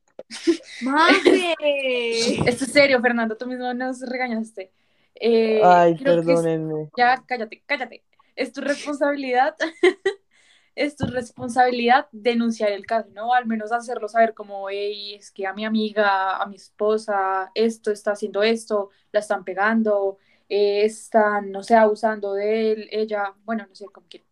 ¡Mafe! 0.82 1.56
Esto 2.50 2.66
es 2.66 2.72
serio, 2.72 3.02
Fernando, 3.02 3.36
tú 3.38 3.48
mismo 3.48 3.74
nos 3.74 4.02
regañaste. 4.02 4.72
Eh, 5.16 5.62
Ay, 5.64 5.94
es- 5.94 6.02
perdónenme. 6.04 6.90
ya, 6.96 7.24
cállate, 7.26 7.64
cállate. 7.66 8.04
Es 8.36 8.54
tu 8.54 8.62
responsabilidad, 8.62 9.56
es 10.76 10.96
tu 10.96 11.08
responsabilidad 11.08 12.08
denunciar 12.12 12.72
el 12.72 12.86
caso, 12.86 13.10
¿no? 13.14 13.34
Al 13.34 13.48
menos 13.48 13.72
hacerlo 13.72 14.08
saber 14.08 14.36
como, 14.36 14.70
hey, 14.70 15.16
es 15.16 15.32
que 15.32 15.48
a 15.48 15.54
mi 15.54 15.66
amiga, 15.66 16.38
a 16.38 16.46
mi 16.46 16.56
esposa, 16.56 17.52
esto 17.56 17.92
está 17.92 18.12
haciendo 18.12 18.44
esto, 18.44 18.92
la 19.12 19.22
están 19.22 19.44
pegando, 19.44 20.20
eh, 20.50 20.86
están, 20.86 21.52
no 21.52 21.64
sé, 21.64 21.74
abusando 21.76 22.34
de 22.36 22.72
él, 22.74 22.88
ella, 22.92 23.34
bueno, 23.44 23.66
no 23.68 23.74
sé, 23.74 23.86
como 23.86 24.08
que. 24.08 24.24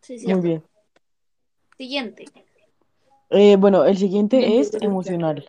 Sí, 0.00 0.18
sí. 0.18 0.26
Muy 0.26 0.40
bien. 0.40 0.64
Siguiente. 1.76 2.24
Eh, 3.30 3.56
bueno, 3.56 3.84
el 3.84 3.96
siguiente 3.96 4.58
es 4.58 4.74
emocional. 4.80 5.48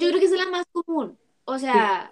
Yo 0.00 0.08
creo 0.08 0.18
que 0.18 0.24
es 0.24 0.30
la 0.32 0.50
más 0.50 0.66
común. 0.72 1.16
O 1.44 1.58
sea, 1.58 2.10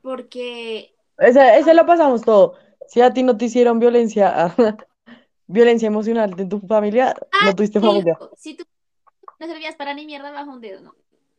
porque 0.00 0.94
Ese, 1.18 1.58
ese 1.58 1.74
lo 1.74 1.84
pasamos 1.86 2.22
todo. 2.22 2.54
Si 2.88 3.00
a 3.00 3.12
ti 3.12 3.22
no 3.22 3.36
te 3.36 3.44
hicieron 3.44 3.78
violencia, 3.78 4.54
violencia 5.46 5.86
emocional 5.86 6.34
de 6.34 6.46
tu 6.46 6.60
familia, 6.60 7.14
no 7.44 7.54
tuviste 7.54 7.80
familia. 7.80 8.16
Digo, 8.18 8.32
si 8.36 8.54
tú 8.56 8.64
no 9.38 9.46
servías 9.46 9.76
para 9.76 9.92
ni 9.94 10.06
mierda 10.06 10.30
bajo 10.30 10.50
un 10.50 10.60
dedo, 10.60 10.80
¿no? 10.80 10.94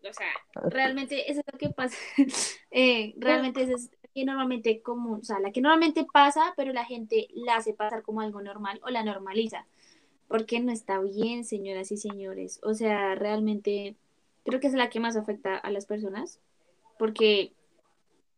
O 0.10 0.14
sea, 0.14 0.28
realmente 0.70 1.32
eso 1.32 1.42
es 1.46 1.54
lo 1.54 1.58
que 1.58 1.70
pasa. 1.70 1.98
Eh, 2.76 3.14
realmente 3.18 3.62
eso 3.62 3.76
es 3.76 3.92
que 4.16 4.26
normalmente 4.26 4.82
común, 4.82 5.20
o 5.22 5.24
sea, 5.24 5.40
la 5.40 5.52
que 5.52 5.62
normalmente 5.62 6.08
pasa, 6.12 6.54
pero 6.58 6.74
la 6.74 6.86
gente 6.86 7.28
la 7.34 7.58
hace 7.58 7.76
pasar 7.76 8.02
como 8.02 8.22
algo 8.22 8.42
normal 8.42 8.80
o 8.84 8.90
la 8.90 9.04
normaliza. 9.04 9.68
Porque 10.28 10.60
no 10.60 10.72
está 10.72 11.00
bien, 11.00 11.46
señoras 11.46 11.92
y 11.92 11.98
señores. 11.98 12.60
O 12.64 12.74
sea, 12.74 13.16
realmente 13.16 13.96
creo 14.44 14.60
que 14.60 14.68
es 14.68 14.74
la 14.74 14.90
que 14.90 15.00
más 15.00 15.16
afecta 15.16 15.58
a 15.58 15.72
las 15.72 15.86
personas. 15.86 16.40
Porque 16.98 17.54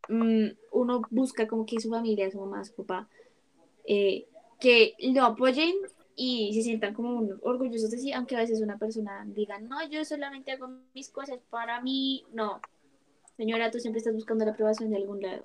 mm, 0.10 0.48
uno 0.71 1.02
busca 1.10 1.48
como 1.48 1.65
que 1.65 1.80
su 1.80 1.89
familia, 1.89 2.32
su 2.32 2.39
mamá, 2.39 2.63
su 2.65 2.74
papá, 2.74 3.08
eh, 3.86 4.26
que 4.60 4.95
lo 5.00 5.24
apoyen 5.24 5.74
y 6.15 6.54
se 6.54 6.62
sientan 6.62 6.93
como 6.93 7.28
orgullosos 7.41 7.91
de 7.91 7.98
sí, 7.98 8.13
aunque 8.13 8.36
a 8.36 8.39
veces 8.39 8.62
una 8.62 8.78
persona 8.78 9.26
diga, 9.28 9.60
no, 9.60 9.86
yo 9.89 10.06
solamente 10.06 10.52
hago 10.52 10.69
mis 10.93 11.10
cosas 11.10 11.39
para 11.50 11.82
mí. 11.82 12.24
No, 12.34 12.62
señora, 13.38 13.71
tú 13.71 13.80
siempre 13.80 14.00
estás 14.00 14.13
buscando 14.13 14.45
la 14.45 14.52
aprobación 14.52 14.89
de 14.89 14.98
algún 14.98 15.21
lado. 15.21 15.43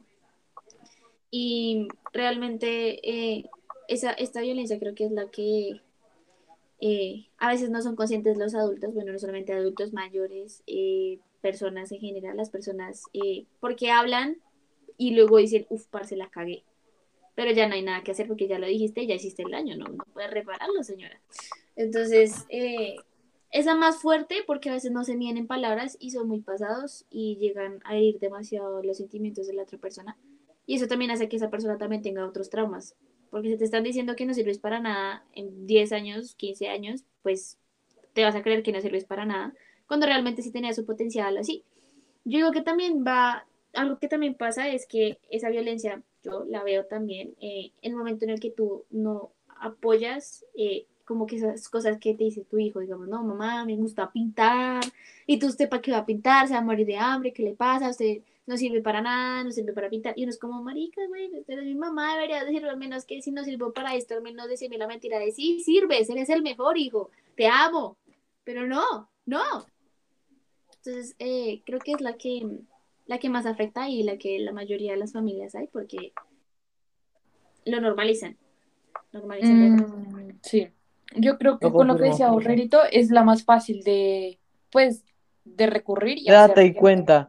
Y 1.31 1.89
realmente 2.13 3.09
eh, 3.09 3.51
esa, 3.89 4.13
esta 4.13 4.41
violencia 4.41 4.79
creo 4.79 4.95
que 4.95 5.07
es 5.07 5.13
la 5.13 5.29
que 5.31 5.81
eh, 6.81 7.27
a 7.39 7.49
veces 7.49 7.71
no 7.71 7.83
son 7.83 7.97
conscientes 7.97 8.39
los 8.39 8.55
adultos, 8.55 8.95
bueno, 8.95 9.13
no 9.13 9.19
solamente 9.19 9.53
adultos 9.53 9.93
mayores, 9.93 10.63
eh, 10.67 11.19
personas 11.41 11.93
en 11.93 12.01
general, 12.01 12.37
las 12.37 12.51
personas, 12.51 13.05
eh, 13.13 13.47
porque 13.61 13.91
hablan 13.91 14.39
y 14.97 15.15
luego 15.15 15.39
dicen, 15.39 15.67
uff, 15.69 15.87
parce, 15.87 16.17
la 16.17 16.31
cagué. 16.31 16.65
Pero 17.35 17.53
ya 17.53 17.69
no 17.69 17.75
hay 17.75 17.83
nada 17.83 18.03
que 18.03 18.11
hacer 18.11 18.27
porque 18.27 18.49
ya 18.49 18.59
lo 18.59 18.67
dijiste, 18.67 19.07
ya 19.07 19.15
hiciste 19.15 19.43
el 19.43 19.51
daño, 19.51 19.77
no, 19.77 19.87
no 19.87 20.05
puedes 20.13 20.31
repararlo, 20.31 20.83
señora. 20.83 21.21
Entonces, 21.77 22.45
eh, 22.51 22.97
esa 23.51 23.75
más 23.75 24.01
fuerte 24.01 24.37
porque 24.47 24.71
a 24.71 24.75
veces 24.75 24.93
no 24.93 25.05
se 25.05 25.17
miden 25.17 25.39
en 25.39 25.47
palabras 25.47 25.97
y 26.01 26.11
son 26.11 26.29
muy 26.29 26.41
pasados 26.41 27.07
y 27.11 27.37
llegan 27.37 27.81
a 27.85 27.97
herir 27.97 28.19
demasiado 28.19 28.83
los 28.83 28.99
sentimientos 28.99 29.47
de 29.47 29.55
la 29.55 29.63
otra 29.63 29.79
persona. 29.79 30.17
Y 30.67 30.77
eso 30.77 30.87
también 30.87 31.11
hace 31.11 31.29
que 31.29 31.37
esa 31.37 31.51
persona 31.51 31.79
también 31.79 32.03
tenga 32.03 32.27
otros 32.27 32.51
traumas. 32.51 32.95
Porque 33.31 33.49
si 33.51 33.57
te 33.57 33.65
están 33.65 33.85
diciendo 33.85 34.17
que 34.17 34.27
no 34.27 34.35
sirves 34.35 34.59
para 34.59 34.81
nada 34.81 35.25
en 35.33 35.67
10 35.67 35.93
años, 35.93 36.35
15 36.35 36.69
años, 36.69 37.05
pues 37.23 37.59
te 38.13 38.25
vas 38.25 38.35
a 38.35 38.43
creer 38.43 38.63
que 38.63 38.73
no 38.73 38.81
sirves 38.81 39.05
para 39.05 39.25
nada, 39.25 39.55
cuando 39.87 40.07
realmente 40.07 40.43
sí 40.43 40.51
tenía 40.51 40.73
su 40.73 40.85
potencial 40.85 41.37
así. 41.37 41.65
Yo 42.25 42.39
digo 42.39 42.51
que 42.51 42.63
también 42.63 43.05
va, 43.07 43.47
algo 43.73 43.99
que 43.99 44.09
también 44.09 44.35
pasa 44.35 44.69
es 44.69 44.87
que 44.87 45.19
esa 45.31 45.49
violencia, 45.49 46.03
yo 46.23 46.45
la 46.45 46.63
veo 46.63 46.85
también 46.87 47.35
eh, 47.41 47.73
el 47.83 47.95
momento 47.95 48.25
en 48.25 48.31
el 48.31 48.41
que 48.41 48.51
tú 48.51 48.85
no 48.91 49.33
apoyas 49.61 50.45
eh, 50.57 50.87
como 51.05 51.27
que 51.27 51.37
esas 51.37 51.69
cosas 51.69 51.99
que 51.99 52.15
te 52.15 52.25
dice 52.25 52.45
tu 52.45 52.59
hijo, 52.59 52.79
digamos, 52.79 53.09
no, 53.09 53.23
mamá, 53.25 53.65
me 53.65 53.77
gusta 53.77 54.13
pintar, 54.13 54.85
y 55.27 55.39
tú 55.39 55.49
usted 55.49 55.69
para 55.69 55.83
qué 55.83 55.91
va 55.91 55.99
a 55.99 56.07
pintar, 56.07 56.47
se 56.47 56.55
va 56.55 56.61
a 56.61 56.65
morir 56.65 56.87
de 56.87 56.97
hambre, 56.97 57.33
¿qué 57.33 57.43
le 57.43 57.55
pasa? 57.55 57.91
Usted 57.91 58.23
no 58.51 58.57
sirve 58.57 58.83
para 58.83 59.01
nada, 59.01 59.45
no 59.45 59.53
sirve 59.53 59.73
para 59.73 59.89
pintar, 59.89 60.13
y 60.17 60.25
uno 60.25 60.31
es 60.31 60.39
como, 60.39 60.61
marica, 60.61 61.01
güey, 61.07 61.31
mi 61.47 61.75
mamá, 61.77 62.17
debería 62.17 62.45
decirlo 62.45 62.69
al 62.69 62.79
menos 62.79 63.05
que 63.05 63.23
si 63.23 63.31
no 63.31 63.45
sirvo 63.45 63.73
para 63.73 63.95
esto, 63.95 64.15
al 64.15 64.23
menos 64.23 64.49
decirme 64.49 64.77
la 64.77 64.89
mentira 64.89 65.21
de 65.21 65.31
sí, 65.31 65.61
sirves, 65.61 66.11
eres 66.11 66.29
el 66.31 66.43
mejor 66.43 66.77
hijo, 66.77 67.11
te 67.37 67.47
amo, 67.47 67.97
pero 68.43 68.67
no, 68.67 69.09
no. 69.25 69.67
Entonces, 70.75 71.15
eh, 71.21 71.63
creo 71.65 71.79
que 71.79 71.93
es 71.93 72.01
la 72.01 72.15
que, 72.15 72.45
la 73.07 73.19
que 73.19 73.29
más 73.29 73.47
afecta 73.47 73.89
y 73.89 74.03
la 74.03 74.19
que 74.19 74.41
la 74.41 74.53
mayoría 74.53 74.93
de 74.93 74.99
las 74.99 75.13
familias 75.13 75.55
hay, 75.55 75.69
porque 75.69 76.13
lo 77.67 77.81
normalizan. 77.81 78.37
Normalizan. 79.13 79.77
Mm, 79.77 80.41
sí, 80.43 80.69
yo 81.15 81.39
creo 81.39 81.61
que 81.61 81.71
con 81.71 81.87
lo 81.87 81.97
que 81.97 82.05
decía 82.05 82.33
Borrerito 82.33 82.81
es 82.91 83.11
la 83.11 83.23
más 83.23 83.45
fácil 83.45 83.85
de, 83.85 84.41
pues, 84.73 85.05
de 85.45 85.69
recurrir 85.69 86.19
y 86.19 86.27
Date 86.27 86.63
hacer. 86.63 86.75
cuenta. 86.75 87.29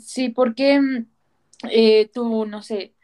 Sí, 0.00 0.28
porque 0.30 0.80
mm, 0.80 1.06
eh, 1.70 2.10
tú, 2.12 2.46
no 2.46 2.62
sé, 2.62 2.94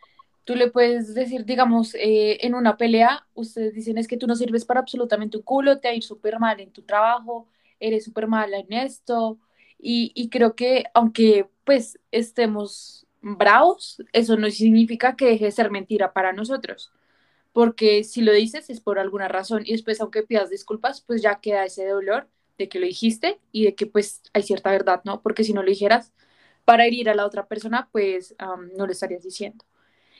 Tú 0.44 0.56
le 0.56 0.70
puedes 0.70 1.14
decir, 1.14 1.46
digamos, 1.46 1.94
eh, 1.96 2.46
en 2.46 2.54
una 2.54 2.76
pelea, 2.76 3.26
ustedes 3.34 3.74
dicen 3.74 3.98
es 3.98 4.08
que 4.08 4.18
tú 4.18 4.26
no 4.28 4.36
sirves 4.36 4.64
para 4.66 4.80
absolutamente 4.80 5.38
un 5.38 5.44
culo, 5.44 5.80
te 5.80 5.88
va 5.88 5.92
a 5.92 5.96
ir 5.96 6.04
súper 6.04 6.38
mal 6.40 6.60
en 6.60 6.72
tu 6.72 6.82
trabajo, 6.82 7.48
eres 7.80 8.04
súper 8.04 8.28
mala 8.28 8.58
en 8.58 8.72
esto. 8.74 9.38
Y, 9.78 10.12
y 10.14 10.30
creo 10.30 10.56
que 10.56 10.84
aunque 10.94 11.48
pues 11.64 11.98
estemos 12.12 13.06
bravos, 13.22 14.02
eso 14.12 14.36
no 14.36 14.50
significa 14.50 15.16
que 15.16 15.26
deje 15.26 15.46
de 15.46 15.52
ser 15.52 15.70
mentira 15.70 16.12
para 16.12 16.32
nosotros. 16.34 16.92
Porque 17.52 18.04
si 18.04 18.22
lo 18.22 18.32
dices 18.32 18.70
es 18.70 18.80
por 18.80 18.98
alguna 18.98 19.28
razón 19.28 19.62
y 19.66 19.72
después 19.72 20.00
aunque 20.00 20.22
pidas 20.22 20.50
disculpas, 20.50 21.02
pues 21.02 21.22
ya 21.22 21.40
queda 21.40 21.64
ese 21.64 21.86
dolor 21.86 22.28
de 22.58 22.68
que 22.68 22.80
lo 22.80 22.86
dijiste 22.86 23.40
y 23.52 23.64
de 23.64 23.74
que 23.74 23.86
pues 23.86 24.22
hay 24.32 24.42
cierta 24.42 24.70
verdad, 24.70 25.02
¿no? 25.04 25.22
Porque 25.22 25.44
si 25.44 25.52
no 25.52 25.62
lo 25.62 25.70
dijeras 25.70 26.12
para 26.64 26.86
herir 26.86 27.10
a 27.10 27.14
la 27.14 27.26
otra 27.26 27.46
persona, 27.46 27.88
pues 27.92 28.34
no 28.76 28.86
lo 28.86 28.92
estarías 28.92 29.22
diciendo. 29.22 29.64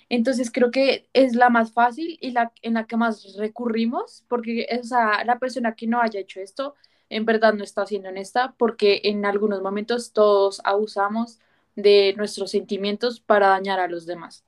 Entonces 0.09 0.51
creo 0.51 0.71
que 0.71 1.09
es 1.13 1.35
la 1.35 1.49
más 1.49 1.73
fácil 1.73 2.19
y 2.21 2.33
la 2.33 2.53
en 2.61 2.75
la 2.75 2.87
que 2.87 2.97
más 2.97 3.37
recurrimos, 3.37 4.25
porque 4.29 4.67
o 4.71 5.25
la 5.25 5.39
persona 5.39 5.75
que 5.75 5.87
no 5.87 6.01
haya 6.01 6.21
hecho 6.21 6.41
esto, 6.41 6.75
en 7.09 7.25
verdad 7.25 7.55
no 7.55 7.65
está 7.65 7.87
siendo 7.87 8.09
honesta, 8.09 8.55
porque 8.59 9.01
en 9.05 9.25
algunos 9.25 9.63
momentos 9.63 10.13
todos 10.13 10.61
abusamos 10.65 11.39
de 11.77 12.15
nuestros 12.17 12.51
sentimientos 12.51 13.21
para 13.21 13.49
dañar 13.49 13.81
a 13.81 13.89
los 13.89 14.05
demás. 14.05 14.45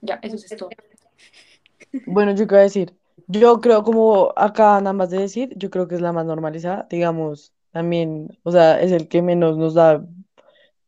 Ya, 0.00 0.18
eso 0.22 0.36
es 0.36 0.56
todo. 0.56 0.70
Bueno, 2.06 2.34
yo 2.34 2.46
a 2.50 2.60
decir. 2.60 2.94
Yo 3.28 3.60
creo 3.60 3.82
como 3.82 4.32
acá 4.36 4.80
nada 4.80 4.92
más 4.92 5.10
de 5.10 5.18
decir, 5.18 5.52
yo 5.56 5.68
creo 5.70 5.88
que 5.88 5.96
es 5.96 6.00
la 6.00 6.12
más 6.12 6.24
normalizada, 6.26 6.86
digamos, 6.88 7.52
también, 7.76 8.38
o 8.42 8.50
sea, 8.52 8.80
es 8.80 8.90
el 8.90 9.06
que 9.06 9.20
menos 9.20 9.58
nos 9.58 9.74
da 9.74 10.02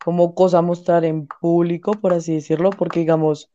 como 0.02 0.34
cosa 0.34 0.62
mostrar 0.62 1.04
en 1.04 1.26
público, 1.26 1.92
por 1.92 2.14
así 2.14 2.36
decirlo, 2.36 2.70
porque 2.70 3.00
digamos, 3.00 3.50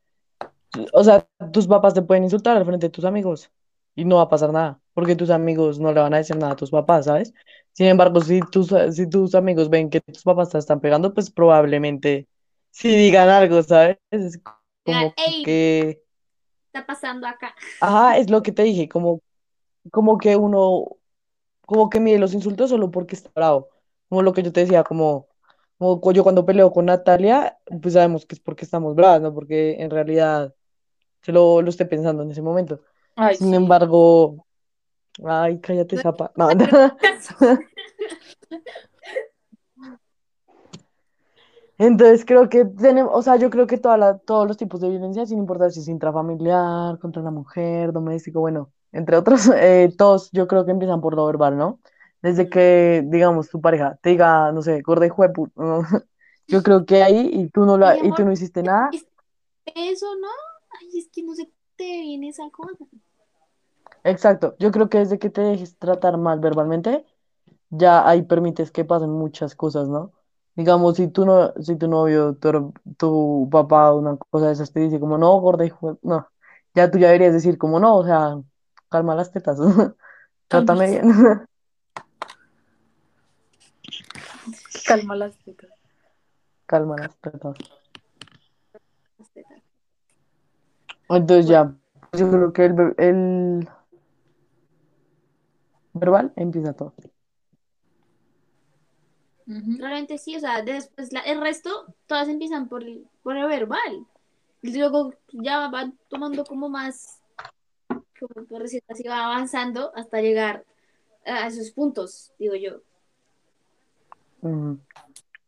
o 0.92 1.02
sea, 1.02 1.26
tus 1.52 1.66
papás 1.66 1.94
te 1.94 2.02
pueden 2.02 2.22
insultar 2.22 2.56
al 2.56 2.64
frente 2.64 2.86
de 2.86 2.90
tus 2.90 3.04
amigos 3.04 3.50
y 3.96 4.04
no 4.04 4.16
va 4.18 4.22
a 4.22 4.28
pasar 4.28 4.52
nada, 4.52 4.80
porque 4.92 5.16
tus 5.16 5.30
amigos 5.30 5.80
no 5.80 5.92
le 5.92 6.00
van 6.00 6.14
a 6.14 6.18
decir 6.18 6.36
nada 6.36 6.52
a 6.52 6.56
tus 6.56 6.70
papás, 6.70 7.06
¿sabes? 7.06 7.34
Sin 7.72 7.86
embargo, 7.86 8.20
si 8.20 8.40
tus, 8.52 8.72
si 8.92 9.08
tus 9.08 9.34
amigos 9.34 9.68
ven 9.68 9.90
que 9.90 10.00
tus 10.00 10.22
papás 10.22 10.50
te 10.50 10.58
están 10.58 10.80
pegando, 10.80 11.12
pues 11.12 11.28
probablemente 11.28 12.28
sí 12.70 12.94
digan 12.94 13.28
algo, 13.30 13.62
¿sabes? 13.64 13.98
Es 14.12 14.38
como 14.84 15.12
"Ey, 15.16 15.42
que, 15.42 16.00
¿qué 16.00 16.02
está 16.66 16.86
pasando 16.86 17.26
acá? 17.26 17.52
ajá, 17.80 18.18
es 18.18 18.30
lo 18.30 18.42
que 18.44 18.52
te 18.52 18.62
dije, 18.62 18.88
como, 18.88 19.22
como 19.90 20.18
que 20.18 20.36
uno, 20.36 20.96
como 21.66 21.90
que 21.90 22.00
mide 22.00 22.18
los 22.18 22.34
insultos 22.34 22.70
solo 22.70 22.90
porque 22.90 23.14
está 23.14 23.30
bravo, 23.34 23.68
como 24.08 24.22
lo 24.22 24.32
que 24.32 24.42
yo 24.42 24.52
te 24.52 24.60
decía, 24.60 24.84
como, 24.84 25.28
yo 26.12 26.22
cuando 26.22 26.44
peleo 26.46 26.72
con 26.72 26.86
Natalia, 26.86 27.58
pues 27.82 27.94
sabemos 27.94 28.26
que 28.26 28.34
es 28.34 28.40
porque 28.40 28.64
estamos 28.64 28.94
bravas, 28.94 29.20
¿no? 29.20 29.34
Porque 29.34 29.76
en 29.82 29.90
realidad 29.90 30.54
se 31.22 31.32
lo, 31.32 31.62
lo 31.62 31.70
esté 31.70 31.86
pensando 31.86 32.22
en 32.22 32.30
ese 32.30 32.42
momento. 32.42 32.80
Ay, 33.16 33.36
Sin 33.36 33.50
sí. 33.50 33.54
embargo, 33.54 34.46
ay, 35.24 35.60
cállate, 35.60 35.96
No, 35.96 36.02
zapa. 36.02 36.32
No, 36.36 36.48
Entonces 41.76 42.24
creo 42.24 42.48
que 42.48 42.64
tenemos, 42.64 43.12
o 43.14 43.22
sea, 43.22 43.36
yo 43.36 43.50
creo 43.50 43.66
que 43.66 43.78
toda 43.78 43.96
la, 43.96 44.18
todos 44.18 44.46
los 44.46 44.56
tipos 44.56 44.80
de 44.80 44.90
violencia, 44.90 45.26
sin 45.26 45.38
importar 45.38 45.72
si 45.72 45.80
es 45.80 45.88
intrafamiliar, 45.88 46.98
contra 47.00 47.20
la 47.22 47.32
mujer, 47.32 47.92
doméstico, 47.92 48.40
bueno, 48.40 48.70
entre 48.94 49.18
otros, 49.18 49.48
eh, 49.56 49.92
todos 49.98 50.30
yo 50.32 50.48
creo 50.48 50.64
que 50.64 50.72
empiezan 50.72 51.02
por 51.02 51.14
lo 51.16 51.26
verbal, 51.26 51.58
¿no? 51.58 51.80
Desde 52.22 52.48
que, 52.48 53.04
digamos, 53.06 53.50
tu 53.50 53.60
pareja 53.60 53.98
te 54.02 54.10
diga, 54.10 54.52
no 54.52 54.62
sé, 54.62 54.82
gorda 54.82 55.06
y 55.06 55.10
juepu, 55.10 55.50
¿no? 55.56 55.82
Yo 56.48 56.62
creo 56.62 56.86
que 56.86 57.02
ahí 57.02 57.30
y 57.32 57.48
tú 57.48 57.64
no, 57.64 57.78
la, 57.78 57.96
y 57.96 58.12
tú 58.12 58.24
no 58.24 58.32
hiciste 58.32 58.62
nada, 58.62 58.90
¿es 58.92 59.06
eso, 59.74 60.06
no? 60.16 60.28
Ay, 60.80 60.98
es 60.98 61.08
que 61.10 61.22
no 61.22 61.34
se 61.34 61.50
te 61.76 61.84
viene 62.02 62.28
esa 62.28 62.50
cosa. 62.50 62.84
exacto, 64.04 64.56
yo 64.58 64.70
creo 64.70 64.88
que 64.88 64.98
desde 64.98 65.18
que 65.18 65.30
te 65.30 65.40
dejes 65.42 65.78
tratar 65.78 66.16
mal 66.18 66.40
verbalmente, 66.40 67.04
ya 67.70 68.08
ahí 68.08 68.22
permites 68.24 68.72
que 68.72 68.84
pasen 68.84 69.10
muchas 69.10 69.54
cosas, 69.56 69.88
¿no? 69.88 70.12
Digamos, 70.56 70.96
si 70.96 71.08
tú 71.08 71.26
no, 71.26 71.52
si 71.62 71.76
tu 71.76 71.88
novio, 71.88 72.36
tu, 72.36 72.74
tu 72.98 73.48
papá, 73.52 73.92
una 73.94 74.16
cosa 74.16 74.48
de 74.48 74.54
esas 74.54 74.72
te 74.72 74.80
dice 74.80 75.00
como, 75.00 75.18
no, 75.18 75.38
gorda, 75.40 75.66
hijo, 75.66 75.94
de-", 75.94 75.98
no, 76.02 76.28
ya 76.74 76.90
tú 76.90 76.98
ya 76.98 77.08
deberías 77.08 77.32
decir 77.34 77.58
como, 77.58 77.80
no, 77.80 77.96
o 77.98 78.04
sea, 78.04 78.36
calma 78.94 79.16
las 79.16 79.32
tetas, 79.32 79.58
trátame 80.46 80.86
bien, 80.90 81.10
calma 84.86 85.16
las 85.16 85.36
tetas. 85.38 85.70
calma 86.66 86.96
las 86.96 87.16
tetas. 87.16 87.56
Las 89.18 89.30
tetas. 89.32 89.62
Entonces 91.08 91.48
ya, 91.48 91.74
yo 92.12 92.30
creo 92.30 92.52
que 92.52 92.64
el, 92.66 92.94
el 92.98 93.68
verbal 95.92 96.32
empieza 96.36 96.72
todo. 96.72 96.94
Realmente 99.46 100.18
sí, 100.18 100.36
o 100.36 100.40
sea, 100.40 100.62
después 100.62 101.12
la- 101.12 101.20
el 101.22 101.40
resto, 101.40 101.92
todas 102.06 102.28
empiezan 102.28 102.68
por 102.68 102.84
el, 102.84 103.08
por 103.24 103.36
el 103.36 103.46
verbal. 103.48 104.06
Y 104.62 104.78
luego 104.78 105.12
ya 105.32 105.68
van 105.68 105.98
tomando 106.08 106.44
como 106.44 106.68
más, 106.68 107.20
como 108.18 108.46
por 108.46 108.62
decirlo 108.62 108.86
así, 108.88 109.02
va 109.04 109.24
avanzando 109.24 109.92
hasta 109.94 110.20
llegar 110.20 110.64
a 111.26 111.46
esos 111.46 111.70
puntos, 111.70 112.32
digo 112.38 112.54
yo. 112.54 112.80
Ujú, 114.42 114.78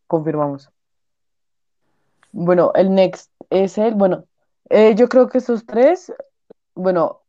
confirmamos. 0.06 0.70
Bueno, 2.32 2.72
el 2.74 2.94
next 2.94 3.30
es 3.50 3.78
el, 3.78 3.94
bueno, 3.94 4.26
eh, 4.68 4.94
yo 4.94 5.08
creo 5.08 5.28
que 5.28 5.38
estos 5.38 5.64
tres, 5.64 6.12
bueno, 6.74 7.22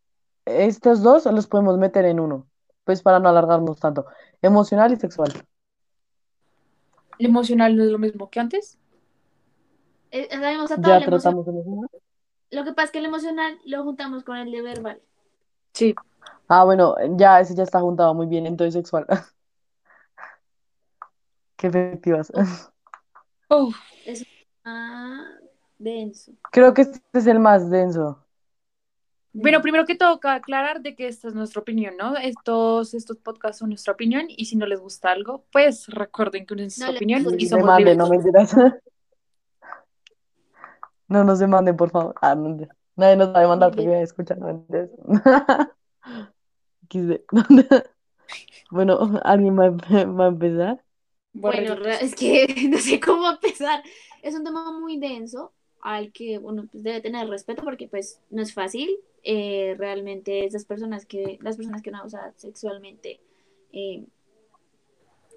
estos 0.46 1.02
dos 1.02 1.26
los 1.26 1.48
podemos 1.48 1.78
meter 1.78 2.06
en 2.06 2.20
uno, 2.20 2.48
pues 2.84 3.02
para 3.02 3.20
no 3.20 3.30
alargarnos 3.30 3.80
tanto, 3.80 4.06
emocional 4.42 4.92
y 4.94 4.98
sexual. 4.98 5.32
¿El 7.20 7.26
emocional 7.28 7.76
no 7.76 7.84
es 7.84 7.90
lo 7.90 8.00
mismo 8.00 8.30
que 8.30 8.40
antes? 8.40 8.78
Eh, 10.12 10.28
Ya 10.78 11.04
tratamos 11.04 11.48
emocional. 11.48 11.90
Lo 12.50 12.64
que 12.64 12.72
pasa 12.72 12.86
es 12.86 12.92
que 12.92 13.00
el 13.00 13.06
emocional 13.06 13.60
lo 13.66 13.84
juntamos 13.84 14.24
con 14.24 14.38
el 14.38 14.52
de 14.52 14.62
verbal. 14.62 15.02
Sí. 15.74 15.95
Ah, 16.47 16.63
bueno, 16.63 16.95
ya 17.18 17.39
ese 17.39 17.55
ya 17.55 17.63
está 17.63 17.80
juntado 17.82 18.13
muy 18.13 18.28
bien, 18.28 18.45
entonces 18.45 18.74
sexual. 18.74 19.05
Qué 21.57 21.68
efectivas. 21.68 22.32
Uf, 23.49 23.76
es 24.05 24.26
ah, 24.63 25.26
denso. 25.78 26.32
Creo 26.51 26.74
que 26.74 26.84
este 26.84 27.01
es 27.13 27.28
el 27.28 27.39
más 27.39 27.70
denso. 27.70 28.24
Bueno, 29.34 29.61
primero 29.61 29.86
que 29.86 29.95
todo, 29.95 30.20
cabe 30.20 30.38
aclarar 30.38 30.82
de 30.82 30.95
que 30.95 31.07
esta 31.07 31.28
es 31.28 31.36
nuestra 31.36 31.61
opinión, 31.61 31.95
¿no? 31.95 32.18
Estos, 32.18 32.95
estos 32.95 33.18
podcasts 33.18 33.59
son 33.59 33.70
nuestra 33.70 33.93
opinión 33.93 34.26
y 34.30 34.45
si 34.45 34.55
no 34.55 34.65
les 34.65 34.80
gusta 34.80 35.11
algo, 35.11 35.45
pues 35.51 35.88
recuerden 35.88 36.45
que 36.47 36.55
es 36.55 36.59
nuestra 36.59 36.88
No 36.88 36.93
opinión 36.95 37.22
y 37.38 37.47
somos 37.47 37.65
Demanden, 37.65 37.86
libres. 37.86 37.97
no 37.97 38.09
mentiras. 38.09 38.55
No 41.09 41.24
nos 41.24 41.39
demanden, 41.39 41.78
por 41.78 41.89
favor. 41.89 42.15
Ah, 42.22 42.36
no. 42.36 42.68
Nadie 42.98 43.16
nos 43.16 43.30
va 43.34 43.39
a 43.39 43.41
demandar 43.41 43.70
porque 43.70 43.82
Libre. 43.82 43.95
va 43.95 44.02
a 44.02 44.04
escuchar. 44.04 44.38
No 44.39 44.48
mentiras. 44.48 44.89
XD. 46.89 47.22
Bueno, 48.70 49.00
¿alguien 49.24 49.58
va 49.58 49.70
va 49.70 50.26
a 50.26 50.28
empezar? 50.28 50.84
Bueno, 51.32 51.76
es 52.02 52.16
que 52.16 52.48
no 52.70 52.78
sé 52.80 53.00
cómo 53.00 53.30
empezar. 53.30 53.82
Es 54.22 54.36
un 54.36 54.43
tema 54.43 54.78
muy 54.78 54.98
denso 54.98 55.54
al 55.82 56.12
que 56.12 56.38
uno 56.38 56.68
pues, 56.70 56.84
debe 56.84 57.00
tener 57.00 57.30
respeto 57.30 57.64
porque 57.64 57.88
pues 57.88 58.20
no 58.30 58.41
es 58.41 58.54
fácil. 58.54 58.89
Eh, 59.24 59.76
realmente 59.78 60.45
esas 60.45 60.66
personas 60.66 61.06
que, 61.06 61.38
las 61.41 61.58
personas 61.58 61.82
que 61.82 61.91
no 61.91 62.00
abusan 62.00 62.34
sexualmente, 62.38 63.20
eh, 63.72 64.06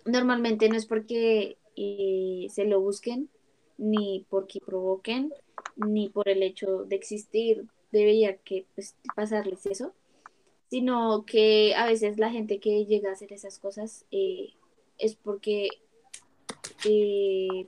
normalmente 0.05 0.69
no 0.69 0.77
es 0.77 0.87
porque 0.87 1.59
eh, 1.77 2.47
se 2.51 2.65
lo 2.65 2.81
busquen, 2.81 3.29
ni 3.79 4.27
porque 4.29 4.61
provoquen, 4.61 5.33
ni 5.77 6.09
por 6.09 6.29
el 6.29 6.43
hecho 6.43 6.85
de 6.85 6.97
existir 6.97 7.67
debería 7.93 8.37
que 8.37 8.67
pues, 8.75 8.97
pasarles 9.17 9.67
eso, 9.67 9.93
sino 10.71 11.25
que 11.27 11.75
a 11.75 11.87
veces 11.87 12.19
la 12.19 12.31
gente 12.31 12.61
que 12.61 12.85
llega 12.87 13.11
a 13.11 13.15
hacer 13.15 13.33
esas 13.33 13.59
cosas 13.59 14.05
eh, 14.11 14.51
es 14.99 15.17
porque 15.17 15.69
eh, 16.85 17.67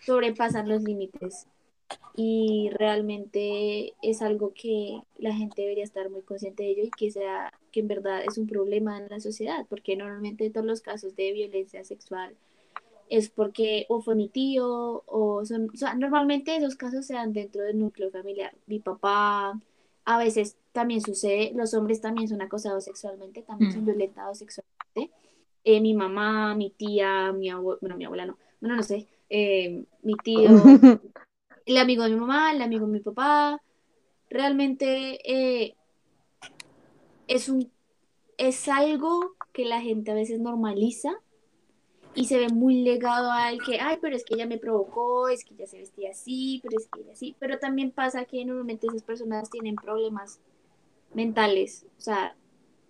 sobrepasan 0.00 0.68
los 0.68 0.82
límites. 0.82 1.46
Y 2.14 2.70
realmente 2.74 3.94
es 4.02 4.20
algo 4.20 4.52
que 4.54 5.00
la 5.18 5.34
gente 5.34 5.62
debería 5.62 5.84
estar 5.84 6.10
muy 6.10 6.22
consciente 6.22 6.62
de 6.62 6.70
ello 6.70 6.84
y 6.84 6.90
que 6.90 7.10
sea 7.10 7.54
que 7.70 7.80
en 7.80 7.88
verdad 7.88 8.22
es 8.26 8.36
un 8.36 8.46
problema 8.46 8.98
en 8.98 9.08
la 9.08 9.20
sociedad 9.20 9.66
porque 9.68 9.96
normalmente 9.96 10.50
todos 10.50 10.66
los 10.66 10.82
casos 10.82 11.16
de 11.16 11.32
violencia 11.32 11.84
sexual 11.84 12.34
es 13.16 13.28
porque 13.28 13.86
o 13.88 14.00
fue 14.00 14.14
mi 14.14 14.28
tío 14.28 15.02
o 15.06 15.44
son 15.44 15.68
o 15.72 15.76
sea, 15.76 15.94
normalmente 15.94 16.56
esos 16.56 16.76
casos 16.76 17.06
se 17.06 17.14
dan 17.14 17.32
dentro 17.32 17.62
del 17.62 17.78
núcleo 17.78 18.10
familiar 18.10 18.52
mi 18.66 18.78
papá 18.80 19.58
a 20.04 20.18
veces 20.18 20.56
también 20.72 21.00
sucede 21.00 21.52
los 21.54 21.74
hombres 21.74 22.00
también 22.00 22.28
son 22.28 22.42
acosados 22.42 22.84
sexualmente 22.84 23.42
también 23.42 23.72
son 23.72 23.82
Mm. 23.82 23.86
violentados 23.86 24.38
sexualmente 24.38 25.10
eh, 25.64 25.80
mi 25.80 25.94
mamá 25.94 26.54
mi 26.54 26.70
tía 26.70 27.32
mi 27.32 27.50
abuela 27.50 27.78
bueno 27.80 27.96
mi 27.96 28.04
abuela 28.04 28.26
no 28.26 28.36
bueno 28.60 28.76
no 28.76 28.82
sé 28.82 29.06
eh, 29.30 29.84
mi 30.02 30.14
tío 30.24 30.50
el 31.66 31.76
amigo 31.76 32.04
de 32.04 32.10
mi 32.10 32.16
mamá, 32.16 32.52
el 32.52 32.62
amigo 32.62 32.86
de 32.86 32.92
mi 32.92 33.00
papá. 33.00 33.60
Realmente 34.30 35.20
eh, 35.24 35.74
es 37.28 37.48
un 37.48 37.70
es 38.38 38.66
algo 38.68 39.36
que 39.52 39.64
la 39.64 39.80
gente 39.80 40.10
a 40.10 40.14
veces 40.14 40.40
normaliza 40.40 41.14
y 42.14 42.26
se 42.26 42.38
ve 42.38 42.48
muy 42.48 42.82
legado 42.82 43.30
al 43.30 43.62
que, 43.62 43.80
ay, 43.80 43.98
pero 44.00 44.14
es 44.16 44.24
que 44.24 44.34
ella 44.34 44.46
me 44.46 44.58
provocó, 44.58 45.28
es 45.28 45.44
que 45.44 45.54
ella 45.54 45.66
se 45.66 45.78
vestía 45.78 46.10
así, 46.10 46.60
pero 46.62 46.76
es 46.78 46.88
que 46.88 47.00
ella 47.00 47.12
así. 47.12 47.36
Pero 47.38 47.58
también 47.58 47.90
pasa 47.90 48.24
que 48.24 48.44
normalmente 48.44 48.86
esas 48.86 49.02
personas 49.02 49.50
tienen 49.50 49.76
problemas 49.76 50.40
mentales, 51.14 51.86
o 51.98 52.00
sea, 52.00 52.36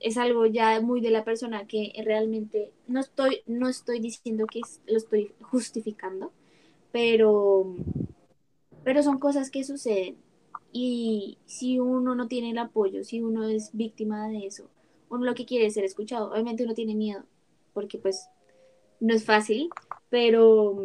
es 0.01 0.17
algo 0.19 0.47
ya 0.47 0.81
muy 0.81 1.01
de 1.01 1.11
la 1.11 1.25
persona 1.25 1.67
que 1.67 1.93
realmente 2.05 2.73
no 2.89 3.01
estoy, 3.01 3.43
no 3.47 3.69
estoy 3.69 4.01
diciendo 4.01 4.47
que 4.47 4.61
lo 4.87 4.97
estoy 4.97 5.33
justificando, 5.41 6.33
pero, 6.91 7.75
pero 8.85 9.03
son 9.03 9.19
cosas 9.19 9.51
que 9.51 9.65
suceden. 9.65 10.17
Y 10.73 11.39
si 11.47 11.79
uno 11.79 12.15
no 12.15 12.29
tiene 12.29 12.51
el 12.51 12.59
apoyo, 12.59 13.05
si 13.05 13.21
uno 13.21 13.47
es 13.47 13.71
víctima 13.75 14.29
de 14.29 14.47
eso, 14.47 14.69
uno 15.09 15.25
lo 15.25 15.35
que 15.35 15.45
quiere 15.45 15.67
es 15.67 15.75
ser 15.75 15.85
escuchado. 15.85 16.33
Obviamente 16.33 16.65
uno 16.65 16.75
tiene 16.75 16.95
miedo, 16.95 17.25
porque 17.75 17.99
pues 17.99 18.29
no 19.03 19.15
es 19.15 19.25
fácil, 19.25 19.69
pero, 20.11 20.77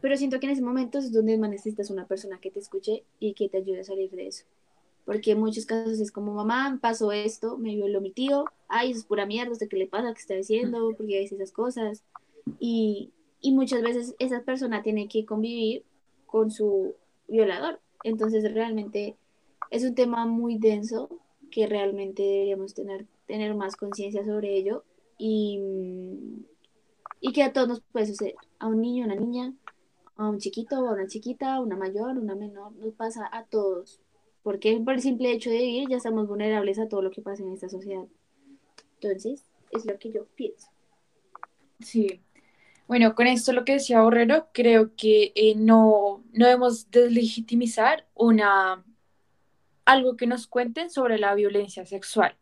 pero 0.00 0.16
siento 0.16 0.40
que 0.40 0.46
en 0.46 0.52
ese 0.52 0.62
momento 0.62 0.98
es 0.98 1.12
donde 1.12 1.36
más 1.36 1.50
necesitas 1.50 1.90
una 1.90 2.06
persona 2.06 2.40
que 2.40 2.50
te 2.50 2.58
escuche 2.58 3.04
y 3.20 3.34
que 3.34 3.50
te 3.50 3.58
ayude 3.58 3.80
a 3.80 3.84
salir 3.84 4.10
de 4.12 4.28
eso. 4.28 4.46
Porque 5.04 5.32
en 5.32 5.40
muchos 5.40 5.66
casos 5.66 6.00
es 6.00 6.10
como, 6.10 6.32
mamá, 6.32 6.78
pasó 6.80 7.12
esto, 7.12 7.58
me 7.58 7.74
violó 7.74 8.00
mi 8.00 8.12
tío, 8.12 8.46
ay, 8.66 8.92
eso 8.92 9.00
es 9.00 9.04
pura 9.04 9.26
mierda, 9.26 9.52
¿usted 9.52 9.68
qué 9.68 9.76
le 9.76 9.86
pasa? 9.86 10.14
¿Qué 10.14 10.20
está 10.20 10.34
diciendo? 10.34 10.94
¿Por 10.96 11.06
qué 11.06 11.20
dice 11.20 11.34
esas 11.34 11.52
cosas? 11.52 12.02
Y, 12.58 13.10
y 13.42 13.52
muchas 13.52 13.82
veces 13.82 14.14
esa 14.18 14.40
persona 14.40 14.82
tiene 14.82 15.06
que 15.06 15.26
convivir 15.26 15.84
con 16.24 16.50
su 16.50 16.94
violador. 17.28 17.78
Entonces 18.04 18.50
realmente 18.54 19.16
es 19.70 19.84
un 19.84 19.94
tema 19.94 20.24
muy 20.24 20.56
denso 20.56 21.10
que 21.50 21.66
realmente 21.66 22.22
deberíamos 22.22 22.72
tener, 22.72 23.04
tener 23.26 23.54
más 23.54 23.76
conciencia 23.76 24.24
sobre 24.24 24.56
ello 24.56 24.82
y, 25.18 25.60
y 27.22 27.32
que 27.32 27.44
a 27.44 27.52
todos 27.52 27.68
nos 27.68 27.80
puede 27.80 28.06
suceder, 28.06 28.34
a 28.58 28.66
un 28.66 28.80
niño, 28.80 29.04
a 29.04 29.06
una 29.06 29.14
niña, 29.14 29.54
a 30.16 30.28
un 30.28 30.38
chiquito, 30.38 30.74
a 30.74 30.92
una 30.92 31.06
chiquita, 31.06 31.54
a 31.54 31.60
una 31.60 31.76
mayor, 31.76 32.10
a 32.10 32.20
una 32.20 32.34
menor, 32.34 32.72
nos 32.72 32.94
pasa 32.94 33.30
a 33.32 33.44
todos, 33.44 34.00
porque 34.42 34.78
por 34.84 34.94
el 34.94 35.00
simple 35.00 35.30
hecho 35.30 35.48
de 35.48 35.58
vivir 35.58 35.88
ya 35.88 35.96
estamos 35.98 36.26
vulnerables 36.26 36.80
a 36.80 36.88
todo 36.88 37.00
lo 37.00 37.12
que 37.12 37.22
pasa 37.22 37.44
en 37.44 37.52
esta 37.52 37.68
sociedad. 37.68 38.04
Entonces, 39.00 39.44
es 39.70 39.86
lo 39.86 39.96
que 40.00 40.10
yo 40.10 40.26
pienso. 40.34 40.68
Sí. 41.78 42.20
Bueno, 42.88 43.14
con 43.14 43.28
esto 43.28 43.52
lo 43.52 43.64
que 43.64 43.74
decía 43.74 44.02
Borrero, 44.02 44.48
creo 44.52 44.94
que 44.96 45.32
eh, 45.36 45.54
no, 45.54 46.24
no 46.32 46.46
debemos 46.46 46.90
deslegitimizar 46.90 48.04
una, 48.14 48.84
algo 49.84 50.16
que 50.16 50.26
nos 50.26 50.48
cuenten 50.48 50.90
sobre 50.90 51.18
la 51.18 51.36
violencia 51.36 51.86
sexual. 51.86 52.36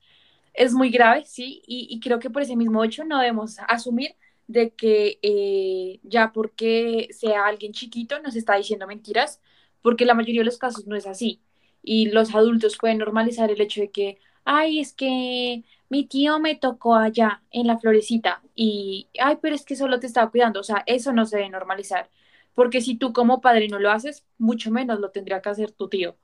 Es 0.55 0.73
muy 0.73 0.89
grave, 0.89 1.27
sí, 1.27 1.63
y, 1.67 1.87
y 1.91 2.01
creo 2.01 2.19
que 2.19 2.31
por 2.31 2.41
ese 2.41 2.57
mismo 2.57 2.83
hecho 2.83 3.05
no 3.05 3.19
debemos 3.19 3.59
asumir 3.69 4.17
de 4.53 4.71
que 4.75 5.19
eh, 5.23 6.01
ya 6.03 6.33
porque 6.33 7.09
sea 7.13 7.47
alguien 7.47 7.73
chiquito 7.73 8.21
nos 8.21 8.37
está 8.37 8.57
diciendo 8.57 8.87
mentiras, 8.87 9.41
porque 9.83 10.05
la 10.05 10.15
mayoría 10.15 10.41
de 10.41 10.47
los 10.47 10.59
casos 10.59 10.87
no 10.87 10.97
es 10.97 11.07
así. 11.07 11.41
Y 11.83 12.07
los 12.11 12.35
adultos 12.35 12.77
pueden 12.79 12.99
normalizar 12.99 13.51
el 13.51 13.61
hecho 13.61 13.81
de 13.81 13.91
que, 13.91 14.19
ay, 14.45 14.81
es 14.81 14.93
que 14.93 15.65
mi 15.89 16.05
tío 16.07 16.39
me 16.41 16.55
tocó 16.57 16.97
allá 16.97 17.43
en 17.51 17.67
la 17.67 17.79
florecita 17.79 18.43
y, 18.55 19.09
ay, 19.21 19.39
pero 19.41 19.55
es 19.55 19.65
que 19.65 19.77
solo 19.77 20.01
te 20.01 20.07
estaba 20.07 20.31
cuidando. 20.31 20.61
O 20.61 20.63
sea, 20.65 20.83
eso 20.87 21.13
no 21.13 21.27
se 21.27 21.37
debe 21.39 21.51
normalizar, 21.51 22.11
porque 22.55 22.81
si 22.81 22.97
tú 22.97 23.13
como 23.13 23.41
padre 23.41 23.69
no 23.69 23.79
lo 23.79 23.91
haces, 23.91 24.25
mucho 24.39 24.71
menos 24.71 25.01
lo 25.01 25.11
tendría 25.11 25.41
que 25.43 25.49
hacer 25.51 25.71
tu 25.73 25.89
tío. 25.89 26.17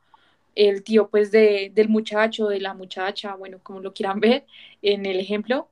El 0.54 0.82
tío, 0.84 1.08
pues, 1.10 1.30
de, 1.32 1.70
del 1.74 1.88
muchacho, 1.88 2.48
de 2.48 2.60
la 2.60 2.74
muchacha, 2.74 3.34
bueno, 3.36 3.60
como 3.62 3.80
lo 3.80 3.92
quieran 3.94 4.20
ver 4.20 4.46
en 4.82 5.06
el 5.06 5.20
ejemplo, 5.20 5.70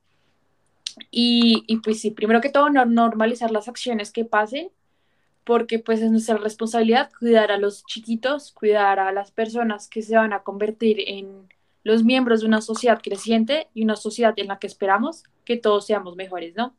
y, 1.10 1.64
y, 1.66 1.78
pues 1.78 2.00
sí, 2.00 2.10
primero 2.10 2.40
que 2.40 2.50
todo, 2.50 2.70
no 2.70 2.84
normalizar 2.86 3.50
las 3.50 3.68
acciones 3.68 4.12
que 4.12 4.24
pasen, 4.24 4.70
porque 5.44 5.78
pues 5.78 6.00
es 6.00 6.10
nuestra 6.10 6.36
responsabilidad 6.38 7.10
cuidar 7.18 7.52
a 7.52 7.58
los 7.58 7.84
chiquitos, 7.84 8.50
cuidar 8.52 8.98
a 8.98 9.12
las 9.12 9.30
personas 9.30 9.88
que 9.88 10.02
se 10.02 10.16
van 10.16 10.32
a 10.32 10.42
convertir 10.42 10.98
en 11.06 11.48
los 11.84 12.02
miembros 12.02 12.40
de 12.40 12.46
una 12.46 12.62
sociedad 12.62 13.00
creciente 13.02 13.68
y 13.74 13.84
una 13.84 13.96
sociedad 13.96 14.32
en 14.36 14.48
la 14.48 14.58
que 14.58 14.66
esperamos 14.66 15.24
que 15.44 15.58
todos 15.58 15.86
seamos 15.86 16.16
mejores, 16.16 16.56
¿no? 16.56 16.74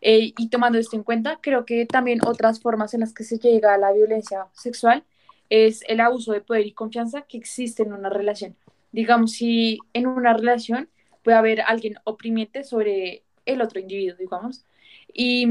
Eh, 0.00 0.32
y 0.36 0.48
tomando 0.48 0.78
esto 0.78 0.96
en 0.96 1.02
cuenta, 1.02 1.38
creo 1.40 1.64
que 1.64 1.86
también 1.86 2.20
otras 2.24 2.60
formas 2.60 2.94
en 2.94 3.00
las 3.00 3.14
que 3.14 3.24
se 3.24 3.38
llega 3.38 3.74
a 3.74 3.78
la 3.78 3.90
violencia 3.92 4.46
sexual 4.52 5.02
es 5.48 5.82
el 5.88 6.00
abuso 6.00 6.32
de 6.32 6.42
poder 6.42 6.66
y 6.66 6.72
confianza 6.72 7.22
que 7.22 7.38
existe 7.38 7.82
en 7.82 7.94
una 7.94 8.10
relación. 8.10 8.54
Digamos, 8.92 9.32
si 9.32 9.78
en 9.94 10.06
una 10.06 10.34
relación 10.34 10.88
puede 11.24 11.38
haber 11.38 11.62
alguien 11.62 11.96
oprimiente 12.04 12.64
sobre 12.64 13.24
el 13.48 13.62
otro 13.62 13.80
individuo, 13.80 14.16
digamos, 14.18 14.64
y, 15.12 15.46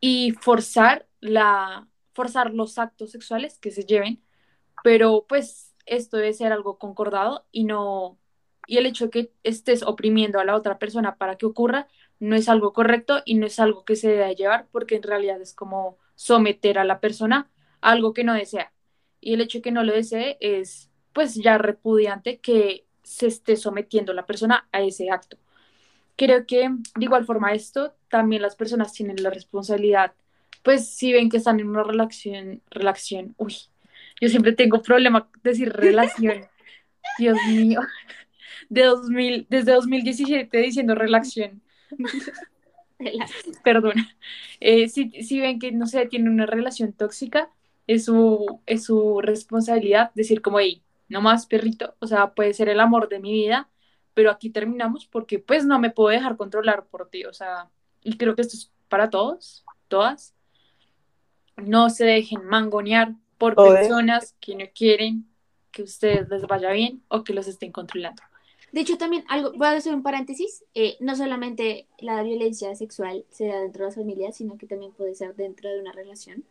y 0.00 0.32
forzar, 0.32 1.06
la, 1.20 1.88
forzar 2.12 2.52
los 2.52 2.78
actos 2.78 3.10
sexuales 3.10 3.58
que 3.58 3.70
se 3.70 3.84
lleven, 3.84 4.22
pero 4.84 5.26
pues 5.28 5.74
esto 5.86 6.16
debe 6.16 6.32
ser 6.32 6.52
algo 6.52 6.78
concordado 6.78 7.44
y 7.52 7.64
no, 7.64 8.18
y 8.66 8.78
el 8.78 8.86
hecho 8.86 9.06
de 9.06 9.10
que 9.10 9.32
estés 9.44 9.82
oprimiendo 9.82 10.40
a 10.40 10.44
la 10.44 10.56
otra 10.56 10.78
persona 10.78 11.16
para 11.16 11.36
que 11.36 11.46
ocurra 11.46 11.88
no 12.18 12.36
es 12.36 12.48
algo 12.48 12.72
correcto 12.72 13.22
y 13.24 13.34
no 13.34 13.46
es 13.46 13.60
algo 13.60 13.84
que 13.84 13.96
se 13.96 14.08
debe 14.08 14.34
llevar 14.34 14.68
porque 14.72 14.96
en 14.96 15.02
realidad 15.02 15.40
es 15.40 15.54
como 15.54 15.98
someter 16.14 16.78
a 16.78 16.84
la 16.84 17.00
persona 17.00 17.50
a 17.80 17.92
algo 17.92 18.12
que 18.12 18.24
no 18.24 18.34
desea. 18.34 18.72
Y 19.20 19.34
el 19.34 19.40
hecho 19.40 19.58
de 19.58 19.62
que 19.62 19.72
no 19.72 19.84
lo 19.84 19.92
desee 19.92 20.36
es 20.40 20.90
pues 21.12 21.34
ya 21.34 21.58
repudiante 21.58 22.40
que 22.40 22.86
se 23.02 23.26
esté 23.28 23.56
sometiendo 23.56 24.12
la 24.12 24.26
persona 24.26 24.68
a 24.72 24.82
ese 24.82 25.10
acto. 25.10 25.38
Creo 26.16 26.46
que 26.46 26.68
de 26.68 27.04
igual 27.04 27.26
forma 27.26 27.52
esto, 27.52 27.94
también 28.08 28.42
las 28.42 28.56
personas 28.56 28.92
tienen 28.92 29.22
la 29.22 29.30
responsabilidad, 29.30 30.12
pues 30.62 30.88
si 30.88 31.12
ven 31.12 31.28
que 31.28 31.36
están 31.36 31.60
en 31.60 31.68
una 31.68 31.82
relación, 31.82 32.62
relación, 32.70 33.34
uy, 33.36 33.54
yo 34.20 34.28
siempre 34.28 34.52
tengo 34.52 34.82
problema 34.82 35.28
decir 35.42 35.72
relación, 35.72 36.46
Dios 37.18 37.36
mío, 37.48 37.80
de 38.68 38.82
2000, 38.82 39.46
desde 39.48 39.72
2017 39.72 40.58
diciendo 40.58 40.94
relación. 40.94 41.62
Perdona. 43.62 44.16
Eh, 44.60 44.88
si, 44.88 45.10
si, 45.22 45.40
ven 45.40 45.58
que, 45.58 45.70
no 45.72 45.86
sé, 45.86 46.06
tienen 46.06 46.32
una 46.32 46.46
relación 46.46 46.92
tóxica, 46.92 47.50
es 47.86 48.06
su, 48.06 48.60
es 48.66 48.84
su 48.84 49.20
responsabilidad 49.20 50.10
decir 50.14 50.42
como, 50.42 50.60
hey, 50.60 50.82
no 51.08 51.20
más 51.20 51.46
perrito, 51.46 51.94
o 52.00 52.06
sea, 52.06 52.34
puede 52.34 52.54
ser 52.54 52.68
el 52.68 52.80
amor 52.80 53.08
de 53.08 53.20
mi 53.20 53.32
vida, 53.32 53.68
pero 54.16 54.30
aquí 54.30 54.48
terminamos 54.48 55.04
porque 55.04 55.38
pues 55.38 55.66
no 55.66 55.78
me 55.78 55.90
puedo 55.90 56.08
dejar 56.08 56.38
controlar 56.38 56.86
por 56.86 57.10
ti, 57.10 57.26
o 57.26 57.34
sea, 57.34 57.68
y 58.02 58.16
creo 58.16 58.34
que 58.34 58.40
esto 58.40 58.56
es 58.56 58.72
para 58.88 59.10
todos, 59.10 59.62
todas. 59.88 60.32
No 61.56 61.90
se 61.90 62.06
dejen 62.06 62.42
mangonear 62.46 63.12
por 63.36 63.54
personas 63.54 64.34
que 64.40 64.56
no 64.56 64.64
quieren 64.74 65.26
que 65.70 65.82
ustedes 65.82 66.30
les 66.30 66.46
vaya 66.46 66.70
bien 66.72 67.02
o 67.08 67.24
que 67.24 67.34
los 67.34 67.46
estén 67.46 67.72
controlando. 67.72 68.22
De 68.72 68.80
hecho, 68.80 68.96
también 68.96 69.22
algo, 69.28 69.52
voy 69.52 69.66
a 69.66 69.72
hacer 69.72 69.94
un 69.94 70.02
paréntesis, 70.02 70.64
eh, 70.74 70.96
no 71.00 71.14
solamente 71.14 71.86
la 71.98 72.22
violencia 72.22 72.74
sexual 72.74 73.26
se 73.28 73.48
da 73.48 73.60
dentro 73.60 73.82
de 73.82 73.88
las 73.88 73.96
familias, 73.96 74.34
sino 74.34 74.56
que 74.56 74.66
también 74.66 74.92
puede 74.92 75.14
ser 75.14 75.36
dentro 75.36 75.68
de 75.68 75.78
una 75.78 75.92
relación. 75.92 76.42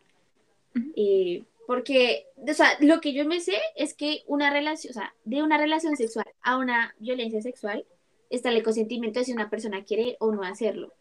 Porque, 1.66 2.26
o 2.36 2.54
sea, 2.54 2.76
lo 2.80 3.00
que 3.00 3.12
yo 3.12 3.24
me 3.24 3.40
sé 3.40 3.56
es 3.74 3.94
que 3.94 4.22
una 4.26 4.50
relación, 4.50 4.92
o 4.92 4.94
sea, 4.94 5.14
de 5.24 5.42
una 5.42 5.58
relación 5.58 5.96
sexual 5.96 6.26
a 6.42 6.58
una 6.58 6.94
violencia 6.98 7.42
sexual 7.42 7.84
está 8.30 8.50
el 8.50 8.62
consentimiento 8.62 9.18
de 9.18 9.24
si 9.24 9.32
una 9.32 9.50
persona 9.50 9.84
quiere 9.84 10.16
o 10.20 10.32
no 10.32 10.42
hacerlo. 10.42 10.92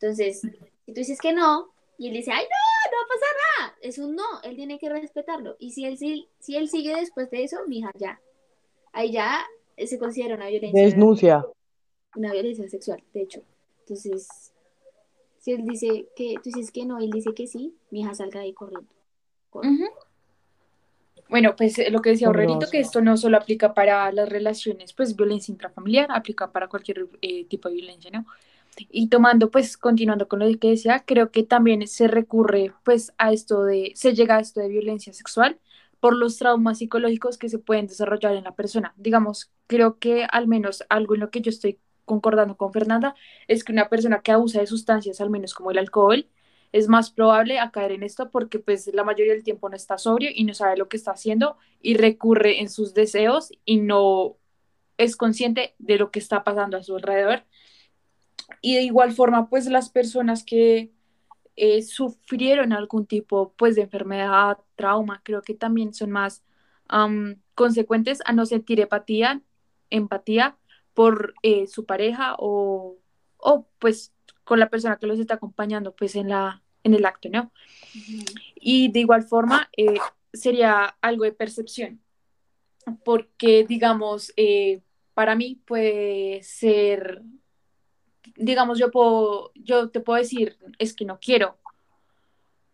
Entonces, 0.00 0.40
si 0.40 0.92
tú 0.92 0.94
dices 0.94 1.20
que 1.20 1.32
no, 1.32 1.72
y 1.98 2.08
él 2.08 2.14
dice, 2.14 2.32
ay, 2.32 2.44
no, 2.44 2.98
no 2.98 3.08
pasa 3.08 3.26
nada, 3.58 3.78
es 3.80 3.98
un 3.98 4.14
no, 4.14 4.42
él 4.42 4.56
tiene 4.56 4.78
que 4.78 4.88
respetarlo. 4.88 5.56
Y 5.58 5.72
si 5.72 5.84
él, 5.84 5.98
si, 5.98 6.28
si 6.38 6.56
él 6.56 6.68
sigue 6.68 6.94
después 6.94 7.30
de 7.30 7.44
eso, 7.44 7.58
mija, 7.66 7.90
ya. 7.96 8.20
Ahí 8.92 9.12
ya 9.12 9.44
se 9.76 9.98
considera 9.98 10.34
una 10.34 10.48
violencia. 10.48 10.82
Desnuncia. 10.82 11.46
Una 12.16 12.32
violencia 12.32 12.68
sexual, 12.68 13.02
de 13.12 13.22
hecho. 13.22 13.42
Entonces, 13.80 14.52
si 15.38 15.52
él 15.52 15.64
dice 15.64 16.08
que, 16.16 16.34
tú 16.42 16.50
dices 16.50 16.70
que 16.70 16.84
no, 16.84 16.98
él 16.98 17.10
dice 17.10 17.34
que 17.34 17.46
sí, 17.46 17.76
mija, 17.90 18.14
salga 18.14 18.40
de 18.40 18.46
ahí 18.46 18.52
corriendo. 18.52 18.90
Bueno, 21.28 21.54
pues 21.56 21.78
eh, 21.78 21.90
lo 21.90 22.00
que 22.00 22.10
decía 22.10 22.30
Horrerito, 22.30 22.66
que 22.70 22.80
esto 22.80 23.00
no 23.02 23.16
solo 23.16 23.36
aplica 23.36 23.74
para 23.74 24.10
las 24.12 24.28
relaciones, 24.28 24.92
pues 24.94 25.14
violencia 25.14 25.52
intrafamiliar, 25.52 26.10
aplica 26.10 26.50
para 26.50 26.68
cualquier 26.68 27.06
eh, 27.20 27.44
tipo 27.46 27.68
de 27.68 27.74
violencia, 27.76 28.10
¿no? 28.10 28.26
Y 28.90 29.08
tomando, 29.08 29.50
pues, 29.50 29.76
continuando 29.76 30.28
con 30.28 30.38
lo 30.38 30.58
que 30.58 30.70
decía, 30.70 31.04
creo 31.04 31.30
que 31.30 31.42
también 31.42 31.86
se 31.88 32.08
recurre, 32.08 32.72
pues, 32.84 33.12
a 33.18 33.32
esto 33.32 33.64
de, 33.64 33.92
se 33.94 34.14
llega 34.14 34.36
a 34.36 34.40
esto 34.40 34.60
de 34.60 34.68
violencia 34.68 35.12
sexual 35.12 35.58
por 36.00 36.16
los 36.16 36.38
traumas 36.38 36.78
psicológicos 36.78 37.38
que 37.38 37.48
se 37.48 37.58
pueden 37.58 37.88
desarrollar 37.88 38.34
en 38.34 38.44
la 38.44 38.54
persona. 38.54 38.94
Digamos, 38.96 39.50
creo 39.66 39.98
que 39.98 40.26
al 40.30 40.46
menos 40.46 40.84
algo 40.88 41.14
en 41.14 41.20
lo 41.20 41.30
que 41.30 41.40
yo 41.40 41.50
estoy 41.50 41.78
concordando 42.04 42.56
con 42.56 42.72
Fernanda 42.72 43.14
es 43.48 43.64
que 43.64 43.72
una 43.72 43.88
persona 43.88 44.22
que 44.22 44.32
abusa 44.32 44.60
de 44.60 44.66
sustancias, 44.66 45.20
al 45.20 45.30
menos 45.30 45.54
como 45.54 45.70
el 45.72 45.78
alcohol, 45.78 46.26
es 46.72 46.88
más 46.88 47.10
probable 47.10 47.58
a 47.58 47.70
caer 47.70 47.92
en 47.92 48.02
esto 48.02 48.30
porque 48.30 48.58
pues 48.58 48.90
la 48.92 49.04
mayoría 49.04 49.32
del 49.32 49.44
tiempo 49.44 49.68
no 49.68 49.76
está 49.76 49.98
sobrio 49.98 50.30
y 50.34 50.44
no 50.44 50.54
sabe 50.54 50.76
lo 50.76 50.88
que 50.88 50.96
está 50.96 51.12
haciendo 51.12 51.56
y 51.80 51.94
recurre 51.96 52.60
en 52.60 52.68
sus 52.68 52.94
deseos 52.94 53.52
y 53.64 53.78
no 53.78 54.36
es 54.98 55.16
consciente 55.16 55.74
de 55.78 55.98
lo 55.98 56.10
que 56.10 56.18
está 56.18 56.44
pasando 56.44 56.76
a 56.76 56.82
su 56.82 56.96
alrededor. 56.96 57.44
Y 58.60 58.74
de 58.74 58.82
igual 58.82 59.12
forma, 59.12 59.48
pues 59.48 59.66
las 59.66 59.90
personas 59.90 60.42
que 60.44 60.92
eh, 61.56 61.82
sufrieron 61.82 62.72
algún 62.72 63.06
tipo 63.06 63.52
pues 63.56 63.76
de 63.76 63.82
enfermedad, 63.82 64.58
trauma, 64.76 65.22
creo 65.24 65.42
que 65.42 65.54
también 65.54 65.94
son 65.94 66.10
más 66.10 66.44
consecuentes 67.54 68.20
a 68.24 68.32
no 68.32 68.46
sentir 68.46 68.80
empatía, 68.80 69.42
empatía 69.90 70.56
por 70.94 71.34
eh, 71.42 71.66
su 71.66 71.84
pareja 71.84 72.34
o, 72.38 72.96
o 73.38 73.66
pues 73.78 74.12
con 74.44 74.58
la 74.58 74.70
persona 74.70 74.96
que 74.96 75.06
los 75.06 75.18
está 75.18 75.34
acompañando 75.34 75.94
pues 75.94 76.16
en, 76.16 76.28
la, 76.28 76.62
en 76.84 76.94
el 76.94 77.04
acto, 77.04 77.28
¿no? 77.28 77.52
Y 78.54 78.90
de 78.90 79.00
igual 79.00 79.22
forma 79.22 79.68
eh, 79.76 79.98
sería 80.32 80.96
algo 81.00 81.24
de 81.24 81.32
percepción, 81.32 82.00
porque 83.04 83.64
digamos, 83.68 84.32
eh, 84.36 84.80
para 85.14 85.34
mí 85.34 85.60
puede 85.66 86.42
ser, 86.42 87.22
digamos, 88.36 88.78
yo, 88.78 88.90
puedo, 88.90 89.52
yo 89.54 89.90
te 89.90 90.00
puedo 90.00 90.18
decir, 90.18 90.56
es 90.78 90.94
que 90.94 91.04
no 91.04 91.18
quiero, 91.20 91.58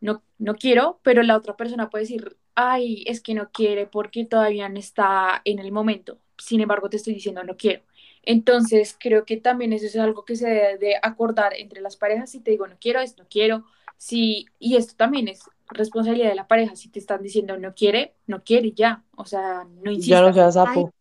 no, 0.01 0.23
no 0.39 0.55
quiero, 0.55 1.01
pero 1.03 1.23
la 1.23 1.37
otra 1.37 1.57
persona 1.57 1.91
puede 1.91 2.05
decir, 2.05 2.37
ay, 2.55 3.03
es 3.07 3.21
que 3.21 3.35
no 3.35 3.51
quiere 3.51 3.87
porque 3.87 4.25
todavía 4.25 4.69
no 4.69 4.79
está 4.79 5.41
en 5.45 5.59
el 5.59 5.73
momento. 5.73 6.19
Sin 6.39 6.61
embargo, 6.61 6.89
te 6.91 6.99
estoy 6.99 7.15
diciendo 7.15 7.43
no 7.43 7.57
quiero. 7.57 7.83
Entonces, 8.27 8.97
creo 8.99 9.25
que 9.25 9.37
también 9.37 9.73
eso 9.73 9.87
es 9.87 9.97
algo 9.97 10.25
que 10.25 10.37
se 10.37 10.49
debe 10.49 10.97
acordar 11.03 11.55
entre 11.55 11.81
las 11.81 11.97
parejas. 11.97 12.31
Si 12.31 12.41
te 12.41 12.51
digo 12.51 12.67
no 12.67 12.77
quiero, 12.81 13.01
es 13.01 13.17
no 13.19 13.27
quiero. 13.29 13.65
Si, 13.97 14.47
y 14.59 14.77
esto 14.77 14.95
también 14.97 15.29
es 15.29 15.43
responsabilidad 15.69 16.29
de 16.31 16.35
la 16.35 16.47
pareja. 16.49 16.77
Si 16.77 16.89
te 16.89 16.99
están 16.99 17.23
diciendo 17.23 17.57
no 17.57 17.75
quiere, 17.75 18.15
no 18.27 18.43
quiere 18.43 18.73
ya. 18.73 19.03
O 19.17 19.25
sea, 19.25 19.65
no 19.83 19.91
insistas. 19.91 20.21
Ya 20.21 20.27
no 20.27 20.33
seas 20.33 20.55
sapo. 20.55 20.93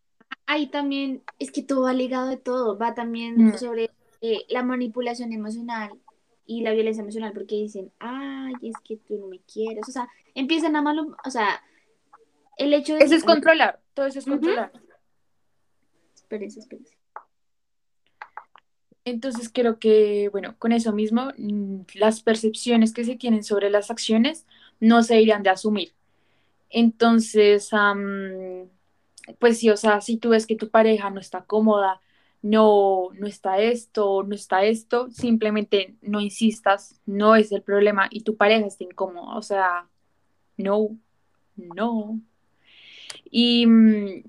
Ahí 0.45 0.67
también 0.67 1.23
es 1.39 1.51
que 1.51 1.63
todo 1.63 1.83
va 1.83 1.93
ligado 1.93 2.27
de 2.27 2.37
todo. 2.37 2.77
Va 2.77 2.93
también 2.93 3.35
Mm. 3.47 3.57
sobre 3.57 3.91
eh, 4.21 4.45
la 4.49 4.63
manipulación 4.63 5.33
emocional 5.33 5.91
y 6.45 6.61
la 6.61 6.71
violencia 6.71 7.01
emocional 7.01 7.33
porque 7.33 7.55
dicen, 7.55 7.91
ay, 7.99 8.53
es 8.61 8.75
que 8.83 8.97
tú 8.97 9.17
no 9.17 9.27
me 9.27 9.39
quieres. 9.41 9.87
O 9.87 9.91
sea, 9.91 10.07
empiezan 10.35 10.75
a 10.75 10.81
malo, 10.81 11.15
o 11.25 11.29
sea, 11.29 11.61
el 12.57 12.73
hecho 12.73 12.93
de 12.95 13.03
Eso 13.03 13.15
es 13.15 13.23
controlar. 13.23 13.81
Todo 13.93 14.05
eso 14.05 14.19
es 14.19 14.25
controlar. 14.25 14.71
Espérense, 16.13 16.59
espérense. 16.59 16.95
Entonces 19.05 19.49
creo 19.53 19.79
que, 19.79 20.29
bueno, 20.31 20.55
con 20.59 20.71
eso 20.71 20.93
mismo, 20.93 21.31
mm, 21.37 21.81
las 21.95 22.21
percepciones 22.21 22.93
que 22.93 23.03
se 23.03 23.15
tienen 23.17 23.43
sobre 23.43 23.69
las 23.69 23.91
acciones 23.91 24.45
no 24.79 25.03
se 25.03 25.21
irían 25.21 25.43
de 25.43 25.49
asumir. 25.49 25.93
Entonces, 26.69 27.73
am, 27.73 28.69
pues 29.39 29.59
sí, 29.59 29.69
o 29.69 29.77
sea, 29.77 30.01
si 30.01 30.17
tú 30.17 30.29
ves 30.29 30.47
que 30.47 30.55
tu 30.55 30.69
pareja 30.69 31.09
no 31.09 31.19
está 31.19 31.45
cómoda, 31.45 32.01
no, 32.41 33.09
no 33.19 33.27
está 33.27 33.59
esto, 33.59 34.23
no 34.23 34.35
está 34.35 34.65
esto, 34.65 35.09
simplemente 35.11 35.95
no 36.01 36.19
insistas, 36.21 37.01
no 37.05 37.35
es 37.35 37.51
el 37.51 37.63
problema 37.63 38.07
y 38.11 38.21
tu 38.23 38.35
pareja 38.37 38.67
está 38.67 38.83
incómoda, 38.83 39.37
o 39.37 39.41
sea, 39.41 39.87
no, 40.57 40.97
no. 41.57 42.19
Y 43.31 43.65
mm, 43.65 44.23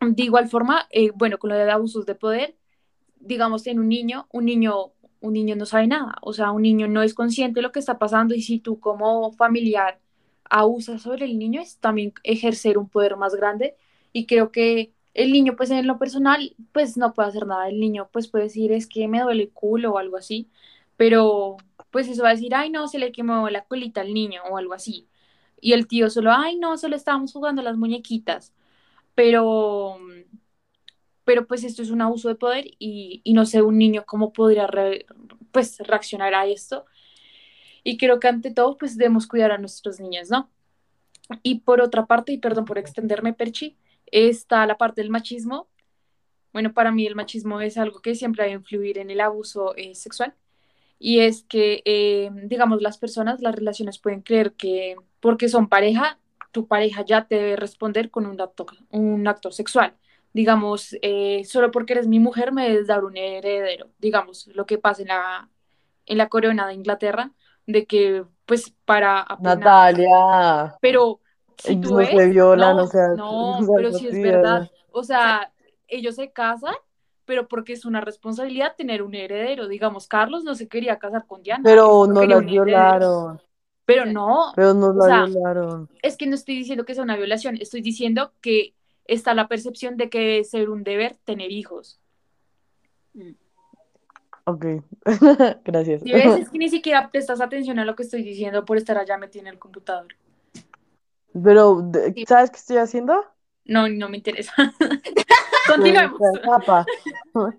de 0.00 0.22
igual 0.22 0.48
forma, 0.48 0.86
eh, 0.90 1.10
bueno, 1.14 1.38
con 1.38 1.50
lo 1.50 1.56
de 1.56 1.70
abusos 1.70 2.06
de 2.06 2.14
poder, 2.14 2.57
digamos, 3.20 3.66
en 3.66 3.78
un 3.80 3.88
niño, 3.88 4.28
un 4.32 4.44
niño, 4.46 4.92
un 5.20 5.32
niño 5.32 5.56
no 5.56 5.66
sabe 5.66 5.86
nada, 5.86 6.16
o 6.22 6.32
sea, 6.32 6.50
un 6.52 6.62
niño 6.62 6.88
no 6.88 7.02
es 7.02 7.14
consciente 7.14 7.58
de 7.58 7.62
lo 7.62 7.72
que 7.72 7.80
está 7.80 7.98
pasando 7.98 8.34
y 8.34 8.42
si 8.42 8.58
tú 8.60 8.80
como 8.80 9.32
familiar 9.32 10.00
abusas 10.50 11.02
sobre 11.02 11.26
el 11.26 11.38
niño 11.38 11.60
es 11.60 11.78
también 11.78 12.12
ejercer 12.24 12.78
un 12.78 12.88
poder 12.88 13.16
más 13.16 13.34
grande. 13.34 13.76
Y 14.12 14.26
creo 14.26 14.50
que 14.52 14.92
el 15.14 15.32
niño 15.32 15.56
pues 15.56 15.70
en 15.70 15.86
lo 15.86 15.98
personal 15.98 16.56
pues 16.72 16.96
no 16.96 17.12
puede 17.14 17.28
hacer 17.28 17.46
nada, 17.46 17.68
el 17.68 17.80
niño 17.80 18.08
pues 18.12 18.28
puede 18.28 18.44
decir 18.44 18.72
es 18.72 18.86
que 18.86 19.08
me 19.08 19.20
duele 19.20 19.44
el 19.44 19.52
culo 19.52 19.92
o 19.92 19.98
algo 19.98 20.16
así, 20.16 20.48
pero 20.96 21.56
pues 21.90 22.08
eso 22.08 22.22
va 22.22 22.30
a 22.30 22.32
decir, 22.34 22.54
ay 22.54 22.70
no, 22.70 22.88
se 22.88 22.98
le 22.98 23.12
quemó 23.12 23.48
la 23.50 23.64
colita 23.64 24.00
al 24.02 24.14
niño 24.14 24.42
o 24.50 24.56
algo 24.58 24.74
así. 24.74 25.08
Y 25.60 25.72
el 25.72 25.88
tío 25.88 26.10
solo, 26.10 26.32
ay 26.32 26.56
no, 26.56 26.76
solo 26.78 26.96
estábamos 26.96 27.32
jugando 27.32 27.62
las 27.62 27.76
muñequitas, 27.76 28.54
pero 29.14 29.98
pero 31.28 31.46
pues 31.46 31.62
esto 31.62 31.82
es 31.82 31.90
un 31.90 32.00
abuso 32.00 32.30
de 32.30 32.36
poder 32.36 32.68
y, 32.78 33.20
y 33.22 33.34
no 33.34 33.44
sé 33.44 33.60
un 33.60 33.76
niño 33.76 34.04
cómo 34.06 34.32
podría 34.32 34.66
pues 35.52 35.78
reaccionar 35.80 36.32
a 36.32 36.46
esto 36.46 36.86
y 37.84 37.98
creo 37.98 38.18
que 38.18 38.28
ante 38.28 38.50
todo 38.50 38.78
pues 38.78 38.96
debemos 38.96 39.26
cuidar 39.26 39.52
a 39.52 39.58
nuestros 39.58 40.00
niños, 40.00 40.30
¿no? 40.30 40.50
Y 41.42 41.56
por 41.60 41.82
otra 41.82 42.06
parte, 42.06 42.32
y 42.32 42.38
perdón 42.38 42.64
por 42.64 42.78
extenderme, 42.78 43.34
Perchi, 43.34 43.76
está 44.06 44.64
la 44.64 44.78
parte 44.78 45.02
del 45.02 45.10
machismo. 45.10 45.68
Bueno, 46.54 46.72
para 46.72 46.92
mí 46.92 47.06
el 47.06 47.14
machismo 47.14 47.60
es 47.60 47.76
algo 47.76 48.00
que 48.00 48.14
siempre 48.14 48.44
va 48.44 48.50
a 48.50 48.54
influir 48.54 48.96
en 48.96 49.10
el 49.10 49.20
abuso 49.20 49.76
eh, 49.76 49.94
sexual 49.94 50.34
y 50.98 51.18
es 51.18 51.42
que, 51.42 51.82
eh, 51.84 52.30
digamos, 52.44 52.80
las 52.80 52.96
personas, 52.96 53.42
las 53.42 53.54
relaciones 53.54 53.98
pueden 53.98 54.22
creer 54.22 54.54
que 54.54 54.96
porque 55.20 55.50
son 55.50 55.68
pareja, 55.68 56.18
tu 56.52 56.66
pareja 56.66 57.04
ya 57.04 57.26
te 57.26 57.34
debe 57.34 57.56
responder 57.56 58.10
con 58.10 58.24
un 58.24 58.40
acto, 58.40 58.64
un 58.88 59.28
acto 59.28 59.52
sexual. 59.52 59.94
Digamos, 60.38 60.96
eh, 61.02 61.42
solo 61.44 61.72
porque 61.72 61.94
eres 61.94 62.06
mi 62.06 62.20
mujer 62.20 62.52
me 62.52 62.68
debes 62.68 62.86
dar 62.86 63.04
un 63.04 63.16
heredero. 63.16 63.88
Digamos, 63.98 64.46
lo 64.54 64.66
que 64.66 64.78
pasa 64.78 65.02
en 65.02 65.08
la, 65.08 65.50
en 66.06 66.16
la 66.16 66.28
corona 66.28 66.68
de 66.68 66.74
Inglaterra, 66.74 67.32
de 67.66 67.86
que, 67.86 68.24
pues, 68.46 68.72
para 68.84 69.20
apenas... 69.20 69.58
Natalia, 69.58 70.76
Pero 70.80 71.20
si 71.56 71.74
tú 71.80 71.90
no 71.90 71.96
ves, 71.96 72.10
se 72.10 72.28
violan, 72.28 72.76
no, 72.76 72.84
o 72.84 72.86
sea, 72.86 73.08
no, 73.16 73.58
pero 73.76 73.90
no 73.90 73.98
sí 73.98 74.06
es 74.06 74.22
verdad. 74.22 74.70
O 74.92 75.02
sea, 75.02 75.52
ellos 75.88 76.14
se 76.14 76.30
casan, 76.30 76.74
pero 77.24 77.48
porque 77.48 77.72
es 77.72 77.84
una 77.84 78.00
responsabilidad 78.00 78.76
tener 78.76 79.02
un 79.02 79.14
heredero. 79.16 79.66
Digamos, 79.66 80.06
Carlos 80.06 80.44
no 80.44 80.54
se 80.54 80.68
quería 80.68 81.00
casar 81.00 81.26
con 81.26 81.42
Diana, 81.42 81.62
Pero 81.64 82.06
no 82.06 82.22
heredero. 82.22 82.46
violaron, 82.46 83.40
Pero 83.84 84.06
no, 84.06 84.52
pero 84.54 84.72
no 84.72 84.86
o 84.88 84.92
la 84.94 85.04
sea, 85.04 85.24
violaron. 85.24 85.88
es 86.02 86.16
que 86.16 86.26
no 86.28 86.36
estoy 86.36 86.54
diciendo 86.56 86.84
que 86.84 86.94
sea 86.94 87.02
una 87.02 87.16
violación, 87.16 87.56
estoy 87.60 87.80
diciendo 87.82 88.32
que 88.40 88.74
está 89.08 89.34
la 89.34 89.48
percepción 89.48 89.96
de 89.96 90.08
que 90.08 90.18
debe 90.18 90.44
ser 90.44 90.70
un 90.70 90.84
deber 90.84 91.16
tener 91.24 91.50
hijos. 91.50 92.00
Ok, 94.44 94.64
gracias. 95.64 96.02
Y 96.06 96.12
ves, 96.12 96.40
es 96.40 96.48
que 96.52 96.58
ni 96.58 96.68
siquiera 96.68 97.10
prestas 97.10 97.40
atención 97.40 97.78
a 97.78 97.84
lo 97.84 97.96
que 97.96 98.04
estoy 98.04 98.22
diciendo 98.22 98.64
por 98.64 98.76
estar 98.76 98.96
allá 98.96 99.18
metido 99.18 99.42
en 99.42 99.48
el 99.48 99.58
computador. 99.58 100.14
Pero. 101.32 101.90
¿sabes 102.26 102.50
qué 102.50 102.56
estoy 102.56 102.76
haciendo? 102.78 103.24
No, 103.64 103.88
no 103.88 104.08
me 104.08 104.16
interesa. 104.16 104.52
Continuemos. 105.68 106.18
Pues. 107.32 107.54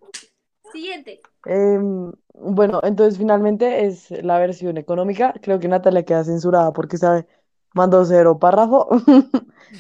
Siguiente. 0.71 1.19
Em, 1.45 2.11
bueno, 2.33 2.79
entonces 2.83 3.19
finalmente 3.19 3.85
es 3.85 4.09
la 4.09 4.39
versión 4.39 4.77
económica. 4.77 5.33
Creo 5.41 5.59
que 5.59 5.67
Natalia 5.67 6.03
queda 6.03 6.23
censurada 6.23 6.73
porque 6.73 6.97
sabe, 6.97 7.27
mandó 7.75 8.03
cero 8.03 8.39
párrafo. 8.39 8.89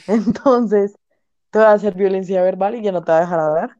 Entonces, 0.07 0.98
te 1.51 1.59
va 1.59 1.71
a 1.71 1.73
hacer 1.73 1.95
violencia 1.95 2.41
verbal 2.41 2.75
y 2.75 2.81
ya 2.81 2.91
no 2.91 3.03
te 3.03 3.11
va 3.11 3.17
a 3.17 3.21
dejar 3.21 3.39
hablar. 3.39 3.77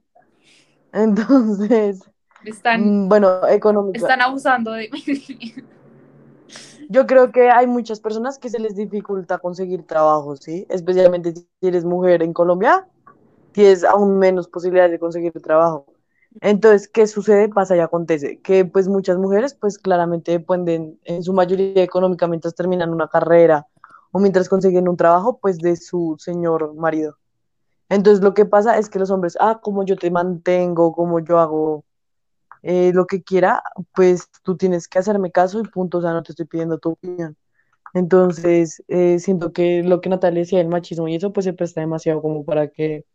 Entonces, 0.94 2.02
Están, 2.44 3.06
mm, 3.06 3.10
bueno, 3.10 3.48
económica. 3.48 4.00
están 4.00 4.22
abusando 4.22 4.72
de 4.72 4.90
mí. 4.92 5.04
Yo 6.90 7.06
creo 7.06 7.32
que 7.32 7.52
hay 7.52 7.68
muchas 7.68 8.00
personas 8.00 8.40
que 8.40 8.50
se 8.50 8.58
les 8.60 8.76
dificulta 8.76 9.38
conseguir 9.38 9.86
trabajo, 9.86 10.36
¿sí? 10.36 10.66
Especialmente 10.70 11.34
si 11.36 11.46
eres 11.62 11.86
mujer 11.86 12.24
en 12.24 12.34
Colombia, 12.34 12.88
tienes 13.52 13.84
aún 13.84 14.18
menos 14.18 14.48
posibilidades 14.48 14.92
de 14.94 14.98
conseguir 15.00 15.32
trabajo. 15.34 15.86
Entonces, 16.42 16.88
¿qué 16.88 17.06
sucede? 17.06 17.48
Pasa 17.50 17.76
y 17.76 17.80
acontece. 17.80 18.40
Que 18.42 18.66
pues 18.66 18.88
muchas 18.88 19.20
mujeres 19.20 19.54
pues 19.54 19.78
claramente 19.78 20.32
dependen 20.32 21.00
en 21.04 21.22
su 21.22 21.32
mayoría 21.32 21.84
económica 21.84 22.26
mientras 22.28 22.56
terminan 22.56 22.90
una 22.92 23.08
carrera 23.08 23.68
o 24.12 24.18
mientras 24.18 24.50
consiguen 24.50 24.88
un 24.90 24.98
trabajo 24.98 25.38
pues 25.38 25.60
de 25.60 25.76
su 25.76 26.16
señor 26.18 26.74
marido. 26.74 27.19
Entonces 27.90 28.24
lo 28.24 28.34
que 28.34 28.46
pasa 28.46 28.78
es 28.78 28.90
que 28.90 29.00
los 29.00 29.12
hombres, 29.12 29.38
ah, 29.40 29.60
como 29.62 29.86
yo 29.86 29.96
te 29.98 30.12
mantengo, 30.12 30.92
como 30.94 31.20
yo 31.20 31.40
hago 31.40 31.86
eh, 32.64 32.92
lo 32.94 33.08
que 33.08 33.24
quiera, 33.24 33.64
pues 33.96 34.30
tú 34.44 34.58
tienes 34.58 34.88
que 34.88 35.00
hacerme 35.00 35.32
caso 35.32 35.60
y 35.60 35.64
punto, 35.64 36.00
o 36.00 36.02
sea, 36.02 36.14
no 36.14 36.24
te 36.24 36.34
estoy 36.34 36.46
pidiendo 36.48 36.78
tu 36.80 36.92
opinión. 36.92 37.38
Entonces, 37.94 38.84
eh, 38.90 39.20
siento 39.20 39.54
que 39.54 39.84
lo 39.84 40.02
que 40.02 40.10
Natalia 40.10 40.42
decía 40.42 40.60
del 40.60 40.70
machismo 40.70 41.08
y 41.10 41.16
eso, 41.18 41.34
pues 41.34 41.46
se 41.46 41.54
presta 41.54 41.82
demasiado 41.82 42.22
como 42.24 42.46
para 42.46 42.70
que 42.70 43.06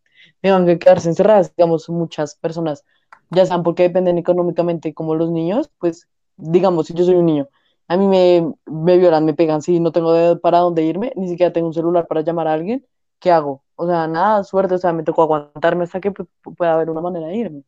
tengan 0.43 0.67
que 0.67 0.79
quedarse 0.81 1.11
encerradas, 1.11 1.55
digamos, 1.57 1.89
muchas 1.91 2.37
personas, 2.37 2.85
ya 3.31 3.47
sean 3.47 3.63
porque 3.65 3.85
dependen 3.85 4.19
económicamente 4.19 4.95
como 4.95 5.17
los 5.17 5.31
niños, 5.33 5.71
pues, 5.81 6.09
digamos, 6.37 6.89
si 6.89 6.95
yo 6.95 7.05
soy 7.05 7.17
un 7.17 7.27
niño, 7.27 7.49
a 7.89 7.97
mí 7.99 8.07
me, 8.09 8.53
me 8.67 8.99
violan, 8.99 9.25
me 9.27 9.35
pegan, 9.35 9.63
si 9.63 9.81
no 9.81 9.93
tengo 9.93 10.41
para 10.41 10.61
dónde 10.61 10.85
irme, 10.85 11.13
ni 11.17 11.29
siquiera 11.29 11.53
tengo 11.53 11.69
un 11.69 11.75
celular 11.75 12.07
para 12.09 12.23
llamar 12.23 12.49
a 12.49 12.55
alguien, 12.55 12.87
¿qué 13.21 13.33
hago? 13.33 13.64
O 13.77 13.87
sea, 13.87 14.07
nada, 14.07 14.45
suerte, 14.45 14.75
o 14.75 14.79
sea, 14.79 14.93
me 14.93 15.03
tocó 15.03 15.23
aguantarme 15.23 15.85
hasta 15.85 16.01
que 16.01 16.13
pu- 16.13 16.29
pueda 16.57 16.75
haber 16.75 16.91
una 16.91 17.01
manera 17.01 17.27
de 17.27 17.37
irme. 17.37 17.59
O 17.61 17.65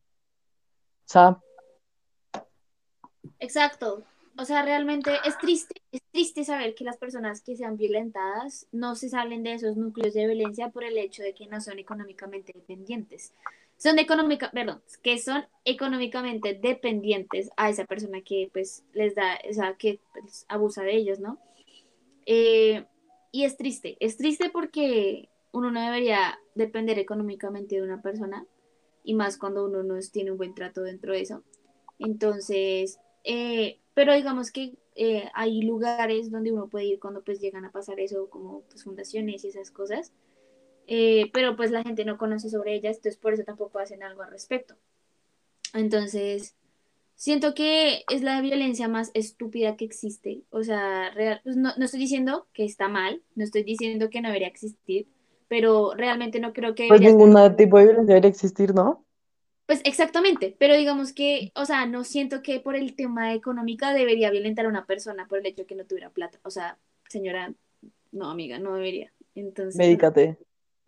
sea, 1.05 1.37
Exacto. 3.39 4.03
o 4.37 4.45
sea, 4.45 4.63
realmente 4.63 5.11
es 5.25 5.37
triste, 5.37 5.81
es 5.91 6.01
triste 6.11 6.43
saber 6.43 6.75
que 6.75 6.83
las 6.83 6.97
personas 6.97 7.41
que 7.41 7.55
sean 7.55 7.77
violentadas 7.77 8.67
no 8.71 8.95
se 8.95 9.09
salen 9.09 9.43
de 9.43 9.53
esos 9.53 9.77
núcleos 9.77 10.13
de 10.13 10.25
violencia 10.27 10.69
por 10.69 10.83
el 10.83 10.97
hecho 10.97 11.23
de 11.23 11.33
que 11.33 11.47
no 11.47 11.59
son 11.61 11.79
económicamente 11.79 12.53
dependientes. 12.53 13.33
Son 13.77 13.99
económica, 13.99 14.49
perdón, 14.51 14.81
que 15.03 15.19
son 15.19 15.45
económicamente 15.63 16.55
dependientes 16.55 17.51
a 17.57 17.69
esa 17.69 17.85
persona 17.85 18.21
que 18.21 18.49
pues 18.51 18.83
les 18.93 19.13
da, 19.13 19.37
o 19.49 19.53
sea, 19.53 19.75
que 19.75 19.99
pues, 20.13 20.45
abusa 20.49 20.81
de 20.83 20.95
ellos, 20.95 21.19
¿no? 21.19 21.37
Eh, 22.25 22.85
y 23.31 23.43
es 23.45 23.55
triste, 23.55 23.97
es 23.99 24.17
triste 24.17 24.49
porque 24.49 25.29
uno 25.51 25.71
no 25.71 25.81
debería 25.81 26.39
depender 26.55 26.99
económicamente 26.99 27.75
de 27.75 27.83
una 27.83 28.01
persona 28.01 28.45
y 29.03 29.13
más 29.13 29.37
cuando 29.37 29.65
uno 29.65 29.83
no 29.83 29.97
tiene 30.11 30.31
un 30.31 30.37
buen 30.37 30.53
trato 30.53 30.81
dentro 30.81 31.13
de 31.13 31.21
eso. 31.21 31.43
Entonces, 31.99 32.99
eh, 33.23 33.79
pero 33.93 34.13
digamos 34.13 34.51
que 34.51 34.77
eh, 34.95 35.29
hay 35.33 35.61
lugares 35.61 36.29
donde 36.31 36.51
uno 36.51 36.69
puede 36.69 36.85
ir 36.85 36.99
cuando 36.99 37.23
pues 37.23 37.39
llegan 37.39 37.65
a 37.65 37.71
pasar 37.71 37.99
eso, 37.99 38.29
como 38.29 38.61
pues, 38.63 38.83
fundaciones 38.83 39.43
y 39.43 39.49
esas 39.49 39.71
cosas, 39.71 40.11
eh, 40.87 41.29
pero 41.33 41.55
pues 41.55 41.71
la 41.71 41.83
gente 41.83 42.05
no 42.05 42.17
conoce 42.17 42.49
sobre 42.49 42.75
ellas, 42.75 42.97
entonces 42.97 43.17
por 43.17 43.33
eso 43.33 43.43
tampoco 43.43 43.79
hacen 43.79 44.03
algo 44.03 44.23
al 44.23 44.31
respecto. 44.31 44.75
Entonces, 45.73 46.55
siento 47.15 47.53
que 47.53 48.03
es 48.09 48.21
la 48.21 48.41
violencia 48.41 48.87
más 48.87 49.11
estúpida 49.13 49.75
que 49.75 49.85
existe, 49.85 50.43
o 50.49 50.63
sea, 50.63 51.11
real, 51.11 51.41
pues 51.43 51.57
no, 51.57 51.73
no 51.77 51.85
estoy 51.85 51.99
diciendo 51.99 52.47
que 52.53 52.65
está 52.65 52.87
mal, 52.87 53.21
no 53.35 53.43
estoy 53.43 53.63
diciendo 53.63 54.09
que 54.09 54.21
no 54.21 54.29
debería 54.29 54.47
existir, 54.47 55.07
pero 55.47 55.93
realmente 55.95 56.39
no 56.39 56.53
creo 56.53 56.75
que 56.75 56.87
Pues 56.87 57.01
ningún 57.01 57.33
tipo 57.55 57.77
de 57.77 57.85
violencia 57.85 58.13
debería 58.15 58.29
existir, 58.29 58.73
¿no? 58.73 59.05
Pues 59.65 59.81
exactamente, 59.83 60.55
pero 60.57 60.77
digamos 60.77 61.11
que, 61.11 61.51
o 61.53 61.65
sea, 61.65 61.85
no 61.85 62.05
siento 62.05 62.41
que 62.41 62.61
por 62.61 62.77
el 62.77 62.95
tema 62.95 63.33
económica 63.33 63.93
debería 63.93 64.31
violentar 64.31 64.65
a 64.65 64.69
una 64.69 64.85
persona 64.85 65.27
por 65.27 65.39
el 65.39 65.45
hecho 65.45 65.63
de 65.63 65.67
que 65.67 65.75
no 65.75 65.85
tuviera 65.85 66.09
plata. 66.09 66.39
O 66.43 66.49
sea, 66.49 66.77
señora, 67.09 67.53
no, 68.13 68.29
amiga, 68.29 68.59
no 68.59 68.75
debería. 68.75 69.11
Entonces, 69.35 69.77
Médicate. 69.77 70.37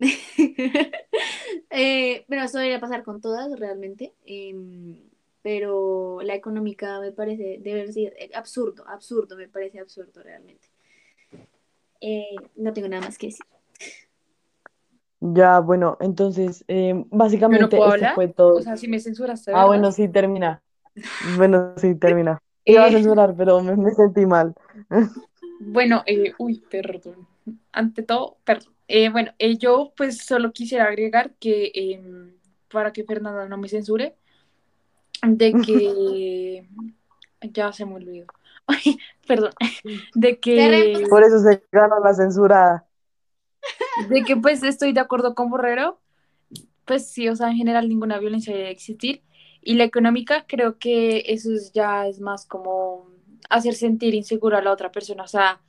eh, 1.70 2.24
pero 2.26 2.42
eso 2.42 2.56
debería 2.56 2.80
pasar 2.80 3.04
con 3.04 3.20
todas 3.20 3.58
realmente. 3.58 4.14
em, 4.24 4.96
pero 5.42 6.20
la 6.22 6.34
económica 6.34 7.00
me 7.00 7.12
parece, 7.12 7.58
debe 7.60 7.90
ser 7.92 8.14
eh, 8.18 8.30
absurdo, 8.34 8.86
absurdo, 8.86 9.36
me 9.36 9.48
parece 9.48 9.78
absurdo 9.78 10.22
realmente. 10.22 10.68
Eh, 12.00 12.36
no 12.56 12.72
tengo 12.72 12.88
nada 12.88 13.02
más 13.02 13.18
que 13.18 13.28
decir. 13.28 13.46
Ya, 15.20 15.60
bueno, 15.60 15.96
entonces, 16.00 16.64
eh, 16.68 16.94
Yo 16.94 17.02
no 17.02 17.08
básicamente 17.18 17.76
puedo 17.76 17.90
hablar. 17.90 18.14
fue 18.14 18.28
todo. 18.28 18.56
O 18.58 18.62
sea, 18.62 18.76
si 18.76 18.88
me 18.88 18.98
censuraste, 19.00 19.50
Ah, 19.52 19.56
¿verdad? 19.56 19.68
bueno, 19.68 19.92
sí, 19.92 20.08
termina. 20.08 20.62
Bueno, 21.36 21.74
sí, 21.76 21.94
termina. 21.96 22.38
Iba 22.64 22.84
a 22.84 22.88
Eh, 22.88 22.92
censurar, 22.92 23.34
pero 23.36 23.62
me, 23.62 23.76
me 23.76 23.90
sentí 23.92 24.26
mal. 24.26 24.54
Bueno, 25.60 26.02
eh, 26.06 26.32
uy, 26.38 26.60
perdón. 26.70 27.26
Ante 27.72 28.02
todo, 28.02 28.38
perdón. 28.44 28.74
Eh, 28.88 29.08
bueno, 29.10 29.32
eh, 29.38 29.56
yo 29.58 29.92
pues 29.96 30.18
solo 30.18 30.52
quisiera 30.52 30.84
agregar 30.86 31.34
que 31.36 31.70
em, 31.74 32.34
para 32.70 32.92
que 32.92 33.04
Fernanda 33.04 33.46
no 33.48 33.56
me 33.58 33.68
censure, 33.68 34.16
de 35.22 35.54
que 35.54 36.68
ya 37.52 37.72
se 37.72 37.84
me 37.86 37.94
olvidó. 37.94 38.26
Ay, 38.66 38.98
perdón. 39.26 39.52
De 40.14 40.38
que. 40.38 40.94
Por 41.08 41.22
eso 41.22 41.38
se 41.40 41.62
ganó 41.72 42.00
la 42.00 42.14
censurada. 42.14 42.86
De 43.94 44.24
que 44.24 44.36
pues 44.36 44.62
estoy 44.62 44.92
de 44.92 45.00
acuerdo 45.00 45.34
con 45.34 45.50
Borrero. 45.50 46.00
Pues 46.84 47.10
sí, 47.10 47.28
o 47.28 47.36
sea, 47.36 47.50
en 47.50 47.56
general 47.56 47.88
ninguna 47.88 48.18
violencia 48.18 48.54
debe 48.54 48.70
existir. 48.70 49.22
Y 49.62 49.74
la 49.74 49.84
económica, 49.84 50.46
creo 50.48 50.78
que 50.78 51.24
eso 51.28 51.52
es- 51.54 51.72
ya 51.72 52.06
es 52.08 52.20
más 52.20 52.46
como 52.46 53.06
hacer 53.50 53.74
sentir 53.74 54.14
insegura 54.14 54.58
a 54.58 54.62
la 54.62 54.72
otra 54.72 54.90
persona. 54.92 55.24
O 55.24 55.28
sea, 55.28 55.60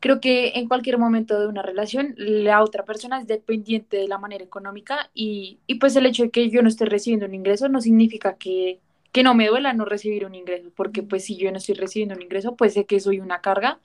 creo 0.00 0.20
que 0.20 0.50
en 0.56 0.68
cualquier 0.68 0.98
momento 0.98 1.40
de 1.40 1.46
una 1.48 1.62
relación, 1.62 2.14
la 2.16 2.62
otra 2.62 2.84
persona 2.84 3.18
es 3.20 3.26
dependiente 3.26 3.96
de 3.98 4.08
la 4.08 4.18
manera 4.18 4.44
económica 4.44 5.10
y, 5.14 5.60
y 5.66 5.76
pues 5.76 5.96
el 5.96 6.06
hecho 6.06 6.24
de 6.24 6.30
que 6.30 6.50
yo 6.50 6.62
no 6.62 6.68
esté 6.68 6.86
recibiendo 6.86 7.26
un 7.26 7.34
ingreso 7.34 7.68
no 7.68 7.80
significa 7.80 8.36
que, 8.36 8.80
que 9.12 9.22
no 9.22 9.34
me 9.34 9.48
duela 9.48 9.72
no 9.74 9.84
recibir 9.84 10.24
un 10.26 10.34
ingreso, 10.34 10.70
porque 10.76 11.02
pues 11.02 11.24
si 11.24 11.36
yo 11.36 11.50
no 11.52 11.58
estoy 11.58 11.74
recibiendo 11.76 12.14
un 12.14 12.22
ingreso, 12.22 12.56
pues 12.56 12.74
sé 12.74 12.86
que 12.86 13.00
soy 13.00 13.20
una 13.20 13.40
carga 13.40 13.80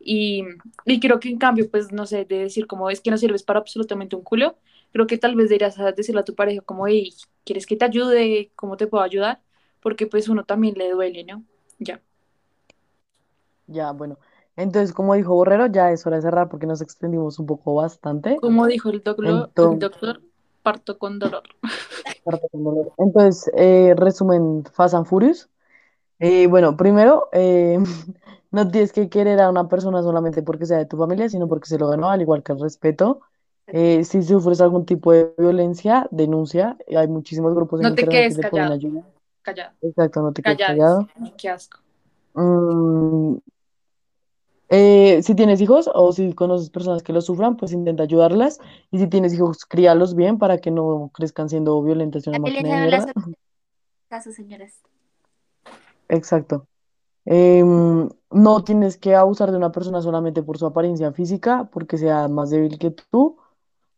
y, 0.00 0.44
y 0.86 1.00
creo 1.00 1.20
que 1.20 1.28
en 1.30 1.38
cambio, 1.38 1.70
pues 1.70 1.92
no 1.92 2.06
sé, 2.06 2.24
de 2.24 2.38
decir 2.40 2.66
como 2.66 2.90
es 2.90 3.00
que 3.00 3.10
no 3.10 3.18
sirves 3.18 3.42
para 3.44 3.60
absolutamente 3.60 4.16
un 4.16 4.22
culo, 4.22 4.56
creo 4.92 5.06
que 5.06 5.18
tal 5.18 5.36
vez 5.36 5.48
deberías 5.50 5.76
decirle 5.96 6.20
a 6.22 6.24
tu 6.24 6.34
pareja 6.34 6.62
como, 6.62 6.86
hey, 6.88 7.14
¿quieres 7.44 7.66
que 7.66 7.76
te 7.76 7.84
ayude? 7.84 8.52
¿Cómo 8.56 8.76
te 8.76 8.86
puedo 8.86 9.04
ayudar? 9.04 9.40
Porque 9.80 10.06
pues 10.06 10.28
uno 10.28 10.44
también 10.44 10.74
le 10.76 10.90
duele, 10.90 11.24
¿no? 11.24 11.44
Ya. 11.78 12.02
Ya, 13.66 13.92
bueno. 13.92 14.18
Entonces, 14.56 14.92
como 14.92 15.14
dijo 15.14 15.34
Borrero, 15.34 15.66
ya 15.66 15.90
es 15.92 16.06
hora 16.06 16.16
de 16.16 16.22
cerrar 16.22 16.48
porque 16.48 16.66
nos 16.66 16.82
extendimos 16.82 17.38
un 17.38 17.46
poco 17.46 17.74
bastante. 17.76 18.36
Como 18.40 18.66
dijo 18.66 18.90
el 18.90 19.02
doctor, 19.02 19.26
el 19.26 19.48
Entonces, 19.56 19.78
doctor, 19.78 20.22
parto 20.62 20.98
con 20.98 21.18
dolor. 21.18 21.44
parte 22.22 22.48
con 22.50 22.64
dolor. 22.64 22.92
Entonces, 22.98 23.50
eh, 23.56 23.94
resumen 23.96 24.64
Fast 24.72 24.94
and 24.94 25.06
Furious. 25.06 25.48
Eh, 26.20 26.46
bueno, 26.46 26.76
primero, 26.76 27.28
eh, 27.32 27.78
no 28.50 28.68
tienes 28.68 28.92
que 28.92 29.08
querer 29.08 29.40
a 29.40 29.50
una 29.50 29.68
persona 29.68 30.02
solamente 30.02 30.42
porque 30.42 30.66
sea 30.66 30.78
de 30.78 30.86
tu 30.86 30.96
familia, 30.96 31.28
sino 31.28 31.48
porque 31.48 31.66
se 31.66 31.78
lo 31.78 31.88
ganó, 31.88 32.10
al 32.10 32.20
igual 32.20 32.42
que 32.42 32.52
el 32.52 32.60
respeto. 32.60 33.22
Eh, 33.66 34.04
si 34.04 34.22
sufres 34.22 34.60
algún 34.60 34.84
tipo 34.84 35.12
de 35.12 35.32
violencia, 35.38 36.06
denuncia. 36.10 36.76
Hay 36.96 37.08
muchísimos 37.08 37.54
grupos 37.54 37.80
en 37.80 37.88
No 37.88 37.94
te 37.94 38.02
internet 38.02 38.36
que 38.36 38.42
te 38.42 38.50
pueden 38.50 38.72
ayudar. 38.72 39.04
Callado. 39.42 39.72
Exacto, 39.80 40.22
no 40.22 40.32
te 40.32 40.42
quedes 40.42 40.58
callado. 40.58 41.08
Qué 41.38 41.48
asco. 41.48 41.78
Mm, 42.34 43.38
eh, 44.72 45.20
si 45.22 45.34
tienes 45.34 45.60
hijos 45.60 45.90
o 45.92 46.12
si 46.12 46.32
conoces 46.32 46.70
personas 46.70 47.02
que 47.02 47.12
lo 47.12 47.20
sufran, 47.20 47.56
pues 47.56 47.72
intenta 47.72 48.04
ayudarlas. 48.04 48.60
Y 48.90 48.98
si 48.98 49.08
tienes 49.08 49.34
hijos, 49.34 49.64
críalos 49.64 50.14
bien 50.14 50.38
para 50.38 50.58
que 50.58 50.70
no 50.70 51.10
crezcan 51.14 51.48
siendo 51.48 51.82
violentos 51.82 52.26
y 52.26 52.30
La 52.30 52.38
máquina 52.38 52.86
de 52.86 53.12
caso, 54.08 54.32
señoras. 54.32 54.80
Exacto. 56.10 56.66
Em, 57.26 58.08
no 58.32 58.64
tienes 58.64 58.98
que 58.98 59.14
abusar 59.16 59.50
de 59.52 59.58
una 59.58 59.72
persona 59.72 60.02
solamente 60.02 60.42
por 60.42 60.58
su 60.58 60.66
apariencia 60.66 61.12
física, 61.12 61.68
porque 61.72 61.98
sea 61.98 62.28
más 62.28 62.50
débil 62.50 62.78
que 62.78 62.92
tú, 62.92 63.38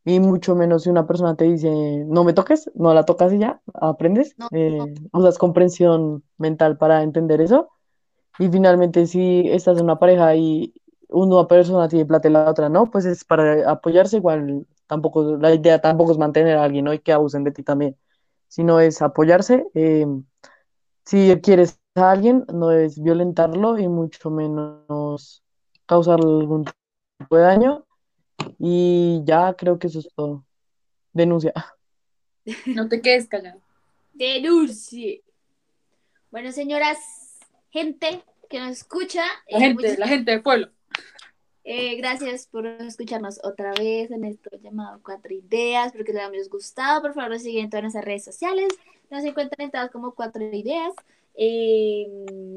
y 0.05 0.21
mucho 0.21 0.57
menos 0.57 0.85
si 0.85 0.91
una 0.91 1.07
persona 1.07 1.37
te 1.37 1.45
dice, 1.47 1.71
no 2.07 2.25
me 2.25 2.35
toques, 2.35 2.71
no 2.75 2.95
la 2.95 3.05
tocas 3.05 3.33
y 3.35 3.39
ya, 3.41 3.63
aprendes, 3.75 4.37
No, 4.39 4.49
eh, 4.53 4.79
usas 5.13 5.39
comprensión 5.39 6.25
mental 6.39 6.79
para 6.79 7.03
entender 7.05 7.41
eso. 7.43 7.71
Y 8.39 8.49
finalmente, 8.49 9.07
si 9.07 9.49
estás 9.51 9.79
en 9.79 9.85
una 9.85 9.99
pareja 9.99 10.35
y 10.37 10.75
una 11.09 11.47
persona 11.47 11.89
tiene 11.89 12.07
plata 12.07 12.29
y 12.29 12.33
la 12.33 12.51
otra 12.51 12.69
no, 12.69 12.91
pues 12.91 13.05
es 13.05 13.25
para 13.25 13.71
apoyarse, 13.71 14.17
igual 14.17 14.67
tampoco, 14.87 15.37
la 15.37 15.55
idea 15.55 15.81
tampoco 15.81 16.13
es 16.13 16.19
mantener 16.19 16.57
a 16.57 16.65
alguien, 16.65 16.85
¿no? 16.87 16.95
Y 16.95 16.99
que 17.01 17.13
abusen 17.13 17.45
de 17.45 17.53
ti 17.53 17.63
también, 17.63 17.97
sino 18.49 18.81
es 18.81 19.03
apoyarse. 19.03 19.67
em, 19.75 20.25
si 21.05 21.35
quieres 21.43 21.79
a 21.95 22.11
alguien, 22.13 22.45
no 22.53 22.69
debes 22.69 23.03
violentarlo 23.03 23.79
y 23.79 23.89
mucho 23.89 24.31
menos 24.31 25.43
causarle 25.87 26.25
algún 26.41 26.65
tipo 27.19 27.37
de 27.37 27.43
daño. 27.43 27.87
Y 28.59 29.21
ya 29.25 29.55
creo 29.55 29.79
que 29.79 29.87
eso 29.89 29.99
es 30.01 30.09
todo. 30.15 30.45
Denuncia. 31.13 31.53
No 32.67 32.89
te 32.89 33.01
quedes 33.01 33.29
callado. 33.29 33.61
Denuncie. 34.15 35.23
Bueno, 36.33 36.51
señoras, 36.51 36.99
gente 37.71 38.23
que 38.51 38.59
nos 38.59 38.71
escucha, 38.71 39.23
La 39.49 39.59
eh, 39.59 39.61
gente, 39.61 39.75
muchas- 39.83 39.99
la 39.99 40.09
gente 40.09 40.31
del 40.33 40.43
pueblo. 40.43 40.69
eh, 41.65 41.95
gracias 41.97 42.47
por 42.49 42.67
escucharnos 42.67 43.39
otra 43.45 43.73
vez 43.75 44.11
en 44.11 44.25
esto 44.25 44.51
llamado 44.61 45.01
Cuatro 45.05 45.33
Ideas. 45.33 45.87
Espero 45.87 46.05
que 46.05 46.13
les 46.15 46.23
haya 46.23 46.49
gustado. 46.51 47.01
Por 47.03 47.15
favor, 47.15 47.31
nos 47.31 47.43
siguen 47.43 47.65
en 47.67 47.71
todas 47.71 47.85
nuestras 47.85 48.05
redes 48.05 48.25
sociales. 48.25 48.69
Nos 49.13 49.25
encuentran 49.25 49.67
en 49.67 49.71
todas 49.71 49.91
como 49.91 50.15
Cuatro 50.15 50.43
Ideas. 50.43 50.95
Eh, 51.35 52.07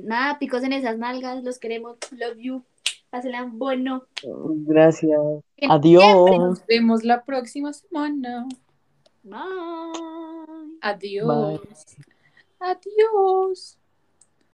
nada, 0.06 0.40
picos 0.40 0.64
en 0.64 0.72
esas 0.72 0.98
nalgas. 0.98 1.44
Los 1.44 1.60
queremos. 1.60 1.98
Love 2.12 2.38
you. 2.38 2.64
Pásenla 3.10 3.46
bueno. 3.52 4.04
Gracias. 4.24 5.20
Adiós. 5.70 6.32
Nos 6.38 6.66
vemos 6.66 7.04
la 7.04 7.26
próxima 7.26 7.74
semana. 7.74 8.48
Bye. 9.24 9.36
Adiós. 10.80 11.60
Adiós. 12.60 13.78